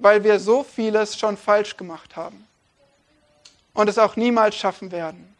weil 0.01 0.25
wir 0.25 0.41
so 0.41 0.65
vieles 0.65 1.17
schon 1.17 1.37
falsch 1.37 1.77
gemacht 1.77 2.17
haben 2.17 2.48
und 3.75 3.89
es 3.89 3.99
auch 3.99 4.17
niemals 4.17 4.57
schaffen 4.57 4.91
werden. 4.91 5.35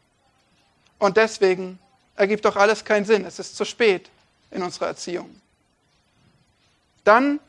Und 0.99 1.17
deswegen 1.17 1.79
ergibt 2.17 2.45
doch 2.45 2.57
alles 2.57 2.85
keinen 2.85 3.05
Sinn. 3.05 3.25
Es 3.25 3.39
ist 3.39 3.57
zu 3.57 3.65
spät 3.65 4.11
in 4.51 4.63
unserer 4.63 4.89
Erziehung. 4.89 5.41
Dann 7.05 7.41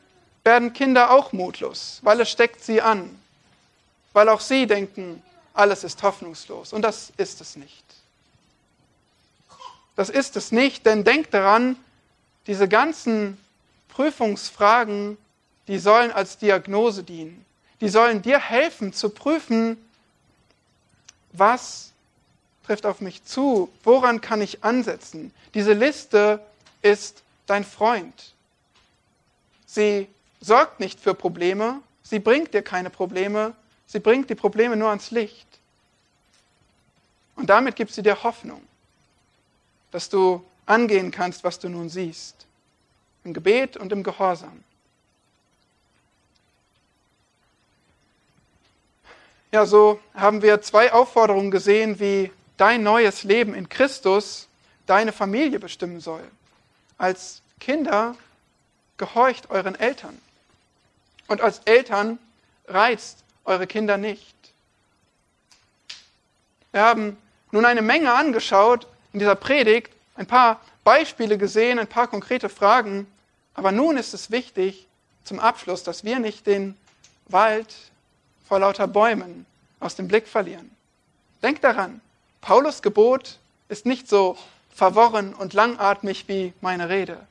werden 0.44 0.72
Kinder 0.72 1.10
auch 1.10 1.32
mutlos, 1.32 2.00
weil 2.02 2.20
es 2.20 2.30
steckt 2.30 2.64
sie 2.64 2.80
an, 2.80 3.20
weil 4.12 4.28
auch 4.28 4.40
sie 4.40 4.66
denken, 4.66 5.22
alles 5.52 5.84
ist 5.84 6.02
hoffnungslos. 6.02 6.72
Und 6.72 6.82
das 6.82 7.12
ist 7.16 7.40
es 7.40 7.56
nicht. 7.56 7.84
Das 9.96 10.08
ist 10.08 10.36
es 10.36 10.50
nicht, 10.52 10.86
denn 10.86 11.04
denkt 11.04 11.34
daran, 11.34 11.76
diese 12.46 12.68
ganzen 12.68 13.38
Prüfungsfragen, 13.88 15.18
die 15.68 15.78
sollen 15.78 16.10
als 16.10 16.38
Diagnose 16.38 17.02
dienen. 17.02 17.44
Die 17.80 17.88
sollen 17.88 18.22
dir 18.22 18.38
helfen 18.38 18.92
zu 18.92 19.10
prüfen, 19.10 19.76
was 21.32 21.92
trifft 22.64 22.86
auf 22.86 23.00
mich 23.00 23.24
zu, 23.24 23.70
woran 23.82 24.20
kann 24.20 24.40
ich 24.40 24.62
ansetzen. 24.62 25.32
Diese 25.54 25.72
Liste 25.72 26.40
ist 26.82 27.22
dein 27.46 27.64
Freund. 27.64 28.34
Sie 29.66 30.08
sorgt 30.40 30.80
nicht 30.80 31.00
für 31.00 31.14
Probleme, 31.14 31.80
sie 32.02 32.18
bringt 32.18 32.54
dir 32.54 32.62
keine 32.62 32.90
Probleme, 32.90 33.54
sie 33.86 34.00
bringt 34.00 34.30
die 34.30 34.34
Probleme 34.34 34.76
nur 34.76 34.88
ans 34.88 35.10
Licht. 35.10 35.46
Und 37.36 37.50
damit 37.50 37.76
gibt 37.76 37.92
sie 37.92 38.02
dir 38.02 38.22
Hoffnung, 38.22 38.62
dass 39.90 40.08
du 40.08 40.44
angehen 40.66 41.10
kannst, 41.10 41.42
was 41.42 41.58
du 41.58 41.68
nun 41.68 41.88
siehst. 41.88 42.46
Im 43.24 43.32
Gebet 43.32 43.76
und 43.76 43.92
im 43.92 44.02
Gehorsam. 44.02 44.62
Ja, 49.52 49.66
so 49.66 49.98
haben 50.14 50.42
wir 50.42 50.62
zwei 50.62 50.92
Aufforderungen 50.92 51.50
gesehen, 51.50 51.98
wie 51.98 52.30
dein 52.56 52.84
neues 52.84 53.24
Leben 53.24 53.52
in 53.54 53.68
Christus 53.68 54.46
deine 54.86 55.12
Familie 55.12 55.58
bestimmen 55.58 56.00
soll. 56.00 56.22
Als 56.98 57.42
Kinder 57.58 58.16
gehorcht 58.96 59.50
euren 59.50 59.74
Eltern. 59.74 60.16
Und 61.26 61.40
als 61.40 61.60
Eltern 61.64 62.18
reizt 62.68 63.24
eure 63.44 63.66
Kinder 63.66 63.96
nicht. 63.96 64.36
Wir 66.70 66.82
haben 66.82 67.16
nun 67.50 67.64
eine 67.64 67.82
Menge 67.82 68.12
angeschaut 68.12 68.86
in 69.12 69.18
dieser 69.18 69.34
Predigt, 69.34 69.92
ein 70.14 70.26
paar 70.26 70.60
Beispiele 70.84 71.38
gesehen, 71.38 71.80
ein 71.80 71.88
paar 71.88 72.06
konkrete 72.06 72.48
Fragen. 72.48 73.10
Aber 73.54 73.72
nun 73.72 73.96
ist 73.96 74.14
es 74.14 74.30
wichtig 74.30 74.86
zum 75.24 75.40
Abschluss, 75.40 75.82
dass 75.82 76.04
wir 76.04 76.20
nicht 76.20 76.46
den 76.46 76.76
Wald 77.26 77.74
vor 78.50 78.58
lauter 78.58 78.88
Bäumen 78.88 79.46
aus 79.78 79.94
dem 79.94 80.08
Blick 80.08 80.26
verlieren. 80.26 80.72
Denkt 81.40 81.62
daran, 81.62 82.00
Paulus 82.40 82.82
Gebot 82.82 83.38
ist 83.68 83.86
nicht 83.86 84.08
so 84.08 84.36
verworren 84.74 85.34
und 85.34 85.52
langatmig 85.52 86.26
wie 86.26 86.52
meine 86.60 86.88
Rede. 86.88 87.28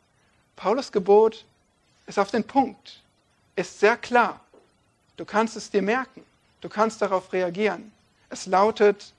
Paulus 0.55 0.93
Gebot 0.93 1.43
ist 2.07 2.19
auf 2.19 2.31
den 2.31 2.45
Punkt, 2.45 3.01
ist 3.57 3.81
sehr 3.81 3.97
klar. 3.97 4.39
Du 5.17 5.25
kannst 5.25 5.57
es 5.57 5.69
dir 5.69 5.81
merken, 5.81 6.23
du 6.61 6.69
kannst 6.69 7.01
darauf 7.01 7.33
reagieren. 7.33 7.91
Es 8.29 8.45
lautet, 8.45 9.11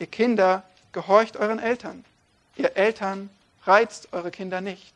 ihr 0.00 0.08
Kinder, 0.08 0.64
gehorcht 0.90 1.36
euren 1.36 1.60
Eltern. 1.60 2.04
Ihr 2.56 2.76
Eltern 2.76 3.30
reizt 3.64 4.08
eure 4.10 4.32
Kinder 4.32 4.60
nicht. 4.60 4.92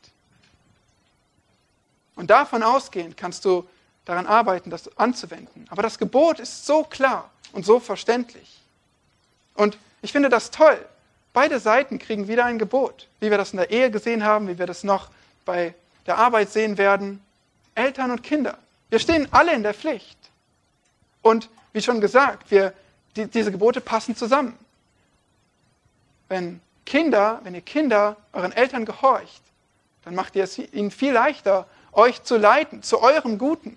Und 2.17 2.31
davon 2.31 2.65
ausgehend 2.65 3.17
kannst 3.17 3.45
du 3.45 3.65
daran 4.09 4.27
arbeiten, 4.27 4.71
das 4.71 4.97
anzuwenden. 4.97 5.67
Aber 5.69 5.83
das 5.83 5.99
Gebot 5.99 6.41
ist 6.41 6.65
so 6.65 6.83
klar 6.83 7.31
und 7.53 7.67
so 7.67 7.79
verständlich. 7.79 8.63
Und 9.55 9.77
ich 10.01 10.13
finde 10.13 10.31
das 10.31 10.51
toll. 10.51 10.83
Beide 11.35 11.61
Seiten 11.61 11.99
kriegen 11.99 12.27
wieder 12.27 12.47
ein 12.47 12.59
Gebot, 12.59 13.07
wie 13.21 13.31
wir 13.31 13.37
das 13.37 13.53
in 13.53 13.59
der 13.59 13.71
Ehe 13.71 13.91
gesehen 13.91 14.25
haben, 14.25 14.49
wie 14.49 14.59
wir 14.59 14.65
das 14.65 14.83
noch 14.83 15.11
bei 15.45 15.75
der 16.07 16.17
Arbeit 16.17 16.51
sehen 16.51 16.79
werden. 16.79 17.23
Eltern 17.75 18.11
und 18.11 18.23
Kinder. 18.23 18.57
Wir 18.89 18.99
stehen 18.99 19.29
alle 19.31 19.53
in 19.53 19.63
der 19.63 19.75
Pflicht. 19.75 20.19
Und 21.21 21.51
wie 21.75 21.83
schon 21.83 22.01
gesagt, 22.01 22.51
wir, 22.51 22.73
die, 23.15 23.27
diese 23.27 23.53
Gebote 23.53 23.83
passen 23.83 24.17
zusammen. 24.17 24.59
Wenn 26.29 26.63
Kinder, 26.87 27.41
wenn 27.43 27.55
ihr 27.55 27.61
Kinder 27.61 28.17
euren 28.33 28.53
Eltern 28.53 28.87
gehorcht, 28.87 29.43
dann 30.05 30.15
macht 30.15 30.35
ihr 30.35 30.45
es 30.45 30.57
ihnen 30.57 30.91
viel 30.91 31.13
leichter, 31.13 31.67
euch 31.93 32.23
zu 32.23 32.39
leiten, 32.39 32.83
zu 32.83 33.03
eurem 33.03 33.37
Guten. 33.37 33.77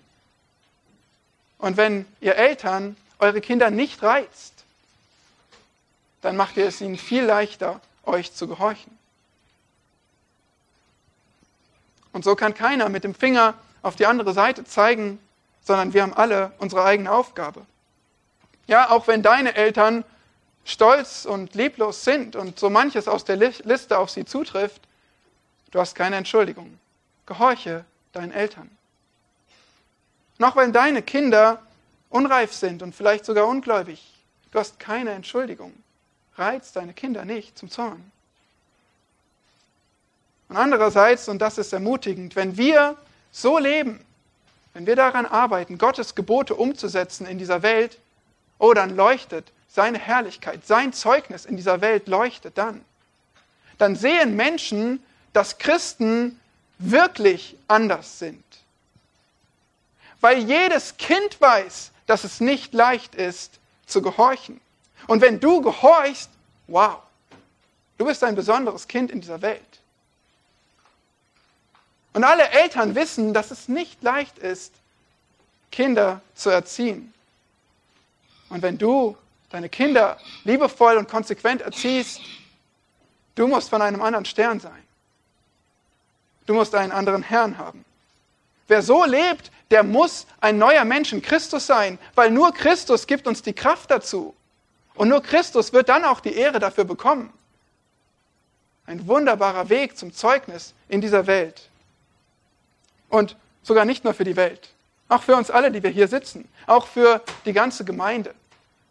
Und 1.62 1.76
wenn 1.76 2.06
ihr 2.20 2.34
Eltern 2.34 2.96
eure 3.20 3.40
Kinder 3.40 3.70
nicht 3.70 4.02
reizt, 4.02 4.64
dann 6.20 6.36
macht 6.36 6.56
ihr 6.56 6.66
es 6.66 6.80
ihnen 6.80 6.98
viel 6.98 7.22
leichter, 7.22 7.80
euch 8.04 8.34
zu 8.34 8.48
gehorchen. 8.48 8.98
Und 12.12 12.24
so 12.24 12.34
kann 12.34 12.52
keiner 12.52 12.88
mit 12.88 13.04
dem 13.04 13.14
Finger 13.14 13.54
auf 13.80 13.94
die 13.94 14.06
andere 14.06 14.32
Seite 14.32 14.64
zeigen, 14.64 15.20
sondern 15.62 15.94
wir 15.94 16.02
haben 16.02 16.14
alle 16.14 16.50
unsere 16.58 16.82
eigene 16.82 17.12
Aufgabe. 17.12 17.64
Ja, 18.66 18.90
auch 18.90 19.06
wenn 19.06 19.22
deine 19.22 19.54
Eltern 19.54 20.04
stolz 20.64 21.26
und 21.26 21.54
leblos 21.54 22.02
sind 22.02 22.34
und 22.34 22.58
so 22.58 22.70
manches 22.70 23.06
aus 23.06 23.24
der 23.24 23.36
Liste 23.36 23.98
auf 23.98 24.10
sie 24.10 24.24
zutrifft, 24.24 24.82
du 25.70 25.78
hast 25.78 25.94
keine 25.94 26.16
Entschuldigung. 26.16 26.76
Gehorche 27.24 27.84
deinen 28.12 28.32
Eltern. 28.32 28.68
Noch 30.38 30.56
wenn 30.56 30.72
deine 30.72 31.02
Kinder 31.02 31.62
unreif 32.10 32.52
sind 32.52 32.82
und 32.82 32.94
vielleicht 32.94 33.24
sogar 33.24 33.46
ungläubig, 33.46 34.02
du 34.50 34.58
hast 34.58 34.78
keine 34.78 35.10
Entschuldigung. 35.10 35.72
Reiz 36.36 36.72
deine 36.72 36.94
Kinder 36.94 37.24
nicht 37.24 37.58
zum 37.58 37.70
Zorn. 37.70 38.10
Und 40.48 40.56
andererseits, 40.56 41.28
und 41.28 41.38
das 41.40 41.58
ist 41.58 41.72
ermutigend, 41.72 42.36
wenn 42.36 42.56
wir 42.56 42.96
so 43.30 43.58
leben, 43.58 44.04
wenn 44.74 44.86
wir 44.86 44.96
daran 44.96 45.26
arbeiten, 45.26 45.78
Gottes 45.78 46.14
Gebote 46.14 46.54
umzusetzen 46.54 47.26
in 47.26 47.38
dieser 47.38 47.62
Welt, 47.62 47.98
oh, 48.58 48.72
dann 48.74 48.96
leuchtet 48.96 49.50
seine 49.68 49.98
Herrlichkeit, 49.98 50.66
sein 50.66 50.92
Zeugnis 50.92 51.46
in 51.46 51.56
dieser 51.56 51.80
Welt 51.80 52.06
leuchtet 52.06 52.58
dann. 52.58 52.84
Dann 53.78 53.96
sehen 53.96 54.36
Menschen, 54.36 55.02
dass 55.32 55.58
Christen 55.58 56.38
wirklich 56.78 57.56
anders 57.68 58.18
sind. 58.18 58.44
Weil 60.22 60.38
jedes 60.38 60.96
Kind 60.96 61.38
weiß, 61.40 61.90
dass 62.06 62.24
es 62.24 62.40
nicht 62.40 62.72
leicht 62.72 63.14
ist, 63.14 63.58
zu 63.86 64.00
gehorchen. 64.00 64.60
Und 65.08 65.20
wenn 65.20 65.40
du 65.40 65.60
gehorchst, 65.60 66.30
wow, 66.68 66.98
du 67.98 68.06
bist 68.06 68.22
ein 68.24 68.36
besonderes 68.36 68.86
Kind 68.88 69.10
in 69.10 69.20
dieser 69.20 69.42
Welt. 69.42 69.80
Und 72.14 72.24
alle 72.24 72.48
Eltern 72.50 72.94
wissen, 72.94 73.34
dass 73.34 73.50
es 73.50 73.68
nicht 73.68 74.02
leicht 74.02 74.38
ist, 74.38 74.72
Kinder 75.72 76.20
zu 76.34 76.50
erziehen. 76.50 77.12
Und 78.48 78.62
wenn 78.62 78.78
du 78.78 79.16
deine 79.50 79.68
Kinder 79.68 80.18
liebevoll 80.44 80.98
und 80.98 81.08
konsequent 81.08 81.62
erziehst, 81.62 82.20
du 83.34 83.48
musst 83.48 83.70
von 83.70 83.82
einem 83.82 84.00
anderen 84.00 84.24
Stern 84.24 84.60
sein. 84.60 84.82
Du 86.46 86.54
musst 86.54 86.74
einen 86.76 86.92
anderen 86.92 87.22
Herrn 87.22 87.58
haben. 87.58 87.84
Wer 88.72 88.80
so 88.80 89.04
lebt, 89.04 89.50
der 89.70 89.82
muss 89.82 90.26
ein 90.40 90.56
neuer 90.56 90.86
Mensch 90.86 91.12
in 91.12 91.20
Christus 91.20 91.66
sein, 91.66 91.98
weil 92.14 92.30
nur 92.30 92.54
Christus 92.54 93.06
gibt 93.06 93.26
uns 93.26 93.42
die 93.42 93.52
Kraft 93.52 93.90
dazu. 93.90 94.34
Und 94.94 95.10
nur 95.10 95.22
Christus 95.22 95.74
wird 95.74 95.90
dann 95.90 96.06
auch 96.06 96.20
die 96.20 96.34
Ehre 96.34 96.58
dafür 96.58 96.84
bekommen. 96.84 97.30
ein 98.86 99.06
wunderbarer 99.06 99.68
Weg 99.68 99.98
zum 99.98 100.14
Zeugnis 100.14 100.72
in 100.88 101.02
dieser 101.02 101.26
Welt. 101.26 101.68
Und 103.10 103.36
sogar 103.62 103.84
nicht 103.84 104.04
nur 104.04 104.14
für 104.14 104.24
die 104.24 104.36
Welt, 104.36 104.70
auch 105.10 105.22
für 105.22 105.36
uns 105.36 105.50
alle, 105.50 105.70
die 105.70 105.82
wir 105.82 105.90
hier 105.90 106.08
sitzen, 106.08 106.48
auch 106.66 106.86
für 106.86 107.20
die 107.44 107.52
ganze 107.52 107.84
Gemeinde. 107.84 108.34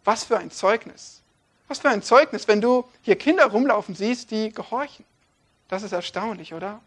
Was 0.04 0.22
für 0.22 0.38
ein 0.38 0.52
Zeugnis. 0.52 1.22
Was 1.66 1.80
für 1.80 1.88
ein 1.88 2.04
Zeugnis, 2.04 2.46
wenn 2.46 2.60
du 2.60 2.88
hier 3.02 3.16
Kinder 3.16 3.46
rumlaufen 3.46 3.96
siehst, 3.96 4.30
die 4.30 4.52
gehorchen. 4.52 5.04
Das 5.66 5.82
ist 5.82 5.90
erstaunlich, 5.90 6.54
oder? 6.54 6.80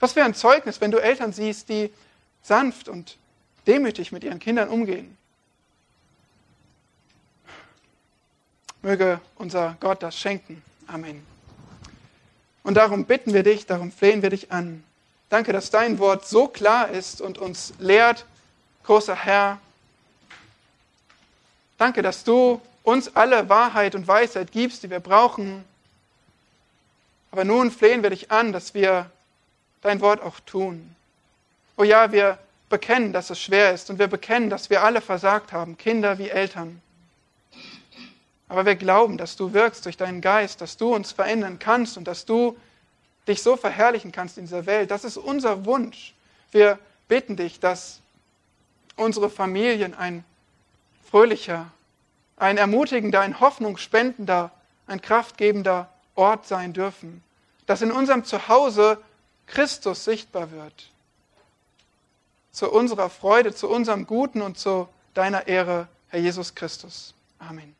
Was 0.00 0.14
für 0.14 0.24
ein 0.24 0.34
Zeugnis, 0.34 0.80
wenn 0.80 0.90
du 0.90 0.96
Eltern 0.96 1.34
siehst, 1.34 1.68
die 1.68 1.92
sanft 2.42 2.88
und 2.88 3.16
demütig 3.66 4.12
mit 4.12 4.24
ihren 4.24 4.38
Kindern 4.38 4.68
umgehen. 4.68 5.16
Möge 8.82 9.20
unser 9.36 9.76
Gott 9.80 10.02
das 10.02 10.18
schenken. 10.18 10.62
Amen. 10.88 11.24
Und 12.64 12.74
darum 12.74 13.04
bitten 13.04 13.32
wir 13.32 13.42
dich, 13.42 13.66
darum 13.66 13.92
flehen 13.92 14.22
wir 14.22 14.30
dich 14.30 14.50
an. 14.52 14.82
Danke, 15.28 15.52
dass 15.52 15.70
dein 15.70 15.98
Wort 15.98 16.26
so 16.26 16.48
klar 16.48 16.90
ist 16.90 17.20
und 17.20 17.38
uns 17.38 17.72
lehrt, 17.78 18.26
großer 18.84 19.14
Herr. 19.14 19.58
Danke, 21.78 22.02
dass 22.02 22.24
du 22.24 22.60
uns 22.82 23.14
alle 23.16 23.48
Wahrheit 23.48 23.94
und 23.94 24.06
Weisheit 24.06 24.52
gibst, 24.52 24.82
die 24.82 24.90
wir 24.90 25.00
brauchen. 25.00 25.64
Aber 27.30 27.44
nun 27.44 27.70
flehen 27.70 28.02
wir 28.02 28.10
dich 28.10 28.30
an, 28.30 28.52
dass 28.52 28.74
wir 28.74 29.10
dein 29.80 30.00
Wort 30.00 30.20
auch 30.20 30.38
tun. 30.40 30.91
Oh 31.76 31.84
ja, 31.84 32.12
wir 32.12 32.38
bekennen, 32.68 33.12
dass 33.12 33.30
es 33.30 33.40
schwer 33.40 33.72
ist 33.72 33.90
und 33.90 33.98
wir 33.98 34.08
bekennen, 34.08 34.50
dass 34.50 34.70
wir 34.70 34.82
alle 34.82 35.00
versagt 35.00 35.52
haben, 35.52 35.76
Kinder 35.76 36.18
wie 36.18 36.28
Eltern. 36.28 36.80
Aber 38.48 38.66
wir 38.66 38.76
glauben, 38.76 39.16
dass 39.16 39.36
du 39.36 39.52
wirkst 39.54 39.86
durch 39.86 39.96
deinen 39.96 40.20
Geist, 40.20 40.60
dass 40.60 40.76
du 40.76 40.94
uns 40.94 41.12
verändern 41.12 41.58
kannst 41.58 41.96
und 41.96 42.04
dass 42.04 42.26
du 42.26 42.56
dich 43.26 43.42
so 43.42 43.56
verherrlichen 43.56 44.12
kannst 44.12 44.36
in 44.36 44.44
dieser 44.44 44.66
Welt. 44.66 44.90
Das 44.90 45.04
ist 45.04 45.16
unser 45.16 45.64
Wunsch. 45.64 46.12
Wir 46.50 46.78
bitten 47.08 47.36
dich, 47.36 47.60
dass 47.60 48.00
unsere 48.96 49.30
Familien 49.30 49.94
ein 49.94 50.24
fröhlicher, 51.10 51.70
ein 52.36 52.58
ermutigender, 52.58 53.20
ein 53.20 53.40
hoffnungsspendender, 53.40 54.50
ein 54.86 55.00
kraftgebender 55.00 55.88
Ort 56.14 56.46
sein 56.46 56.72
dürfen. 56.72 57.22
Dass 57.66 57.80
in 57.80 57.92
unserem 57.92 58.24
Zuhause 58.24 58.98
Christus 59.46 60.04
sichtbar 60.04 60.50
wird. 60.50 60.91
Zu 62.52 62.70
unserer 62.70 63.10
Freude, 63.10 63.54
zu 63.54 63.68
unserem 63.68 64.06
Guten 64.06 64.42
und 64.42 64.58
zu 64.58 64.88
deiner 65.14 65.48
Ehre, 65.48 65.88
Herr 66.08 66.20
Jesus 66.20 66.54
Christus. 66.54 67.14
Amen. 67.38 67.74